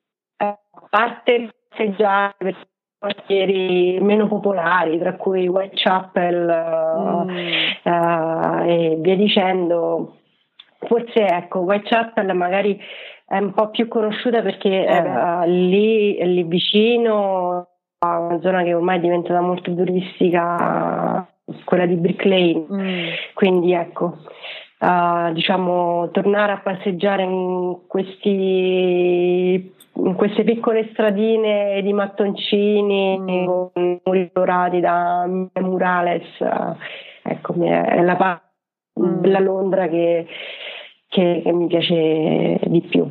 parte 0.97 1.53
passeggiare 1.69 2.33
per 2.37 2.55
quartieri 2.97 3.99
meno 4.01 4.27
popolari, 4.27 4.97
tra 4.97 5.13
cui 5.13 5.47
Whitechapel 5.47 6.45
mm. 6.97 7.29
uh, 7.83 8.63
e 8.65 8.97
via 8.99 9.15
dicendo. 9.15 10.15
Forse 10.79 11.27
ecco, 11.27 11.59
Whitechapel 11.59 12.35
magari 12.35 12.79
è 13.27 13.37
un 13.37 13.53
po' 13.53 13.69
più 13.69 13.87
conosciuta 13.87 14.41
perché 14.41 14.85
eh 14.85 14.99
uh, 14.99 15.43
lì, 15.45 16.17
lì 16.33 16.43
vicino 16.43 17.67
a 17.99 18.19
una 18.19 18.39
zona 18.41 18.63
che 18.63 18.73
ormai 18.73 18.97
è 18.97 19.01
diventata 19.01 19.41
molto 19.41 19.73
turistica, 19.75 21.27
quella 21.63 21.85
di 21.85 21.95
Brick 21.95 22.25
Lane. 22.25 22.65
Mm. 22.71 23.07
Quindi 23.35 23.73
ecco, 23.73 24.17
uh, 24.79 25.31
diciamo, 25.31 26.09
tornare 26.09 26.53
a 26.53 26.59
passeggiare 26.59 27.21
in 27.21 27.81
questi 27.87 29.75
in 30.03 30.13
queste 30.15 30.43
piccole 30.43 30.89
stradine 30.91 31.81
di 31.81 31.93
mattoncini 31.93 33.17
mm. 33.19 33.45
con 33.45 33.99
muri 34.03 34.29
dorati 34.31 34.79
da 34.79 35.25
murales, 35.27 36.25
ecco, 37.23 37.53
è 37.63 38.01
la 38.01 38.15
parte 38.15 38.45
mm. 38.99 39.19
della 39.19 39.39
Londra 39.39 39.87
che, 39.87 40.27
che, 41.07 41.41
che, 41.43 41.51
mi 41.51 41.67
piace 41.67 42.59
di 42.63 42.81
più. 42.81 43.09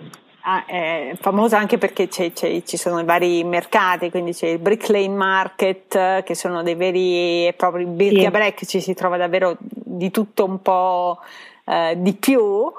Ah, 0.48 0.64
è 0.64 1.12
famosa 1.16 1.58
anche 1.58 1.76
perché 1.76 2.06
c'è, 2.06 2.32
c'è, 2.32 2.62
ci 2.62 2.76
sono 2.76 3.00
i 3.00 3.04
vari 3.04 3.42
mercati, 3.42 4.10
quindi 4.10 4.32
c'è 4.32 4.46
il 4.46 4.60
Brick 4.60 4.88
Lane 4.90 5.08
Market, 5.08 6.22
che 6.22 6.34
sono 6.36 6.62
dei 6.62 6.76
veri 6.76 7.48
e 7.48 7.54
propri 7.56 7.84
birria 7.84 8.30
break, 8.30 8.64
ci 8.64 8.80
si 8.80 8.94
trova 8.94 9.16
davvero 9.16 9.56
di 9.58 10.12
tutto 10.12 10.44
un 10.44 10.62
po' 10.62 11.18
eh, 11.64 11.94
di 11.98 12.14
più 12.14 12.72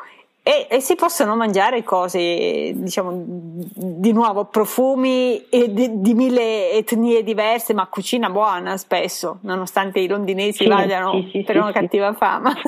e, 0.48 0.68
e, 0.70 0.80
si 0.80 0.96
possono 0.96 1.36
mangiare 1.36 1.84
cose, 1.84 2.72
diciamo, 2.74 3.22
di 3.22 4.14
nuovo, 4.14 4.46
profumi 4.46 5.44
di, 5.50 6.00
di, 6.00 6.14
mille 6.14 6.72
etnie 6.72 7.22
diverse, 7.22 7.74
ma 7.74 7.86
cucina 7.88 8.30
buona 8.30 8.78
spesso, 8.78 9.40
nonostante 9.42 10.00
i 10.00 10.08
londinesi 10.08 10.64
sì, 10.64 10.70
vadano 10.70 11.12
sì, 11.12 11.30
sì, 11.32 11.44
per 11.44 11.58
una 11.58 11.74
cattiva 11.74 12.14
fama. 12.14 12.54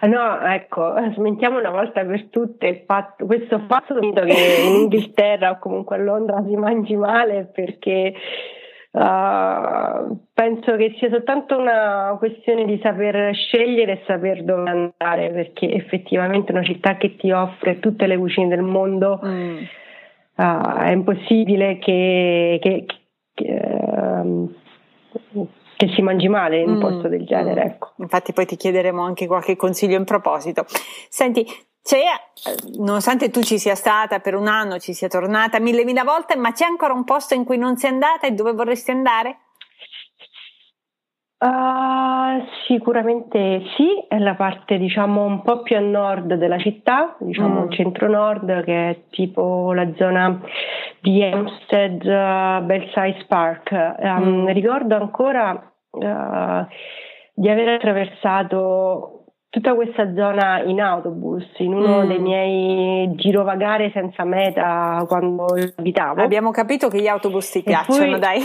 No, 0.00 0.40
ecco, 0.40 0.92
smentiamo 1.14 1.58
una 1.58 1.70
volta 1.70 2.04
per 2.04 2.30
tutte 2.30 2.82
fatto, 2.84 3.26
questo 3.26 3.60
fatto 3.68 3.94
che 4.00 4.62
in 4.64 4.74
Inghilterra 4.74 5.50
o 5.50 5.58
comunque 5.60 5.96
a 5.96 5.98
Londra 6.00 6.42
si 6.44 6.56
mangi 6.56 6.96
male 6.96 7.44
perché 7.44 8.12
Uh, 8.92 10.18
penso 10.34 10.74
che 10.74 10.96
sia 10.98 11.08
soltanto 11.10 11.56
una 11.56 12.16
questione 12.18 12.64
di 12.64 12.80
saper 12.82 13.32
scegliere 13.34 13.92
e 13.92 14.02
saper 14.04 14.42
dove 14.42 14.68
andare, 14.68 15.30
perché 15.30 15.72
effettivamente 15.72 16.50
una 16.50 16.64
città 16.64 16.96
che 16.96 17.14
ti 17.14 17.30
offre 17.30 17.78
tutte 17.78 18.08
le 18.08 18.16
cucine 18.16 18.48
del 18.48 18.62
mondo 18.62 19.20
mm. 19.24 19.56
uh, 20.34 20.76
è 20.78 20.90
impossibile 20.90 21.78
che, 21.78 22.58
che, 22.60 22.84
che, 23.32 23.44
uh, 23.44 24.52
che, 25.86 25.92
si 25.94 26.02
mangi 26.02 26.28
male 26.28 26.60
in 26.60 26.68
un 26.68 26.76
mm. 26.76 26.80
posto 26.80 27.08
del 27.08 27.24
genere. 27.24 27.62
Ecco. 27.64 27.92
Infatti 27.98 28.32
poi 28.32 28.44
ti 28.44 28.56
chiederemo 28.56 29.02
anche 29.02 29.26
qualche 29.26 29.56
consiglio 29.56 29.96
in 29.96 30.04
proposito. 30.04 30.64
Senti, 31.08 31.46
c'è, 31.82 32.02
nonostante 32.78 33.30
tu 33.30 33.40
ci 33.42 33.58
sia 33.58 33.74
stata 33.74 34.18
per 34.20 34.34
un 34.34 34.46
anno, 34.46 34.78
ci 34.78 34.92
sia 34.92 35.08
tornata 35.08 35.58
mille 35.58 35.84
mila 35.84 36.04
volte, 36.04 36.36
ma 36.36 36.52
c'è 36.52 36.66
ancora 36.66 36.92
un 36.92 37.04
posto 37.04 37.34
in 37.34 37.44
cui 37.44 37.56
non 37.56 37.76
sei 37.76 37.90
andata 37.90 38.26
e 38.26 38.32
dove 38.32 38.52
vorresti 38.52 38.90
andare? 38.90 39.38
Uh, 41.42 42.44
sicuramente 42.66 43.62
sì, 43.74 44.04
è 44.08 44.18
la 44.18 44.34
parte 44.34 44.76
diciamo 44.76 45.24
un 45.24 45.40
po' 45.40 45.62
più 45.62 45.74
a 45.74 45.80
nord 45.80 46.34
della 46.34 46.58
città, 46.58 47.16
diciamo 47.18 47.62
mm. 47.62 47.70
centro-nord, 47.70 48.62
che 48.64 48.90
è 48.90 49.00
tipo 49.08 49.72
la 49.72 49.90
zona 49.96 50.38
di 51.00 51.24
Hampstead, 51.24 52.04
uh, 52.04 52.62
Belsize 52.66 53.24
Park. 53.26 53.70
Um, 53.72 54.42
mm. 54.42 54.48
Ricordo 54.48 54.96
ancora 54.96 55.69
uh, 55.90 56.66
di 57.34 57.48
aver 57.48 57.68
attraversato 57.68 59.24
tutta 59.50 59.74
questa 59.74 60.14
zona 60.14 60.62
in 60.62 60.80
autobus, 60.80 61.44
in 61.58 61.74
uno 61.74 62.04
mm. 62.04 62.06
dei 62.06 62.18
miei 62.20 63.14
girovagare 63.16 63.90
senza 63.92 64.24
meta 64.24 65.04
quando 65.08 65.46
abitavo. 65.76 66.22
Abbiamo 66.22 66.52
capito 66.52 66.88
che 66.88 67.00
gli 67.00 67.08
autobus 67.08 67.50
ti 67.50 67.62
piacciono, 67.62 68.10
poi, 68.10 68.18
dai. 68.20 68.40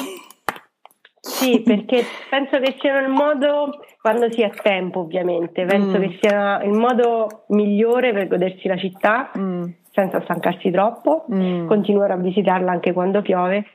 Sì, 1.19 1.61
perché 1.61 2.03
penso 2.29 2.59
che 2.59 2.75
siano 2.79 2.99
il 2.99 3.11
modo, 3.11 3.83
quando 4.01 4.31
si 4.31 4.43
ha 4.43 4.49
tempo 4.49 5.01
ovviamente, 5.01 5.65
penso 5.65 5.97
mm. 5.97 6.01
che 6.01 6.17
sia 6.21 6.63
il 6.63 6.73
modo 6.73 7.45
migliore 7.49 8.11
per 8.11 8.27
godersi 8.27 8.67
la 8.67 8.77
città 8.77 9.31
mm. 9.37 9.63
senza 9.91 10.21
stancarsi 10.21 10.71
troppo, 10.71 11.25
mm. 11.31 11.67
continuare 11.67 12.13
a 12.13 12.17
visitarla 12.17 12.71
anche 12.71 12.93
quando 12.93 13.21
piove 13.21 13.65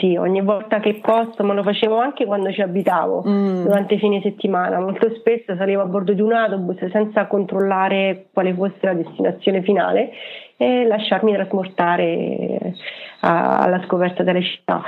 sì, 0.00 0.16
ogni 0.16 0.40
volta 0.40 0.80
che 0.80 0.94
posso, 0.94 1.44
ma 1.44 1.52
lo 1.52 1.62
facevo 1.62 1.98
anche 1.98 2.24
quando 2.24 2.50
ci 2.50 2.62
abitavo, 2.62 3.22
mm. 3.28 3.64
durante 3.64 3.94
i 3.94 3.98
fine 3.98 4.22
settimana. 4.22 4.80
Molto 4.80 5.14
spesso 5.16 5.54
salivo 5.56 5.82
a 5.82 5.84
bordo 5.84 6.14
di 6.14 6.22
un 6.22 6.32
autobus 6.32 6.82
senza 6.90 7.26
controllare 7.26 8.28
quale 8.32 8.54
fosse 8.54 8.78
la 8.80 8.94
destinazione 8.94 9.62
finale 9.62 10.10
e 10.56 10.86
lasciarmi 10.86 11.34
trasportare 11.34 12.74
alla 13.20 13.82
scoperta 13.84 14.22
delle 14.22 14.42
città. 14.42 14.82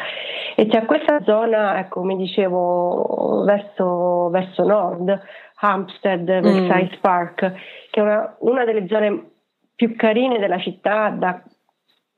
E 0.57 0.67
c'è 0.67 0.87
questa 0.87 1.23
zona, 1.25 1.79
ecco, 1.79 2.01
come 2.01 2.17
dicevo, 2.17 3.43
verso, 3.45 4.31
verso 4.31 4.65
nord, 4.65 5.21
Hampstead, 5.57 6.25
Versailles 6.25 6.97
mm. 6.97 7.01
Park, 7.03 7.53
che 7.91 8.01
è 8.01 8.03
una, 8.03 8.35
una 8.39 8.65
delle 8.65 8.89
zone 8.89 9.31
più 9.77 9.95
carine 9.95 10.39
della 10.39 10.59
città 10.59 11.11
da 11.11 11.43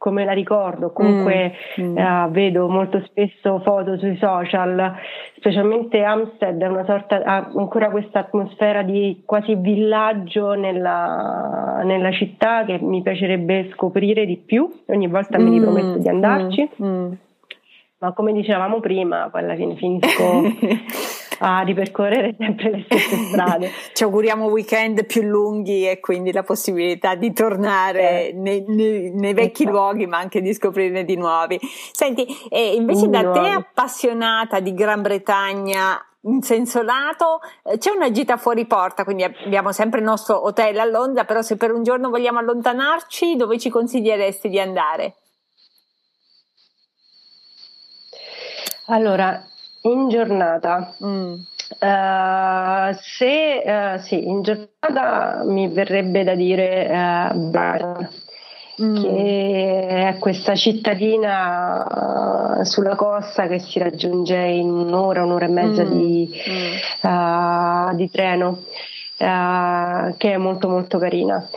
come 0.03 0.25
la 0.25 0.33
ricordo, 0.33 0.91
comunque 0.91 1.55
mm, 1.81 1.85
mm. 1.85 1.97
Eh, 1.97 2.29
vedo 2.31 2.67
molto 2.69 3.01
spesso 3.05 3.61
foto 3.61 3.97
sui 3.99 4.17
social, 4.17 4.95
specialmente 5.37 6.03
Amsterdam 6.03 6.71
è 6.71 6.73
una 6.73 6.85
sorta, 6.85 7.23
ha 7.23 7.49
ancora 7.55 7.89
questa 7.89 8.19
atmosfera 8.19 8.83
di 8.83 9.23
quasi 9.25 9.55
villaggio 9.55 10.55
nella, 10.55 11.83
nella, 11.85 12.11
città 12.11 12.65
che 12.65 12.81
mi 12.81 13.01
piacerebbe 13.01 13.71
scoprire 13.75 14.27
di 14.27 14.39
più, 14.39 14.69
ogni 14.87 15.07
volta 15.07 15.39
mm, 15.39 15.45
mi 15.45 15.51
riprometto 15.57 15.99
di 15.99 16.09
andarci, 16.09 16.69
mm, 16.83 16.87
mm. 16.87 17.13
ma 17.99 18.13
come 18.13 18.33
dicevamo 18.33 18.81
prima, 18.81 19.29
poi 19.31 19.43
alla 19.43 19.55
fine 19.55 19.77
finisco 19.77 20.43
a 21.45 21.61
ripercorrere 21.63 22.37
sempre 22.39 22.71
le 22.71 22.83
stesse 22.85 23.17
strade. 23.27 23.71
Ci 23.93 24.05
auguriamo 24.05 24.47
weekend 24.47 25.05
più 25.07 25.23
lunghi 25.23 25.89
e 25.89 25.99
quindi 25.99 26.31
la 26.33 26.45
possibilità 26.45 27.17
di 27.17 27.33
tornare 27.33 28.29
eh. 28.29 28.33
nei, 28.33 28.65
nei, 28.69 29.11
nei, 29.13 29.35
vecchi 29.35 29.63
esatto. 29.63 29.77
luoghi 29.77 30.07
ma 30.07 30.19
anche 30.19 30.41
di 30.41 30.55
scoprirne 30.55 31.05
di 31.05 31.17
nuovi. 31.17 31.59
Senti, 31.93 32.25
eh, 32.49 32.75
invece 32.75 33.09
da 33.09 33.29
te 33.31 33.49
appassionata 33.49 34.61
di 34.61 34.73
Gran 34.73 35.03
Bretagna 35.03 36.01
in 36.25 36.41
senso 36.43 36.83
lato, 36.83 37.41
eh, 37.65 37.79
c'è 37.79 37.91
una 37.91 38.13
gita 38.13 38.37
fuori 38.37 38.65
porta, 38.65 39.03
quindi 39.03 39.25
abbiamo 39.25 39.73
sempre 39.73 39.99
il 39.99 40.05
nostro 40.05 40.47
hotel 40.47 40.79
a 40.79 40.85
Londra, 40.85 41.25
però 41.25 41.43
se 41.43 41.57
per 41.57 41.73
un 41.73 41.83
giorno 41.83 42.11
vogliamo 42.11 42.39
allontanarci, 42.39 43.35
dove 43.35 43.59
ci 43.59 43.69
consiglieresti 43.69 44.49
di 44.49 44.61
andare? 44.61 45.17
Allora, 48.87 49.43
in 49.83 50.09
giornata. 50.09 50.95
Mm. 51.05 51.35
Uh, 51.79 52.95
se 53.01 53.63
uh, 53.65 53.99
sì, 54.03 54.29
in 54.29 54.43
giornata 54.43 55.43
mi 55.45 55.69
verrebbe 55.69 56.23
da 56.23 56.35
dire 56.35 56.87
uh, 56.91 57.49
Brighton, 57.49 58.09
mm. 58.83 59.03
che 59.03 60.09
è 60.09 60.19
questa 60.19 60.55
cittadina 60.55 62.61
sulla 62.63 62.95
costa 62.95 63.47
che 63.47 63.59
si 63.59 63.79
raggiunge 63.79 64.37
in 64.37 64.71
un'ora, 64.71 65.25
un'ora 65.25 65.47
e 65.47 65.49
mezza 65.49 65.85
mm. 65.85 65.91
Di, 65.91 66.31
mm. 67.07 67.97
di, 67.97 68.11
treno. 68.11 68.59
che 69.17 70.33
è 70.33 70.37
molto 70.37 70.69
molto 70.69 70.99
carina 70.99 71.49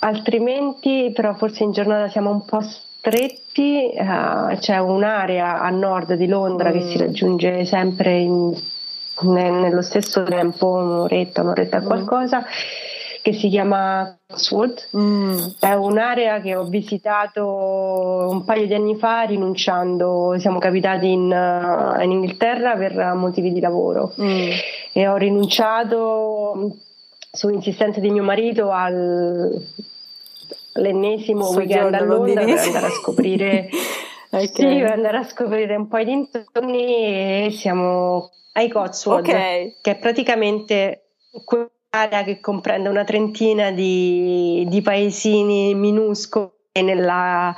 altrimenti 0.00 1.12
però 1.14 1.34
forse 1.34 1.62
in 1.62 1.70
giornata 1.70 2.08
siamo 2.08 2.30
un 2.30 2.44
po' 2.44 2.62
stretti, 3.04 3.90
uh, 3.94 4.56
c'è 4.58 4.78
un'area 4.78 5.60
a 5.60 5.68
nord 5.68 6.14
di 6.14 6.26
Londra 6.26 6.70
mm. 6.70 6.72
che 6.72 6.80
si 6.88 6.96
mm. 6.96 7.00
raggiunge 7.00 7.64
sempre 7.66 8.18
in, 8.18 8.56
ne, 9.20 9.50
nello 9.50 9.82
stesso 9.82 10.22
tempo, 10.22 10.68
un'oretta, 10.68 11.42
un'oretta 11.42 11.82
mm. 11.82 11.84
qualcosa, 11.84 12.44
che 13.20 13.32
si 13.34 13.50
chiama 13.50 14.16
Cotswold. 14.26 14.88
Mm. 14.96 15.36
È 15.60 15.74
un'area 15.74 16.40
che 16.40 16.56
ho 16.56 16.64
visitato 16.64 18.26
un 18.30 18.42
paio 18.44 18.66
di 18.66 18.74
anni 18.74 18.96
fa 18.96 19.22
rinunciando, 19.22 20.36
siamo 20.38 20.58
capitati 20.58 21.12
in, 21.12 21.30
uh, 21.30 22.00
in 22.02 22.10
Inghilterra 22.10 22.74
per 22.74 23.12
motivi 23.14 23.52
di 23.52 23.60
lavoro 23.60 24.14
mm. 24.18 24.50
e 24.94 25.06
ho 25.06 25.16
rinunciato 25.16 26.70
su 27.30 27.50
insistenza 27.50 28.00
di 28.00 28.10
mio 28.10 28.22
marito 28.22 28.70
al 28.70 29.60
l'ennesimo 30.74 31.50
weekend 31.50 31.94
a 31.94 32.02
Londra 32.02 32.44
per 32.44 32.58
andare 32.58 32.86
a 32.86 32.90
scoprire 32.90 33.68
okay. 34.30 34.46
sì, 34.46 34.80
per 34.80 34.92
andare 34.92 35.16
a 35.18 35.24
scoprire 35.24 35.76
un 35.76 35.88
po' 35.88 35.98
i 35.98 36.04
dintorni 36.04 37.46
e 37.46 37.48
siamo 37.52 38.30
ai 38.54 38.68
Cotswold 38.68 39.26
okay. 39.26 39.76
che 39.80 39.92
è 39.92 39.96
praticamente 39.96 41.10
quell'area 41.44 42.22
che 42.24 42.40
comprende 42.40 42.88
una 42.88 43.04
trentina 43.04 43.70
di, 43.70 44.64
di 44.68 44.82
paesini 44.82 45.74
minuscoli 45.74 46.50
nella, 46.82 47.54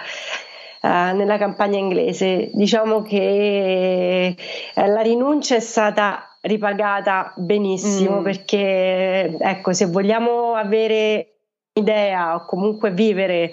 uh, 0.82 0.88
nella 0.88 1.38
campagna 1.38 1.78
inglese 1.78 2.50
diciamo 2.52 3.02
che 3.02 4.36
uh, 4.74 4.86
la 4.86 5.00
rinuncia 5.00 5.56
è 5.56 5.60
stata 5.60 6.36
ripagata 6.42 7.32
benissimo 7.36 8.20
mm. 8.20 8.22
perché 8.22 9.36
ecco 9.38 9.72
se 9.72 9.86
vogliamo 9.86 10.54
avere 10.54 11.35
idea 11.76 12.34
o 12.34 12.44
comunque 12.44 12.90
vivere 12.90 13.52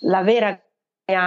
la 0.00 0.22
vera 0.22 0.58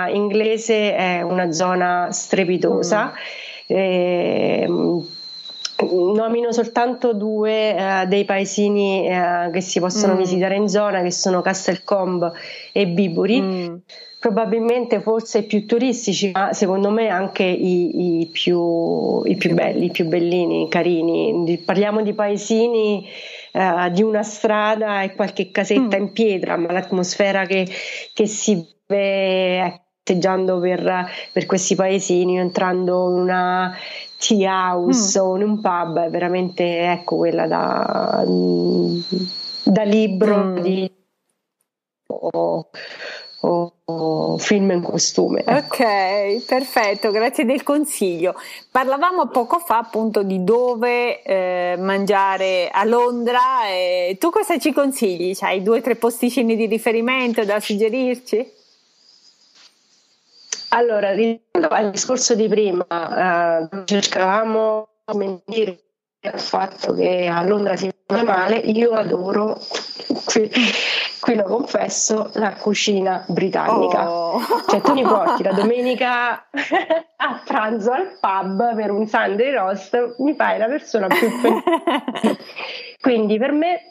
inglese 0.09 0.95
è 0.95 1.21
una 1.21 1.51
zona 1.51 2.09
strepitosa. 2.11 3.11
Mm. 3.11 3.75
E, 3.75 4.59
ehm, 4.61 5.07
nomino 6.15 6.51
soltanto 6.51 7.13
due 7.13 7.73
uh, 7.73 8.07
dei 8.07 8.23
paesini 8.23 9.07
uh, 9.09 9.51
che 9.51 9.59
si 9.59 9.79
possono 9.79 10.13
mm. 10.13 10.17
visitare 10.17 10.55
in 10.55 10.69
zona 10.69 11.01
che 11.01 11.11
sono 11.11 11.41
Castelcomb 11.41 12.31
e 12.71 12.87
Biburi 12.87 13.41
mm. 13.41 13.75
probabilmente 14.19 15.01
forse 15.01 15.43
più 15.43 15.65
turistici 15.65 16.31
ma 16.31 16.53
secondo 16.53 16.89
me 16.89 17.09
anche 17.09 17.43
i, 17.43 18.21
i, 18.21 18.27
più, 18.27 19.23
i 19.25 19.35
più 19.35 19.53
belli, 19.53 19.85
i 19.85 19.91
più 19.91 20.05
bellini, 20.05 20.69
carini 20.69 21.61
parliamo 21.65 22.01
di 22.01 22.13
paesini 22.13 23.05
uh, 23.53 23.89
di 23.89 24.03
una 24.03 24.23
strada 24.23 25.01
e 25.01 25.15
qualche 25.15 25.51
casetta 25.51 25.97
mm. 25.97 26.01
in 26.01 26.11
pietra, 26.11 26.57
ma 26.57 26.71
l'atmosfera 26.71 27.45
che, 27.45 27.67
che 28.13 28.27
si 28.27 28.65
vede 28.85 29.81
passeggiando 30.03 30.59
per, 30.59 31.05
per, 31.31 31.45
questi 31.45 31.75
paesini, 31.75 32.37
entrando 32.37 33.09
in 33.09 33.21
una 33.21 33.75
tea 34.17 34.51
house 34.51 35.19
mm. 35.19 35.23
o 35.23 35.35
in 35.37 35.43
un 35.43 35.61
pub, 35.61 35.99
è 35.99 36.09
veramente 36.09 36.91
ecco 36.91 37.17
quella 37.17 37.47
da, 37.47 38.23
da 39.63 39.83
libro 39.83 40.43
mm. 40.43 40.59
di, 40.59 40.91
o, 42.07 42.69
o 43.41 43.73
film 44.37 44.71
in 44.71 44.81
costume. 44.81 45.43
Ok, 45.45 46.45
perfetto, 46.45 47.11
grazie 47.11 47.45
del 47.45 47.63
consiglio. 47.63 48.35
Parlavamo 48.71 49.27
poco 49.27 49.59
fa 49.59 49.77
appunto 49.77 50.23
di 50.23 50.43
dove 50.43 51.21
eh, 51.21 51.75
mangiare 51.77 52.69
a 52.71 52.83
Londra 52.83 53.67
e 53.67 54.17
tu 54.19 54.29
cosa 54.29 54.57
ci 54.57 54.71
consigli? 54.71 55.35
Hai 55.39 55.61
due 55.63 55.79
o 55.79 55.81
tre 55.81 55.95
posticini 55.95 56.55
di 56.55 56.65
riferimento 56.65 57.43
da 57.45 57.59
suggerirci? 57.59 58.51
Allora, 60.69 61.11
rispetto 61.11 61.67
al 61.67 61.91
discorso 61.91 62.33
di 62.33 62.47
prima, 62.47 62.85
eh, 62.89 63.83
cercavamo 63.85 64.87
come 65.05 65.41
dire 65.45 65.79
il 66.21 66.39
fatto 66.39 66.93
che 66.93 67.27
a 67.27 67.43
Londra 67.43 67.75
si 67.75 67.91
mangia 68.07 68.23
male, 68.23 68.55
io 68.55 68.91
adoro 68.91 69.59
qui, 71.23 71.35
lo 71.35 71.43
confesso, 71.43 72.29
la 72.33 72.53
cucina 72.53 73.23
britannica. 73.29 74.11
Oh. 74.11 74.41
Cioè 74.67 74.81
tu 74.81 74.91
mi 74.91 75.03
porti 75.03 75.41
la 75.41 75.53
domenica 75.55 76.31
a 77.15 77.41
pranzo 77.45 77.91
al 77.91 78.17
pub 78.19 78.75
per 78.75 78.91
un 78.91 79.07
Sunday 79.07 79.53
roast, 79.53 80.15
mi 80.17 80.35
fai 80.35 80.57
la 80.57 80.67
persona 80.67 81.07
più 81.07 81.29
felice. 81.29 82.37
Quindi 82.99 83.37
per 83.37 83.51
me 83.51 83.87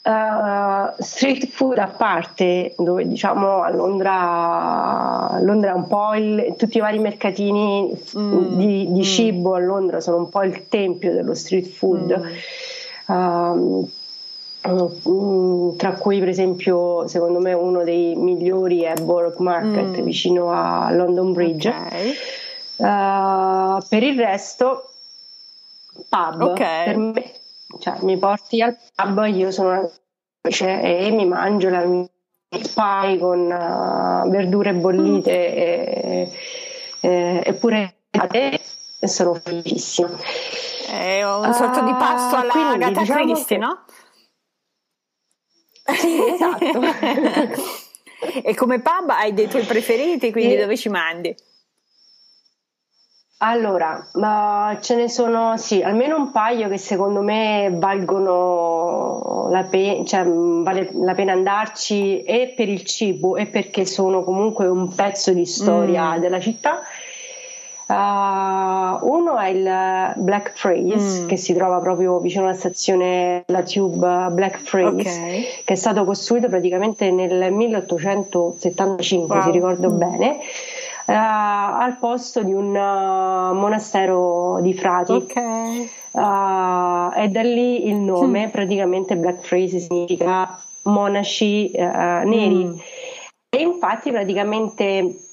Uh, 0.00 0.94
street 1.00 1.48
food 1.48 1.76
a 1.76 1.88
parte, 1.88 2.72
dove 2.78 3.06
diciamo 3.06 3.60
a 3.60 3.68
Londra, 3.68 5.38
Londra 5.42 5.72
è 5.72 5.74
un 5.74 5.86
po' 5.86 6.14
il, 6.14 6.54
tutti 6.56 6.78
i 6.78 6.80
vari 6.80 6.98
mercatini 6.98 7.94
mm, 8.16 8.56
di, 8.56 8.90
di 8.90 9.00
mm. 9.00 9.02
cibo 9.02 9.54
a 9.54 9.58
Londra 9.58 10.00
sono 10.00 10.16
un 10.16 10.30
po' 10.30 10.44
il 10.44 10.66
tempio 10.68 11.12
dello 11.12 11.34
street 11.34 11.66
food. 11.66 12.22
Mm. 13.12 13.14
Uh, 13.14 13.90
tra 14.60 15.92
cui 15.92 16.18
per 16.18 16.28
esempio 16.28 17.06
secondo 17.06 17.38
me 17.38 17.52
uno 17.52 17.84
dei 17.84 18.14
migliori 18.16 18.82
è 18.82 18.94
Borough 19.00 19.38
Market 19.38 20.00
mm. 20.00 20.02
vicino 20.02 20.50
a 20.50 20.90
London 20.92 21.32
Bridge 21.32 21.68
okay. 21.68 22.10
uh, 22.76 23.78
per 23.88 24.02
il 24.02 24.18
resto 24.18 24.90
pub 26.08 26.40
okay. 26.40 26.84
per 26.84 26.96
me 26.96 27.32
cioè, 27.78 27.98
mi 28.00 28.16
porti 28.16 28.62
al 28.62 28.76
pub, 28.94 29.26
io 29.26 29.50
sono 29.50 29.68
una 29.68 29.88
e 30.40 31.10
mi 31.10 31.26
mangio 31.26 31.68
la 31.68 31.84
mia 31.84 32.08
pie 32.48 33.18
con 33.18 33.40
uh, 33.40 34.28
verdure 34.30 34.72
bollite 34.72 35.54
e, 35.54 36.32
e, 37.00 37.42
eppure 37.44 37.94
e 38.10 38.60
sono 39.06 39.34
felicissima. 39.34 40.08
È 40.88 41.22
un 41.22 41.52
sorta 41.52 41.82
uh, 41.82 41.84
di 41.84 41.92
pasto 41.92 42.36
alla 42.36 42.50
quindi, 42.50 42.84
Agatha 42.84 43.00
diciamo 43.00 43.24
Christie, 43.24 43.58
che... 43.58 43.64
Sì, 45.96 46.20
esatto. 46.32 46.80
e 48.42 48.54
come 48.54 48.80
pub 48.80 49.10
hai 49.10 49.32
dei 49.32 49.48
tuoi 49.48 49.64
preferiti, 49.64 50.32
quindi 50.32 50.54
e... 50.54 50.60
dove 50.60 50.76
ci 50.76 50.88
mandi? 50.88 51.34
Allora, 53.40 54.04
uh, 54.14 54.80
ce 54.80 54.96
ne 54.96 55.08
sono 55.08 55.56
sì, 55.56 55.80
almeno 55.80 56.16
un 56.16 56.32
paio 56.32 56.68
che 56.68 56.76
secondo 56.76 57.22
me 57.22 57.70
valgono 57.72 59.46
la, 59.48 59.62
pe- 59.62 60.02
cioè, 60.04 60.24
vale 60.24 60.90
la 60.92 61.14
pena 61.14 61.34
andarci 61.34 62.24
e 62.24 62.52
per 62.56 62.68
il 62.68 62.84
cibo 62.84 63.36
e 63.36 63.46
perché 63.46 63.86
sono 63.86 64.24
comunque 64.24 64.66
un 64.66 64.92
pezzo 64.92 65.32
di 65.32 65.46
storia 65.46 66.16
mm. 66.16 66.20
della 66.20 66.40
città. 66.40 66.80
Uh, 67.88 68.98
uno 69.00 69.38
è 69.38 69.48
il 69.48 70.12
Black 70.16 70.60
Phrase 70.60 71.22
mm. 71.22 71.26
che 71.26 71.38
si 71.38 71.54
trova 71.54 71.78
proprio 71.78 72.18
vicino 72.18 72.44
alla 72.44 72.52
stazione 72.52 73.44
La 73.46 73.62
Tube 73.62 74.28
Black 74.30 74.62
Phrase 74.62 75.08
okay. 75.10 75.44
che 75.64 75.72
è 75.72 75.74
stato 75.74 76.04
costruito 76.04 76.48
praticamente 76.48 77.10
nel 77.10 77.50
1875 77.50 79.34
wow. 79.34 79.42
se 79.42 79.50
ricordo 79.50 79.90
mm. 79.90 79.96
bene 79.96 80.36
uh, 81.06 81.12
al 81.12 81.96
posto 81.98 82.42
di 82.42 82.52
un 82.52 82.76
uh, 82.76 83.54
monastero 83.54 84.60
di 84.60 84.74
frati. 84.74 85.12
Okay. 85.12 85.90
E 86.12 87.28
da 87.28 87.42
lì 87.42 87.88
il 87.88 87.96
nome, 87.96 88.48
mm. 88.48 88.50
praticamente 88.50 89.16
Black 89.16 89.48
Phrase 89.48 89.78
significa 89.78 90.60
monaci 90.82 91.70
neri. 91.72 92.64
Mm. 92.66 92.74
E 93.48 93.62
infatti 93.62 94.10
praticamente 94.10 95.27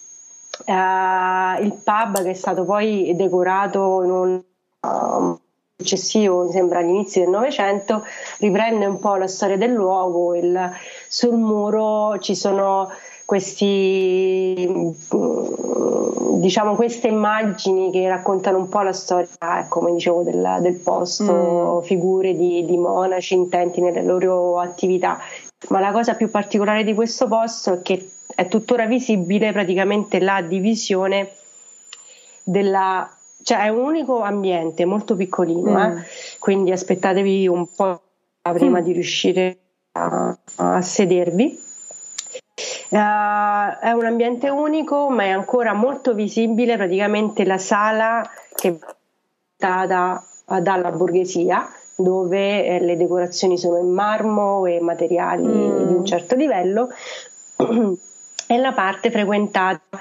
il 0.65 1.81
pub 1.83 2.23
che 2.23 2.29
è 2.29 2.33
stato 2.33 2.63
poi 2.63 3.13
decorato 3.15 4.03
in 4.03 4.11
un 4.11 4.41
um, 4.81 5.39
successivo, 5.77 6.45
mi 6.45 6.51
sembra 6.51 6.79
all'inizio 6.79 7.21
del 7.21 7.29
Novecento, 7.29 8.03
riprende 8.39 8.85
un 8.85 8.99
po' 8.99 9.15
la 9.15 9.27
storia 9.27 9.57
del 9.57 9.71
luogo. 9.71 10.33
Il, 10.33 10.71
sul 11.07 11.35
muro 11.35 12.17
ci 12.19 12.35
sono 12.35 12.89
questi, 13.25 14.65
mm, 14.67 14.91
diciamo, 16.39 16.75
queste 16.75 17.07
immagini 17.07 17.91
che 17.91 18.07
raccontano 18.07 18.57
un 18.57 18.69
po' 18.69 18.81
la 18.81 18.93
storia, 18.93 19.27
ecco, 19.59 19.79
come 19.79 19.91
dicevo, 19.93 20.23
del, 20.23 20.57
del 20.61 20.75
posto, 20.75 21.81
mm. 21.81 21.85
figure 21.85 22.33
di, 22.35 22.65
di, 22.65 22.77
monaci 22.77 23.33
intenti 23.33 23.81
nelle 23.81 24.03
loro 24.03 24.59
attività. 24.59 25.19
Ma 25.69 25.79
la 25.79 25.91
cosa 25.91 26.13
più 26.13 26.29
particolare 26.29 26.83
di 26.83 26.93
questo 26.93 27.27
posto 27.27 27.73
è 27.73 27.81
che 27.81 28.09
è 28.35 28.47
tuttora 28.47 28.85
visibile 28.85 29.51
praticamente 29.51 30.19
la 30.19 30.41
divisione 30.41 31.31
della 32.43 33.09
cioè 33.41 33.65
è 33.65 33.69
un 33.69 33.85
unico 33.85 34.21
ambiente 34.21 34.85
molto 34.85 35.15
piccolino, 35.15 35.71
mm. 35.71 35.97
eh? 35.97 36.03
quindi 36.39 36.71
aspettatevi 36.71 37.47
un 37.47 37.67
po' 37.75 38.01
prima 38.41 38.79
mm. 38.79 38.83
di 38.83 38.91
riuscire 38.91 39.57
a, 39.91 40.35
a 40.55 40.81
sedervi 40.81 41.63
Uh, 42.89 43.77
è 43.81 43.91
un 43.91 44.05
ambiente 44.05 44.49
unico, 44.49 45.09
ma 45.09 45.23
è 45.23 45.29
ancora 45.29 45.73
molto 45.73 46.13
visibile 46.13 46.77
praticamente 46.77 47.43
la 47.43 47.57
sala 47.57 48.29
che 48.53 48.69
è 48.69 48.77
data 49.57 50.23
dalla 50.61 50.91
borghesia, 50.91 51.67
dove 51.97 52.65
eh, 52.65 52.79
le 52.79 52.95
decorazioni 52.95 53.57
sono 53.57 53.77
in 53.77 53.89
marmo 53.89 54.65
e 54.65 54.79
materiali 54.79 55.45
mm. 55.45 55.87
di 55.87 55.93
un 55.93 56.05
certo 56.05 56.35
livello, 56.35 56.89
è 58.47 58.57
la 58.57 58.71
parte 58.71 59.11
frequentata 59.11 59.99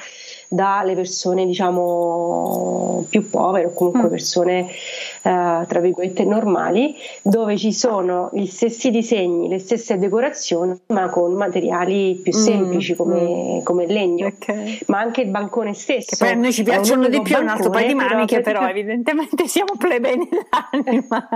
dalle 0.49 0.95
persone 0.95 1.47
diciamo 1.47 3.05
più 3.09 3.29
povere 3.29 3.67
o 3.67 3.73
comunque 3.73 4.05
mm. 4.05 4.11
persone 4.11 4.69
eh, 4.69 5.65
tra 5.67 5.81
virgolette 5.81 6.25
normali 6.25 6.95
dove 7.23 7.57
ci 7.57 7.73
sono 7.73 8.31
gli 8.33 8.47
stessi 8.47 8.91
disegni, 8.91 9.49
le 9.49 9.59
stesse 9.59 9.99
decorazioni 9.99 10.79
ma 10.89 11.09
con 11.09 11.33
materiali 11.33 12.21
più 12.23 12.37
mm, 12.37 12.41
semplici 12.41 12.95
come, 12.95 13.61
mm. 13.61 13.63
come 13.63 13.87
legno 13.87 14.29
okay. 14.29 14.79
ma 14.87 15.01
anche 15.01 15.23
il 15.23 15.31
bancone 15.31 15.75
stesso 15.75 16.11
che 16.11 16.17
poi 16.17 16.29
a 16.31 16.35
noi 16.35 16.53
ci 16.53 16.63
piacciono 16.63 17.09
di 17.09 17.21
più 17.23 17.37
un 17.37 17.49
altro 17.49 17.71
paio 17.71 17.89
di 17.89 17.95
maniche 17.95 18.41
però, 18.41 18.61
però 18.61 18.71
evidentemente 18.71 19.49
siamo 19.49 19.73
plebei 19.77 20.17
nell'anima 20.73 21.29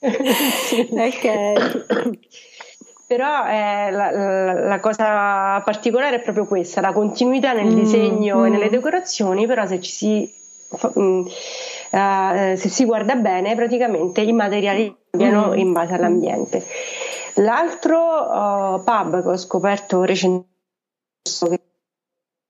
sì. 0.00 0.88
ok 0.90 2.18
però 3.10 3.44
eh, 3.44 3.90
la, 3.90 4.10
la, 4.12 4.52
la, 4.68 4.78
cosa 4.78 5.60
particolare 5.64 6.18
è 6.18 6.22
proprio 6.22 6.46
questa, 6.46 6.80
la 6.80 6.92
continuità 6.92 7.52
nel 7.52 7.66
mm, 7.66 7.74
disegno 7.74 8.38
mm. 8.38 8.44
e 8.44 8.48
nelle 8.50 8.70
decorazioni, 8.70 9.48
però 9.48 9.66
se 9.66 9.80
ci 9.80 9.90
si, 9.90 10.32
uh, 10.70 11.28
se 11.90 12.68
si 12.68 12.84
guarda 12.84 13.16
bene 13.16 13.56
praticamente 13.56 14.20
i 14.20 14.30
materiali 14.32 14.96
cambiano 15.10 15.48
mm. 15.48 15.58
in 15.58 15.72
base 15.72 15.94
all'ambiente. 15.94 16.64
L'altro 17.34 17.98
uh, 17.98 18.84
pub 18.84 19.22
che 19.22 19.28
ho 19.28 19.36
scoperto 19.36 20.04
recentemente, 20.04 20.48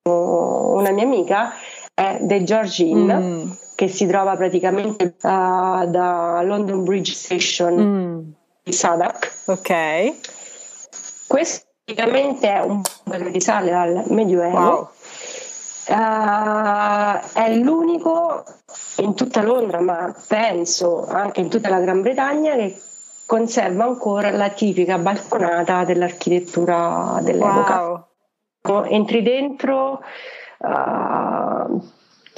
una 0.03 0.91
mia 0.91 1.05
amica, 1.05 1.55
è 1.95 2.19
The 2.21 2.45
George 2.45 2.83
Inn, 2.83 3.11
mm. 3.11 3.51
che 3.77 3.89
si 3.89 4.07
trova 4.07 4.37
praticamente 4.37 5.15
uh, 5.23 5.89
da 5.89 6.43
London 6.45 6.85
Bridge 6.85 7.15
Station 7.15 7.75
mm. 7.79 8.71
Sadak. 8.71 9.33
Ok 9.47 10.39
questo 11.31 11.67
praticamente 11.85 12.53
è 12.53 12.59
un 12.61 12.83
che 12.83 13.29
risale 13.29 13.73
al 13.73 14.03
Medioevo. 14.09 14.59
Wow. 14.59 14.89
Uh, 15.87 17.21
è 17.33 17.55
l'unico 17.55 18.45
in 18.97 19.15
tutta 19.15 19.41
Londra, 19.41 19.81
ma 19.81 20.13
penso 20.27 21.07
anche 21.07 21.41
in 21.41 21.49
tutta 21.49 21.69
la 21.69 21.79
Gran 21.79 22.03
Bretagna, 22.03 22.57
che 22.57 22.77
conserva 23.27 23.85
ancora 23.85 24.33
la 24.33 24.49
tipica 24.49 24.99
balconata 24.99 25.85
dell'architettura 25.85 27.21
dell'epoca. 27.23 28.09
Wow. 28.63 28.85
Entri 28.87 29.23
dentro, 29.23 30.03
uh, 30.59 31.91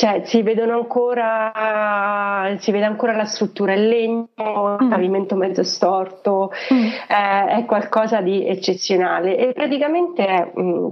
cioè, 0.03 0.23
si 0.25 0.43
vedono 0.43 0.73
ancora, 0.75 2.57
si 2.59 2.73
vede 2.73 2.87
ancora 2.87 3.15
la 3.15 3.25
struttura 3.25 3.73
in 3.75 3.87
legno, 3.87 4.29
il 4.35 4.87
mm. 4.87 4.91
pavimento 4.91 5.37
mezzo 5.37 5.63
storto, 5.63 6.51
mm. 6.75 6.87
eh, 7.09 7.59
è 7.59 7.65
qualcosa 7.67 8.21
di 8.21 8.45
eccezionale 8.45 9.37
e 9.37 9.53
praticamente 9.53 10.27
è 10.27 10.51
mh, 10.53 10.61
mm, 10.61 10.89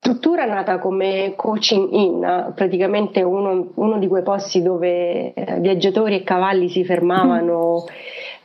struttura 0.00 0.44
nata 0.44 0.78
come 0.80 1.32
coaching 1.34 1.90
in, 1.92 2.52
praticamente 2.54 3.22
uno, 3.22 3.70
uno 3.74 3.98
di 3.98 4.06
quei 4.06 4.22
posti 4.22 4.60
dove 4.60 5.32
eh, 5.32 5.60
viaggiatori 5.60 6.16
e 6.16 6.22
cavalli 6.22 6.68
si 6.68 6.84
fermavano 6.84 7.86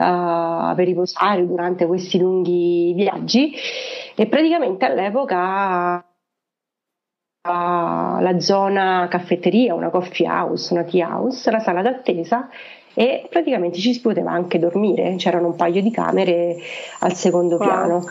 mm. 0.02 0.06
uh, 0.08 0.74
per 0.74 0.86
riposare 0.86 1.46
durante 1.46 1.86
questi 1.86 2.18
lunghi 2.18 2.94
viaggi 2.94 3.54
e 4.16 4.26
praticamente 4.28 4.86
all'epoca 4.86 6.02
la 7.46 8.36
zona 8.40 9.08
caffetteria, 9.10 9.74
una 9.74 9.90
coffee 9.90 10.28
house, 10.28 10.74
una 10.74 10.84
tea 10.84 11.08
house, 11.08 11.50
la 11.52 11.60
sala 11.60 11.82
d'attesa 11.82 12.50
e 12.98 13.28
praticamente 13.30 13.78
ci 13.78 13.94
si 13.94 14.00
poteva 14.00 14.32
anche 14.32 14.58
dormire, 14.58 15.16
c'erano 15.18 15.48
un 15.48 15.56
paio 15.56 15.82
di 15.82 15.92
camere 15.92 16.56
al 17.00 17.14
secondo 17.14 17.58
wow. 17.58 17.68
piano. 17.68 18.06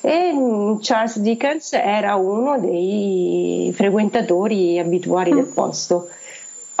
E 0.00 0.32
mm, 0.32 0.76
Charles 0.80 1.18
Dickens 1.18 1.72
era 1.72 2.14
uno 2.14 2.58
dei 2.58 3.72
frequentatori 3.74 4.78
abituali 4.78 5.32
mm. 5.32 5.36
del 5.36 5.52
posto. 5.52 6.08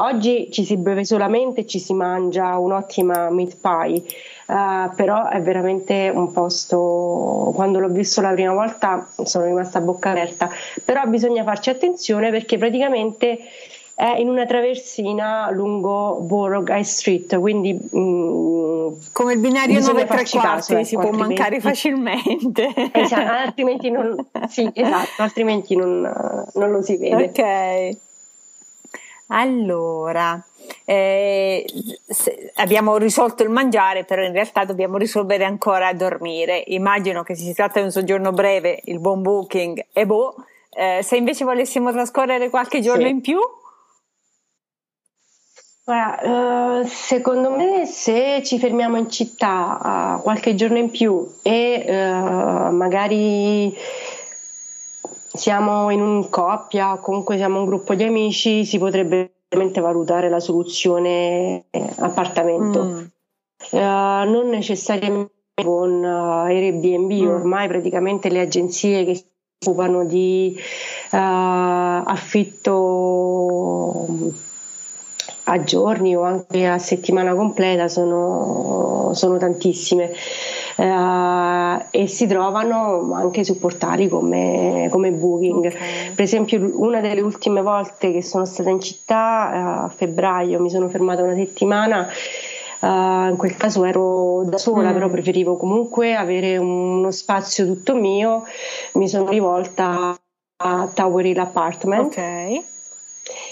Oggi 0.00 0.48
ci 0.52 0.64
si 0.64 0.76
beve 0.76 1.04
solamente 1.04 1.62
e 1.62 1.66
ci 1.66 1.80
si 1.80 1.92
mangia 1.92 2.56
un'ottima 2.58 3.30
meat 3.30 3.56
pie 3.60 4.02
uh, 4.48 4.94
però 4.94 5.28
è 5.28 5.40
veramente 5.40 6.10
un 6.12 6.32
posto, 6.32 7.52
quando 7.54 7.78
l'ho 7.78 7.88
visto 7.88 8.20
la 8.20 8.32
prima 8.32 8.52
volta 8.52 9.08
sono 9.24 9.44
rimasta 9.44 9.78
a 9.78 9.80
bocca 9.82 10.10
aperta, 10.10 10.50
però 10.84 11.04
bisogna 11.06 11.42
farci 11.42 11.70
attenzione 11.70 12.30
perché 12.30 12.58
praticamente 12.58 13.38
è 13.94 14.16
in 14.18 14.28
una 14.28 14.46
traversina 14.46 15.50
lungo 15.50 16.20
Borough 16.20 16.68
High 16.68 16.84
Street, 16.84 17.36
quindi 17.40 17.72
mh, 17.72 17.98
mm, 17.98 18.88
come 19.12 19.32
il 19.32 19.40
binario 19.40 19.80
9 19.80 20.04
3 20.04 20.24
quarti 20.30 20.74
ecco, 20.74 20.84
si 20.84 20.96
può 20.96 21.10
mancare 21.10 21.58
facilmente. 21.60 22.72
Esatto, 22.92 23.30
altrimenti 23.30 23.90
non, 23.90 24.14
sì, 24.48 24.70
esatto, 24.72 25.22
altrimenti 25.22 25.74
non, 25.74 26.00
non 26.54 26.70
lo 26.70 26.82
si 26.82 26.96
vede. 26.96 27.24
Ok. 27.24 28.07
Allora, 29.28 30.42
eh, 30.84 31.64
abbiamo 32.56 32.96
risolto 32.96 33.42
il 33.42 33.50
mangiare, 33.50 34.04
però 34.04 34.22
in 34.22 34.32
realtà 34.32 34.64
dobbiamo 34.64 34.96
risolvere 34.96 35.44
ancora 35.44 35.88
a 35.88 35.94
dormire. 35.94 36.62
Immagino 36.68 37.22
che 37.22 37.34
se 37.34 37.44
si 37.44 37.54
tratta 37.54 37.78
di 37.78 37.86
un 37.86 37.92
soggiorno 37.92 38.32
breve, 38.32 38.80
il 38.84 39.00
buon 39.00 39.22
booking 39.22 39.86
è 39.92 40.06
boh. 40.06 40.34
Eh, 40.70 41.00
se 41.02 41.16
invece 41.16 41.44
volessimo 41.44 41.92
trascorrere 41.92 42.50
qualche 42.50 42.80
giorno 42.80 43.04
sì. 43.04 43.10
in 43.10 43.20
più? 43.20 43.38
Uh, 45.88 46.84
secondo 46.86 47.50
me 47.50 47.86
se 47.86 48.42
ci 48.44 48.58
fermiamo 48.58 48.98
in 48.98 49.08
città 49.08 50.20
qualche 50.22 50.54
giorno 50.54 50.76
in 50.76 50.90
più 50.90 51.26
e 51.40 51.82
uh, 51.88 52.74
magari 52.74 53.74
siamo 55.38 55.90
in 55.90 56.00
un 56.00 56.28
coppia 56.28 56.92
o 56.92 56.98
comunque 57.00 57.36
siamo 57.36 57.60
un 57.60 57.66
gruppo 57.66 57.94
di 57.94 58.02
amici 58.02 58.64
si 58.64 58.76
potrebbe 58.78 59.34
veramente 59.48 59.80
valutare 59.80 60.28
la 60.28 60.40
soluzione 60.40 61.66
appartamento 61.98 62.84
mm. 62.84 63.04
non 63.78 64.48
necessariamente 64.48 65.32
con 65.62 66.04
Airbnb 66.04 67.12
mm. 67.12 67.28
ormai 67.28 67.68
praticamente 67.68 68.28
le 68.30 68.40
agenzie 68.40 69.04
che 69.04 69.14
si 69.14 69.24
occupano 69.64 70.04
di 70.04 70.58
affitto 72.10 72.56
a 75.44 75.62
giorni 75.62 76.14
o 76.14 76.22
anche 76.22 76.66
a 76.66 76.78
settimana 76.78 77.34
completa 77.34 77.88
sono, 77.88 79.12
sono 79.14 79.38
tantissime 79.38 80.12
uh, 80.78 81.84
e 81.90 82.06
si 82.06 82.26
trovano 82.26 83.12
anche 83.14 83.44
su 83.44 83.58
portali 83.58 84.08
come, 84.08 84.88
come 84.90 85.10
Booking. 85.10 85.66
Okay. 85.66 86.12
Per 86.14 86.24
esempio 86.24 86.70
una 86.74 87.00
delle 87.00 87.20
ultime 87.20 87.60
volte 87.60 88.12
che 88.12 88.22
sono 88.22 88.44
stata 88.44 88.70
in 88.70 88.80
città 88.80 89.50
uh, 89.52 89.84
a 89.84 89.92
febbraio 89.94 90.60
mi 90.60 90.70
sono 90.70 90.88
fermata 90.88 91.22
una 91.22 91.34
settimana 91.34 92.08
Uh, 92.80 93.30
in 93.30 93.34
quel 93.36 93.56
caso 93.56 93.84
ero 93.84 94.44
da 94.44 94.56
sola, 94.56 94.90
mm. 94.90 94.92
però 94.92 95.08
preferivo 95.08 95.56
comunque 95.56 96.14
avere 96.14 96.58
uno 96.58 97.10
spazio 97.10 97.66
tutto 97.66 97.96
mio. 97.96 98.44
Mi 98.92 99.08
sono 99.08 99.28
rivolta 99.28 100.16
a 100.58 100.88
Tower 100.94 101.26
Hill 101.26 101.38
Apartment. 101.38 102.06
Okay 102.12 102.62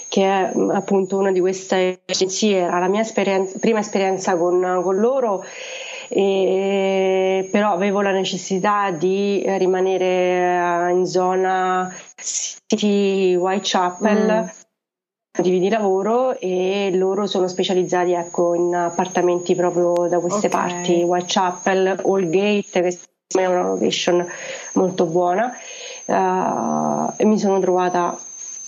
che 0.07 0.23
è 0.23 0.51
mm, 0.55 0.69
appunto 0.71 1.17
una 1.17 1.31
di 1.31 1.39
queste 1.39 2.01
agenzie, 2.05 2.59
era 2.59 2.79
la 2.79 2.87
mia 2.87 3.01
esperienza, 3.01 3.57
prima 3.59 3.79
esperienza 3.79 4.35
con, 4.37 4.81
con 4.83 4.95
loro. 4.97 5.43
E, 6.09 7.47
però 7.51 7.71
avevo 7.71 8.01
la 8.01 8.11
necessità 8.11 8.91
di 8.91 9.43
rimanere 9.57 10.05
eh, 10.05 10.91
in 10.91 11.05
zona 11.05 11.93
City 12.15 13.35
Whitechapel 13.35 14.49
mm. 15.39 15.41
di 15.41 15.69
lavoro 15.69 16.37
e 16.39 16.91
loro 16.93 17.25
sono 17.25 17.47
specializzati 17.47 18.13
ecco, 18.13 18.53
in 18.53 18.73
appartamenti 18.73 19.55
proprio 19.55 20.07
da 20.07 20.19
queste 20.19 20.47
okay. 20.47 20.49
parti 20.49 21.03
Whitechapel, 21.03 22.01
Allgate 22.03 22.99
che 23.27 23.41
è 23.41 23.45
una 23.45 23.63
location 23.63 24.25
molto 24.73 25.05
buona 25.05 25.51
uh, 26.05 27.13
e 27.17 27.25
mi 27.25 27.37
sono 27.37 27.59
trovata 27.59 28.17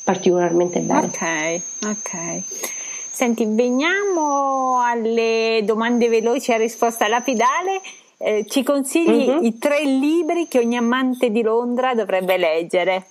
particolarmente 0.04 0.80
bene. 0.82 1.06
Ok, 1.06 1.62
ok. 1.88 2.79
Senti, 3.20 3.44
veniamo 3.44 4.80
alle 4.82 5.60
domande 5.66 6.08
veloci 6.08 6.54
a 6.54 6.58
risposta 6.58 7.10
lapidale. 7.10 7.82
Eh, 8.18 8.46
ci 8.48 8.64
consigli 8.64 9.28
mm-hmm. 9.28 9.44
i 9.44 9.58
tre 9.58 9.84
libri 9.84 10.48
che 10.48 10.60
ogni 10.60 10.78
amante 10.78 11.30
di 11.30 11.42
Londra 11.42 11.94
dovrebbe 11.94 12.38
leggere? 12.38 13.06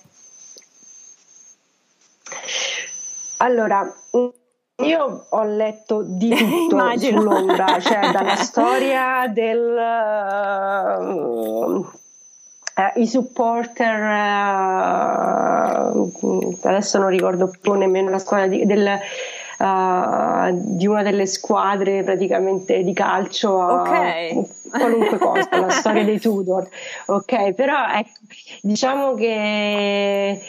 Allora, 3.37 3.87
io 4.77 5.25
ho 5.29 5.43
letto 5.43 6.01
di 6.01 6.33
tutto 6.35 6.97
su 6.97 7.11
Londra, 7.11 7.79
cioè 7.79 8.09
dalla 8.11 8.35
storia 8.41 9.27
del, 9.31 9.77
uh, 10.97 11.85
I 12.95 13.05
supporter, 13.05 14.01
uh, 15.93 16.57
adesso 16.63 16.97
non 16.97 17.09
ricordo 17.09 17.53
più 17.61 17.73
nemmeno 17.73 18.09
la 18.09 18.17
squadra 18.17 18.47
di, 18.47 18.65
del, 18.65 18.99
uh, 19.59 20.75
di 20.75 20.87
una 20.87 21.03
delle 21.03 21.25
squadre 21.25 22.03
praticamente 22.03 22.83
di 22.83 22.93
calcio, 22.93 23.51
okay. 23.51 24.41
qualunque 24.69 25.17
cosa, 25.17 25.47
la 25.59 25.69
storia 25.69 26.03
dei 26.03 26.19
Tudor. 26.19 26.67
Ok, 27.07 27.53
però 27.53 27.87
ecco, 27.87 28.19
diciamo 28.61 29.13
che 29.13 30.41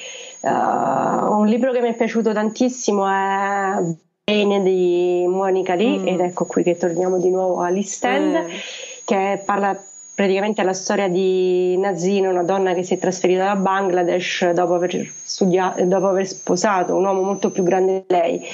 un 0.43 1.47
libro 1.47 1.71
che 1.71 1.81
mi 1.83 1.91
è 1.91 1.95
piaciuto 1.95 2.33
tantissimo 2.33 3.07
è 3.07 3.95
Bene 4.31 4.63
di 4.63 5.25
Monica 5.27 5.75
Lee, 5.75 5.99
mm. 5.99 6.07
ed 6.07 6.21
ecco 6.21 6.45
qui 6.45 6.63
che 6.63 6.77
torniamo 6.77 7.19
di 7.19 7.31
nuovo 7.31 7.63
all'East 7.63 8.05
End, 8.05 8.45
mm. 8.45 8.49
che 9.05 9.43
parla 9.45 9.77
praticamente 10.21 10.63
la 10.63 10.75
storia 10.75 11.09
di 11.09 11.79
Nazina, 11.79 12.29
una 12.29 12.43
donna 12.43 12.75
che 12.75 12.83
si 12.83 12.93
è 12.93 12.99
trasferita 12.99 13.45
da 13.45 13.57
Bangladesh 13.57 14.51
dopo 14.51 14.75
aver, 14.75 15.11
studiato, 15.11 15.83
dopo 15.85 16.09
aver 16.09 16.27
sposato 16.27 16.95
un 16.95 17.07
uomo 17.07 17.23
molto 17.23 17.51
più 17.51 17.63
grande 17.63 18.05
di 18.07 18.15
lei 18.15 18.47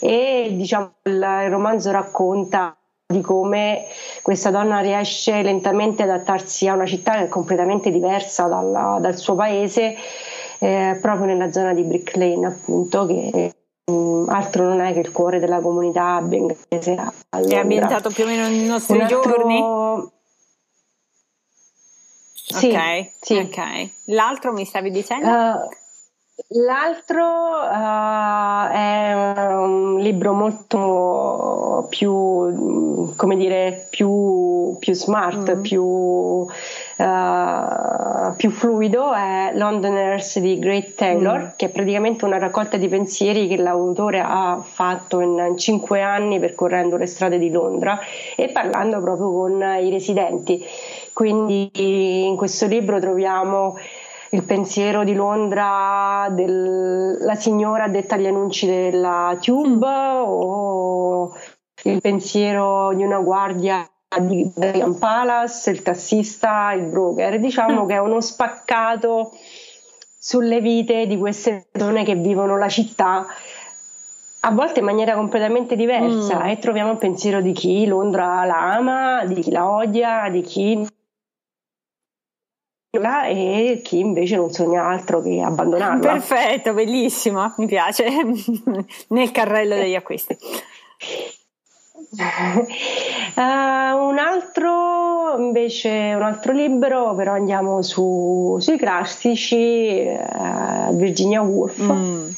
e 0.00 0.48
diciamo 0.50 0.96
il, 1.04 1.48
romanzo 1.48 1.90
racconta 1.92 2.76
di 3.06 3.22
come 3.22 3.86
questa 4.20 4.50
donna 4.50 4.80
riesce 4.80 5.40
lentamente 5.40 6.02
ad 6.02 6.10
adattarsi 6.10 6.68
a 6.68 6.74
una 6.74 6.84
città 6.84 7.12
che 7.12 7.24
è 7.24 7.28
completamente 7.28 7.90
diversa 7.90 8.46
dalla, 8.46 8.98
dal 9.00 9.16
suo 9.16 9.34
paese, 9.34 9.96
eh, 10.58 10.98
proprio 11.00 11.24
nella 11.24 11.50
zona 11.50 11.72
di 11.72 11.84
Brick 11.84 12.16
Lane, 12.16 12.48
appunto, 12.48 13.06
che 13.06 13.54
um, 13.86 14.26
altro 14.28 14.64
non 14.64 14.80
è 14.80 14.92
che 14.92 15.00
il 15.00 15.10
cuore 15.10 15.38
della 15.38 15.60
comunità 15.60 16.20
bengalese. 16.20 17.12
È 17.30 17.54
ambientato 17.56 18.10
più 18.10 18.24
o 18.24 18.26
meno 18.26 18.46
nei 18.46 18.66
nostri 18.66 19.00
altro, 19.00 19.22
giorni? 19.22 20.12
Sì, 22.46 22.68
ok, 22.68 23.10
sì. 23.20 23.36
ok. 23.38 23.90
L'altro 24.06 24.52
mi 24.52 24.66
stavi 24.66 24.90
dicendo? 24.90 25.26
Uh, 25.26 25.68
l'altro 26.62 27.24
uh, 27.24 28.68
è 28.70 29.54
un 29.54 29.98
libro 29.98 30.34
molto 30.34 31.86
più, 31.88 33.14
come 33.16 33.36
dire, 33.36 33.88
più, 33.90 34.10
più 34.78 34.92
smart, 34.94 35.56
mm. 35.56 35.60
più, 35.60 35.82
uh, 35.82 36.46
più, 38.36 38.50
fluido, 38.50 39.12
è 39.12 39.52
Londoners 39.54 40.38
di 40.38 40.58
Great 40.58 40.94
Taylor, 40.94 41.40
mm. 41.40 41.48
che 41.56 41.66
è 41.66 41.68
praticamente 41.70 42.24
una 42.24 42.38
raccolta 42.38 42.76
di 42.76 42.88
pensieri 42.88 43.48
che 43.48 43.56
l'autore 43.56 44.20
ha 44.20 44.60
fatto 44.62 45.20
in 45.20 45.54
cinque 45.56 46.02
anni 46.02 46.38
percorrendo 46.38 46.96
le 46.96 47.06
strade 47.06 47.38
di 47.38 47.50
Londra 47.50 47.98
e 48.36 48.48
parlando 48.48 49.00
proprio 49.00 49.30
con 49.32 49.62
i 49.80 49.90
residenti. 49.90 50.64
Quindi 51.12 51.70
in 52.26 52.36
questo 52.36 52.66
libro 52.66 52.98
troviamo 52.98 53.76
il 54.34 54.42
pensiero 54.42 55.04
di 55.04 55.14
Londra 55.14 56.26
della 56.30 57.36
signora 57.36 57.84
addetta 57.84 58.16
agli 58.16 58.26
annunci 58.26 58.66
della 58.66 59.36
Tube 59.40 59.86
mm. 59.86 60.22
o 60.26 61.32
il 61.84 62.00
pensiero 62.00 62.92
di 62.94 63.04
una 63.04 63.18
guardia 63.20 63.86
di 64.18 64.50
Buckingham 64.54 64.94
Palace, 64.94 65.70
il 65.70 65.82
tassista, 65.82 66.72
il 66.72 66.84
broker. 66.84 67.38
Diciamo 67.38 67.84
mm. 67.84 67.88
che 67.88 67.94
è 67.94 67.98
uno 67.98 68.20
spaccato 68.20 69.32
sulle 70.18 70.60
vite 70.60 71.06
di 71.06 71.18
queste 71.18 71.66
persone 71.70 72.04
che 72.04 72.14
vivono 72.14 72.56
la 72.56 72.68
città 72.68 73.26
a 74.46 74.50
volte 74.50 74.80
in 74.80 74.84
maniera 74.84 75.14
completamente 75.14 75.74
diversa 75.74 76.44
mm. 76.44 76.48
e 76.48 76.58
troviamo 76.58 76.92
il 76.92 76.98
pensiero 76.98 77.40
di 77.40 77.52
chi 77.52 77.86
Londra 77.86 78.44
la 78.44 78.74
ama, 78.74 79.24
di 79.24 79.40
chi 79.40 79.50
la 79.50 79.70
odia, 79.70 80.28
di 80.30 80.42
chi 80.42 80.86
e 83.26 83.80
chi 83.82 83.98
invece 83.98 84.36
non 84.36 84.52
sogna 84.52 84.86
altro 84.86 85.20
che 85.20 85.40
abbandonarla. 85.40 86.12
Perfetto, 86.12 86.74
bellissimo, 86.74 87.52
mi 87.56 87.66
piace, 87.66 88.06
nel 89.08 89.30
carrello 89.32 89.74
degli 89.74 89.96
acquisti. 89.96 90.36
Uh, 92.16 93.40
un 94.08 94.18
altro 94.18 95.36
invece 95.38 96.12
un 96.14 96.22
altro 96.22 96.52
libro 96.52 97.14
però 97.14 97.32
andiamo 97.32 97.82
su, 97.82 98.56
sui 98.60 98.76
classici 98.76 100.06
uh, 100.06 100.94
Virginia 100.94 101.42
Woolf 101.42 101.82
mm. 101.82 102.28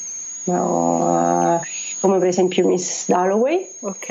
uh, 0.44 1.60
come 2.00 2.18
per 2.18 2.28
esempio 2.28 2.66
Miss 2.66 3.08
Dalloway. 3.08 3.66
Ok. 3.80 4.08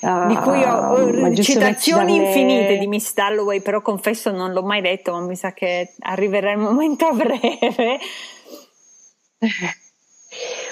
Uh, 0.00 0.26
di 0.28 0.36
cui 0.36 0.62
ho 0.62 1.34
citazioni 1.42 2.16
infinite 2.16 2.78
di 2.78 2.86
Miss 2.86 3.12
Dalloway, 3.14 3.60
però 3.60 3.80
confesso 3.80 4.30
non 4.30 4.52
l'ho 4.52 4.62
mai 4.62 4.80
letto, 4.80 5.12
ma 5.12 5.20
mi 5.20 5.34
sa 5.34 5.52
che 5.52 5.92
arriverà 6.00 6.52
il 6.52 6.58
momento 6.58 7.06
a 7.06 7.12
breve. 7.12 7.98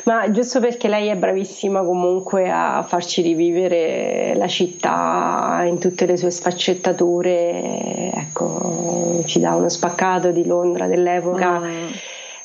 Ma 0.04 0.30
giusto 0.30 0.60
perché 0.60 0.88
lei 0.88 1.08
è 1.08 1.16
bravissima 1.16 1.82
comunque 1.82 2.50
a 2.50 2.82
farci 2.82 3.20
rivivere 3.22 4.34
la 4.34 4.48
città 4.48 5.62
in 5.66 5.78
tutte 5.78 6.06
le 6.06 6.16
sue 6.16 6.30
sfaccettature, 6.30 8.10
ecco, 8.14 9.22
ci 9.26 9.40
dà 9.40 9.54
uno 9.54 9.68
spaccato 9.68 10.30
di 10.30 10.46
Londra 10.46 10.86
dell'epoca. 10.86 11.60
Mm 11.60 11.88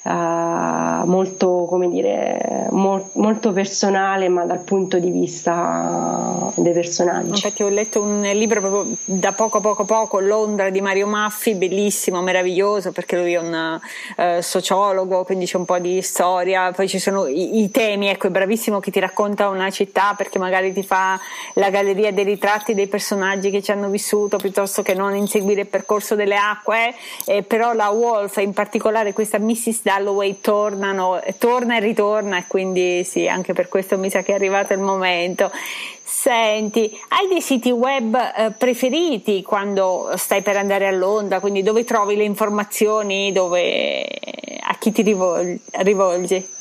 uh, 0.05 1.05
molto, 1.05 1.65
come 1.67 1.89
dire, 1.89 2.67
mo- 2.71 3.09
molto 3.13 3.51
personale, 3.51 4.29
ma 4.29 4.45
dal 4.45 4.61
punto 4.61 4.99
di 4.99 5.09
vista 5.09 6.51
dei 6.55 6.73
personaggi. 6.73 7.29
Infatti 7.29 7.63
ho 7.63 7.69
letto 7.69 8.01
un 8.01 8.21
libro 8.21 8.59
proprio 8.61 8.95
da 9.05 9.33
poco 9.33 9.59
poco 9.59 9.83
poco, 9.83 10.19
Londra 10.19 10.69
di 10.69 10.81
Mario 10.81 11.07
Maffi, 11.07 11.55
bellissimo, 11.55 12.21
meraviglioso, 12.21 12.91
perché 12.91 13.17
lui 13.17 13.33
è 13.33 13.39
un 13.39 13.79
uh, 14.17 14.41
sociologo, 14.41 15.23
quindi 15.23 15.45
c'è 15.45 15.57
un 15.57 15.65
po' 15.65 15.79
di 15.79 16.01
storia, 16.01 16.71
poi 16.71 16.87
ci 16.87 16.99
sono 16.99 17.27
i, 17.27 17.61
i 17.63 17.71
temi, 17.71 18.07
ecco, 18.07 18.27
è 18.27 18.29
bravissimo 18.29 18.79
che 18.79 18.91
ti 18.91 18.99
racconta 18.99 19.49
una 19.49 19.69
città 19.69 20.13
perché 20.15 20.39
magari 20.39 20.71
ti 20.73 20.83
fa 20.83 21.19
la 21.53 21.69
galleria 21.69 22.11
dei 22.11 22.23
ritratti 22.23 22.73
dei 22.73 22.87
personaggi 22.87 23.49
che 23.49 23.61
ci 23.61 23.71
hanno 23.71 23.89
vissuto 23.89 24.37
piuttosto 24.37 24.81
che 24.81 24.93
non 24.93 25.15
inseguire 25.15 25.61
il 25.61 25.67
percorso 25.67 26.15
delle 26.15 26.35
acque, 26.35 26.93
eh, 27.25 27.43
però 27.43 27.73
la 27.73 27.89
Wolf, 27.89 28.37
in 28.37 28.53
particolare 28.53 29.13
questa 29.13 29.39
Mrs. 29.39 29.81
Dalloway, 29.95 30.41
tornano, 30.41 31.21
torna 31.37 31.77
e 31.77 31.79
ritorna 31.79 32.37
e 32.37 32.45
quindi 32.47 33.03
sì, 33.05 33.29
anche 33.29 33.53
per 33.53 33.69
questo 33.69 33.97
mi 33.97 34.09
sa 34.09 34.21
che 34.21 34.33
è 34.33 34.35
arrivato 34.35 34.73
il 34.73 34.79
momento. 34.79 35.49
Senti, 36.03 36.99
hai 37.09 37.27
dei 37.29 37.41
siti 37.41 37.71
web 37.71 38.15
eh, 38.15 38.51
preferiti 38.51 39.41
quando 39.41 40.11
stai 40.15 40.41
per 40.41 40.57
andare 40.57 40.87
a 40.87 40.91
Londra? 40.91 41.39
Quindi 41.39 41.63
dove 41.63 41.85
trovi 41.85 42.17
le 42.17 42.23
informazioni? 42.23 43.31
Dove, 43.31 44.03
a 44.61 44.75
chi 44.77 44.91
ti 44.91 45.01
rivolgi? 45.01 46.53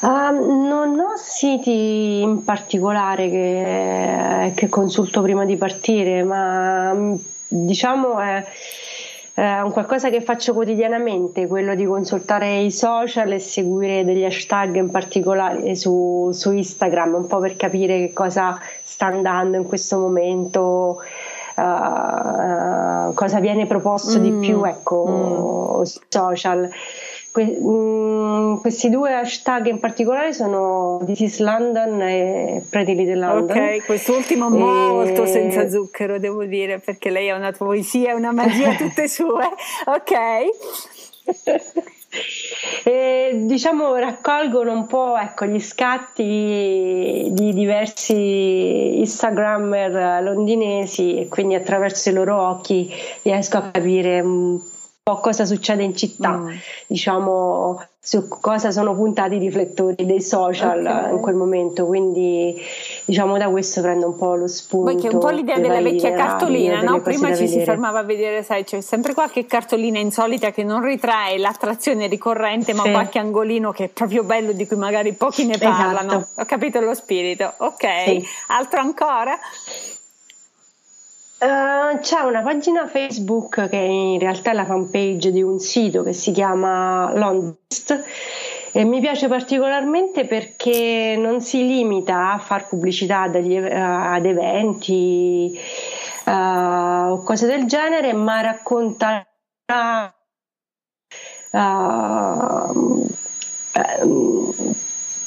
Uh, 0.00 0.66
non 0.66 0.98
ho 0.98 1.16
siti 1.16 2.20
in 2.20 2.42
particolare 2.44 3.30
che, 3.30 4.52
che, 4.56 4.68
consulto 4.68 5.22
prima 5.22 5.44
di 5.44 5.56
partire, 5.56 6.24
ma 6.24 6.92
diciamo 7.48 8.18
è, 8.18 8.44
è, 9.34 9.60
un 9.60 9.70
qualcosa 9.70 10.10
che 10.10 10.20
faccio 10.20 10.52
quotidianamente, 10.52 11.46
quello 11.46 11.74
di 11.74 11.84
consultare 11.84 12.60
i 12.60 12.70
social 12.70 13.32
e 13.32 13.38
seguire 13.38 14.04
degli 14.04 14.24
hashtag 14.24 14.76
in 14.76 14.90
particolare 14.90 15.74
su, 15.74 16.30
su 16.32 16.52
Instagram, 16.52 17.14
un 17.14 17.26
po' 17.26 17.38
per 17.38 17.56
capire 17.56 17.98
che 17.98 18.12
cosa 18.12 18.58
sta 18.82 19.06
andando 19.06 19.56
in 19.56 19.64
questo 19.64 19.98
momento. 19.98 20.98
Uh, 21.54 23.12
cosa 23.12 23.38
viene 23.38 23.66
proposto 23.66 24.18
mm. 24.18 24.22
di 24.22 24.30
più 24.46 24.64
ecco 24.64 25.80
mm. 25.80 25.82
social 26.08 26.70
Que- 27.32 27.58
mh, 27.58 28.12
mm, 28.52 28.56
questi 28.60 28.90
due 28.90 29.14
hashtag 29.14 29.66
in 29.66 29.80
particolare 29.80 30.34
sono 30.34 31.02
This 31.06 31.20
is 31.20 31.38
London 31.38 32.00
e 32.02 32.62
Pretty 32.68 32.94
Little 32.94 33.16
London. 33.16 33.56
Ok, 33.56 33.84
quest'ultimo 33.86 34.46
e... 34.46 34.58
molto 34.58 35.24
senza 35.26 35.68
zucchero, 35.68 36.18
devo 36.18 36.44
dire, 36.44 36.78
perché 36.78 37.10
lei 37.10 37.30
ha 37.30 37.36
una 37.36 37.52
poesia, 37.52 38.14
una 38.14 38.32
magia 38.32 38.74
tutte 38.76 39.08
sue. 39.08 39.48
Ok. 39.86 40.12
E, 42.84 43.30
diciamo 43.46 43.94
raccolgono 43.94 44.70
un 44.72 44.86
po' 44.86 45.16
ecco, 45.16 45.46
gli 45.46 45.60
scatti 45.60 47.28
di 47.30 47.52
diversi 47.54 48.98
Instagrammer 48.98 50.22
londinesi 50.22 51.16
e 51.16 51.28
quindi 51.28 51.54
attraverso 51.54 52.10
i 52.10 52.12
loro 52.12 52.36
occhi 52.36 52.92
riesco 53.22 53.56
a 53.56 53.70
capire 53.70 54.20
un 54.20 54.60
po' 55.04 55.18
cosa 55.18 55.44
succede 55.44 55.82
in 55.82 55.96
città, 55.96 56.30
mm. 56.30 56.48
diciamo 56.86 57.82
su 57.98 58.28
cosa 58.28 58.70
sono 58.70 58.94
puntati 58.94 59.34
i 59.34 59.38
riflettori 59.38 60.06
dei 60.06 60.20
social 60.20 60.78
okay. 60.86 61.10
in 61.10 61.20
quel 61.20 61.34
momento, 61.34 61.86
quindi 61.86 62.54
diciamo 63.04 63.36
da 63.36 63.48
questo 63.48 63.80
prendo 63.80 64.06
un 64.06 64.16
po' 64.16 64.36
lo 64.36 64.46
spunto. 64.46 64.92
Poi 64.92 65.00
che 65.00 65.08
è 65.08 65.12
un 65.12 65.18
po' 65.18 65.30
l'idea 65.30 65.58
della 65.58 65.80
vecchia 65.80 66.12
cartolina, 66.12 66.82
no? 66.82 67.00
Prima 67.00 67.34
ci 67.34 67.48
si 67.48 67.64
fermava 67.64 67.98
a 67.98 68.02
vedere, 68.04 68.44
sai, 68.44 68.62
c'è 68.62 68.80
sempre 68.80 69.12
qualche 69.12 69.44
cartolina 69.44 69.98
insolita 69.98 70.52
che 70.52 70.62
non 70.62 70.84
ritrae 70.84 71.36
l'attrazione 71.36 72.06
ricorrente, 72.06 72.72
ma 72.72 72.84
sì. 72.84 72.90
qualche 72.92 73.18
angolino 73.18 73.72
che 73.72 73.84
è 73.84 73.88
proprio 73.88 74.22
bello 74.22 74.52
di 74.52 74.68
cui 74.68 74.76
magari 74.76 75.14
pochi 75.14 75.46
ne 75.46 75.58
parlano. 75.58 76.12
Esatto. 76.12 76.40
Ho 76.42 76.44
capito 76.44 76.80
lo 76.80 76.94
spirito. 76.94 77.52
Ok, 77.56 77.86
sì. 78.04 78.24
altro 78.48 78.78
ancora? 78.78 79.36
Uh, 81.42 81.98
c'è 81.98 82.20
una 82.20 82.40
pagina 82.40 82.86
Facebook 82.86 83.68
che 83.68 83.76
in 83.76 84.20
realtà 84.20 84.52
è 84.52 84.54
la 84.54 84.64
fanpage 84.64 85.32
di 85.32 85.42
un 85.42 85.58
sito 85.58 86.04
che 86.04 86.12
si 86.12 86.30
chiama 86.30 87.12
Londist 87.16 88.04
e 88.70 88.84
mi 88.84 89.00
piace 89.00 89.26
particolarmente 89.26 90.24
perché 90.24 91.16
non 91.18 91.40
si 91.40 91.66
limita 91.66 92.34
a 92.34 92.38
fare 92.38 92.66
pubblicità 92.68 93.26
dagli, 93.26 93.58
uh, 93.58 93.66
ad 93.68 94.24
eventi 94.24 95.60
uh, 96.26 97.10
o 97.10 97.22
cose 97.24 97.46
del 97.48 97.66
genere, 97.66 98.12
ma 98.12 98.40
racconta 98.40 99.26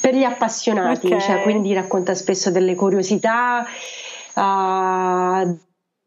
per 0.00 0.14
gli 0.14 0.24
appassionati, 0.24 1.08
okay. 1.08 1.20
cioè, 1.20 1.42
quindi 1.42 1.74
racconta 1.74 2.14
spesso 2.14 2.50
delle 2.50 2.74
curiosità. 2.74 3.66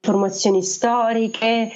Informazioni 0.01 0.63
storiche 0.63 1.71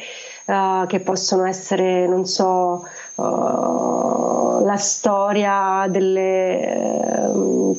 uh, 0.46 0.86
che 0.88 1.02
possono 1.02 1.46
essere, 1.46 2.08
non 2.08 2.26
so, 2.26 2.88
uh, 3.16 4.64
la 4.64 4.78
storia 4.78 5.86
delle, 5.90 7.30
uh, 7.34 7.78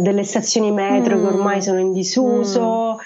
delle 0.00 0.24
stazioni 0.24 0.72
metro 0.72 1.16
mm. 1.16 1.20
che 1.20 1.26
ormai 1.26 1.62
sono 1.62 1.78
in 1.78 1.92
disuso. 1.92 2.94
Mm. 2.94 2.98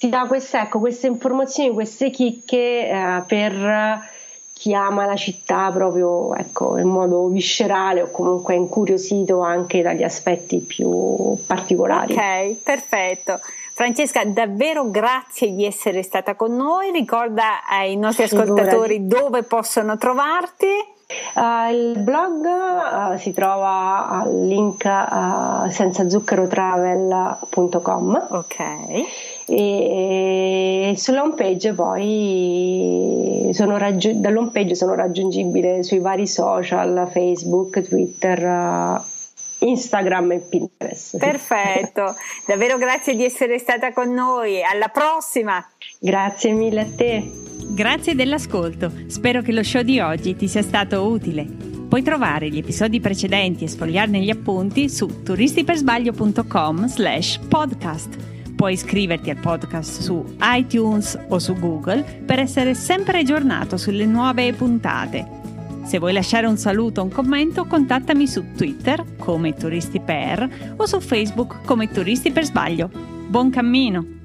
Ti 0.00 0.08
dà 0.10 0.26
queste, 0.26 0.58
ecco, 0.58 0.80
queste 0.80 1.06
informazioni, 1.06 1.72
queste 1.72 2.10
chicche 2.10 3.24
per 3.26 4.12
chi 4.52 4.74
ama 4.74 5.06
la 5.06 5.16
città 5.16 5.70
proprio 5.72 6.34
ecco, 6.34 6.78
in 6.78 6.88
modo 6.88 7.28
viscerale 7.28 8.02
o 8.02 8.10
comunque 8.10 8.54
incuriosito 8.54 9.40
anche 9.40 9.82
dagli 9.82 10.02
aspetti 10.02 10.58
più 10.58 11.36
particolari. 11.46 12.12
Ok, 12.12 12.62
perfetto. 12.62 13.40
Francesca, 13.74 14.24
davvero 14.24 14.88
grazie 14.88 15.52
di 15.52 15.64
essere 15.64 16.04
stata 16.04 16.36
con 16.36 16.54
noi. 16.54 16.92
Ricorda 16.92 17.66
ai 17.68 17.96
nostri 17.96 18.22
ascoltatori 18.22 18.98
Figurati. 18.98 19.24
dove 19.24 19.42
possono 19.42 19.98
trovarti. 19.98 20.68
Uh, 21.34 21.70
il 21.72 21.98
blog 21.98 22.44
uh, 22.44 23.16
si 23.18 23.32
trova 23.32 24.10
al 24.10 24.46
link 24.46 24.84
uh, 24.84 25.68
senzazuccherotravel.com. 25.68 28.26
Ok. 28.30 28.56
E 29.46 30.94
sulla 30.96 31.22
home 31.22 31.34
page 31.34 31.74
poi 31.74 33.50
sono 33.52 33.76
raggi- 33.76 34.20
dall'home 34.20 34.50
page 34.52 34.76
sono 34.76 34.94
raggiungibili 34.94 35.82
sui 35.82 35.98
vari 35.98 36.28
social, 36.28 37.08
Facebook, 37.10 37.82
Twitter 37.82 39.02
Instagram 39.64 40.32
e 40.32 40.38
Pinterest. 40.40 41.18
Perfetto, 41.18 42.14
davvero 42.46 42.78
grazie 42.78 43.14
di 43.14 43.24
essere 43.24 43.58
stata 43.58 43.92
con 43.92 44.12
noi, 44.12 44.62
alla 44.62 44.88
prossima! 44.88 45.64
Grazie 45.98 46.52
mille 46.52 46.80
a 46.80 46.86
te! 46.94 47.30
Grazie 47.70 48.14
dell'ascolto, 48.14 48.92
spero 49.06 49.42
che 49.42 49.52
lo 49.52 49.62
show 49.62 49.82
di 49.82 49.98
oggi 49.98 50.36
ti 50.36 50.48
sia 50.48 50.62
stato 50.62 51.06
utile. 51.06 51.46
Puoi 51.88 52.02
trovare 52.02 52.48
gli 52.48 52.58
episodi 52.58 53.00
precedenti 53.00 53.64
e 53.64 53.68
sfogliarne 53.68 54.20
gli 54.20 54.30
appunti 54.30 54.88
su 54.88 55.22
turistipersbaglio.com 55.22 56.86
slash 56.86 57.38
podcast. 57.48 58.16
Puoi 58.54 58.72
iscriverti 58.72 59.30
al 59.30 59.36
podcast 59.36 60.00
su 60.00 60.36
iTunes 60.40 61.18
o 61.28 61.38
su 61.38 61.54
Google 61.54 62.02
per 62.24 62.38
essere 62.38 62.74
sempre 62.74 63.18
aggiornato 63.18 63.76
sulle 63.76 64.06
nuove 64.06 64.52
puntate 64.52 65.42
se 65.84 65.98
vuoi 65.98 66.12
lasciare 66.12 66.46
un 66.46 66.56
saluto 66.56 67.00
o 67.00 67.04
un 67.04 67.10
commento, 67.10 67.66
contattami 67.66 68.26
su 68.26 68.52
Twitter 68.56 69.04
come 69.18 69.54
Turisti 69.54 70.00
Per 70.00 70.74
o 70.76 70.86
su 70.86 71.00
Facebook 71.00 71.64
come 71.64 71.88
Turisti 71.88 72.32
per 72.32 72.44
Sbaglio. 72.44 72.90
Buon 73.28 73.50
cammino! 73.50 74.23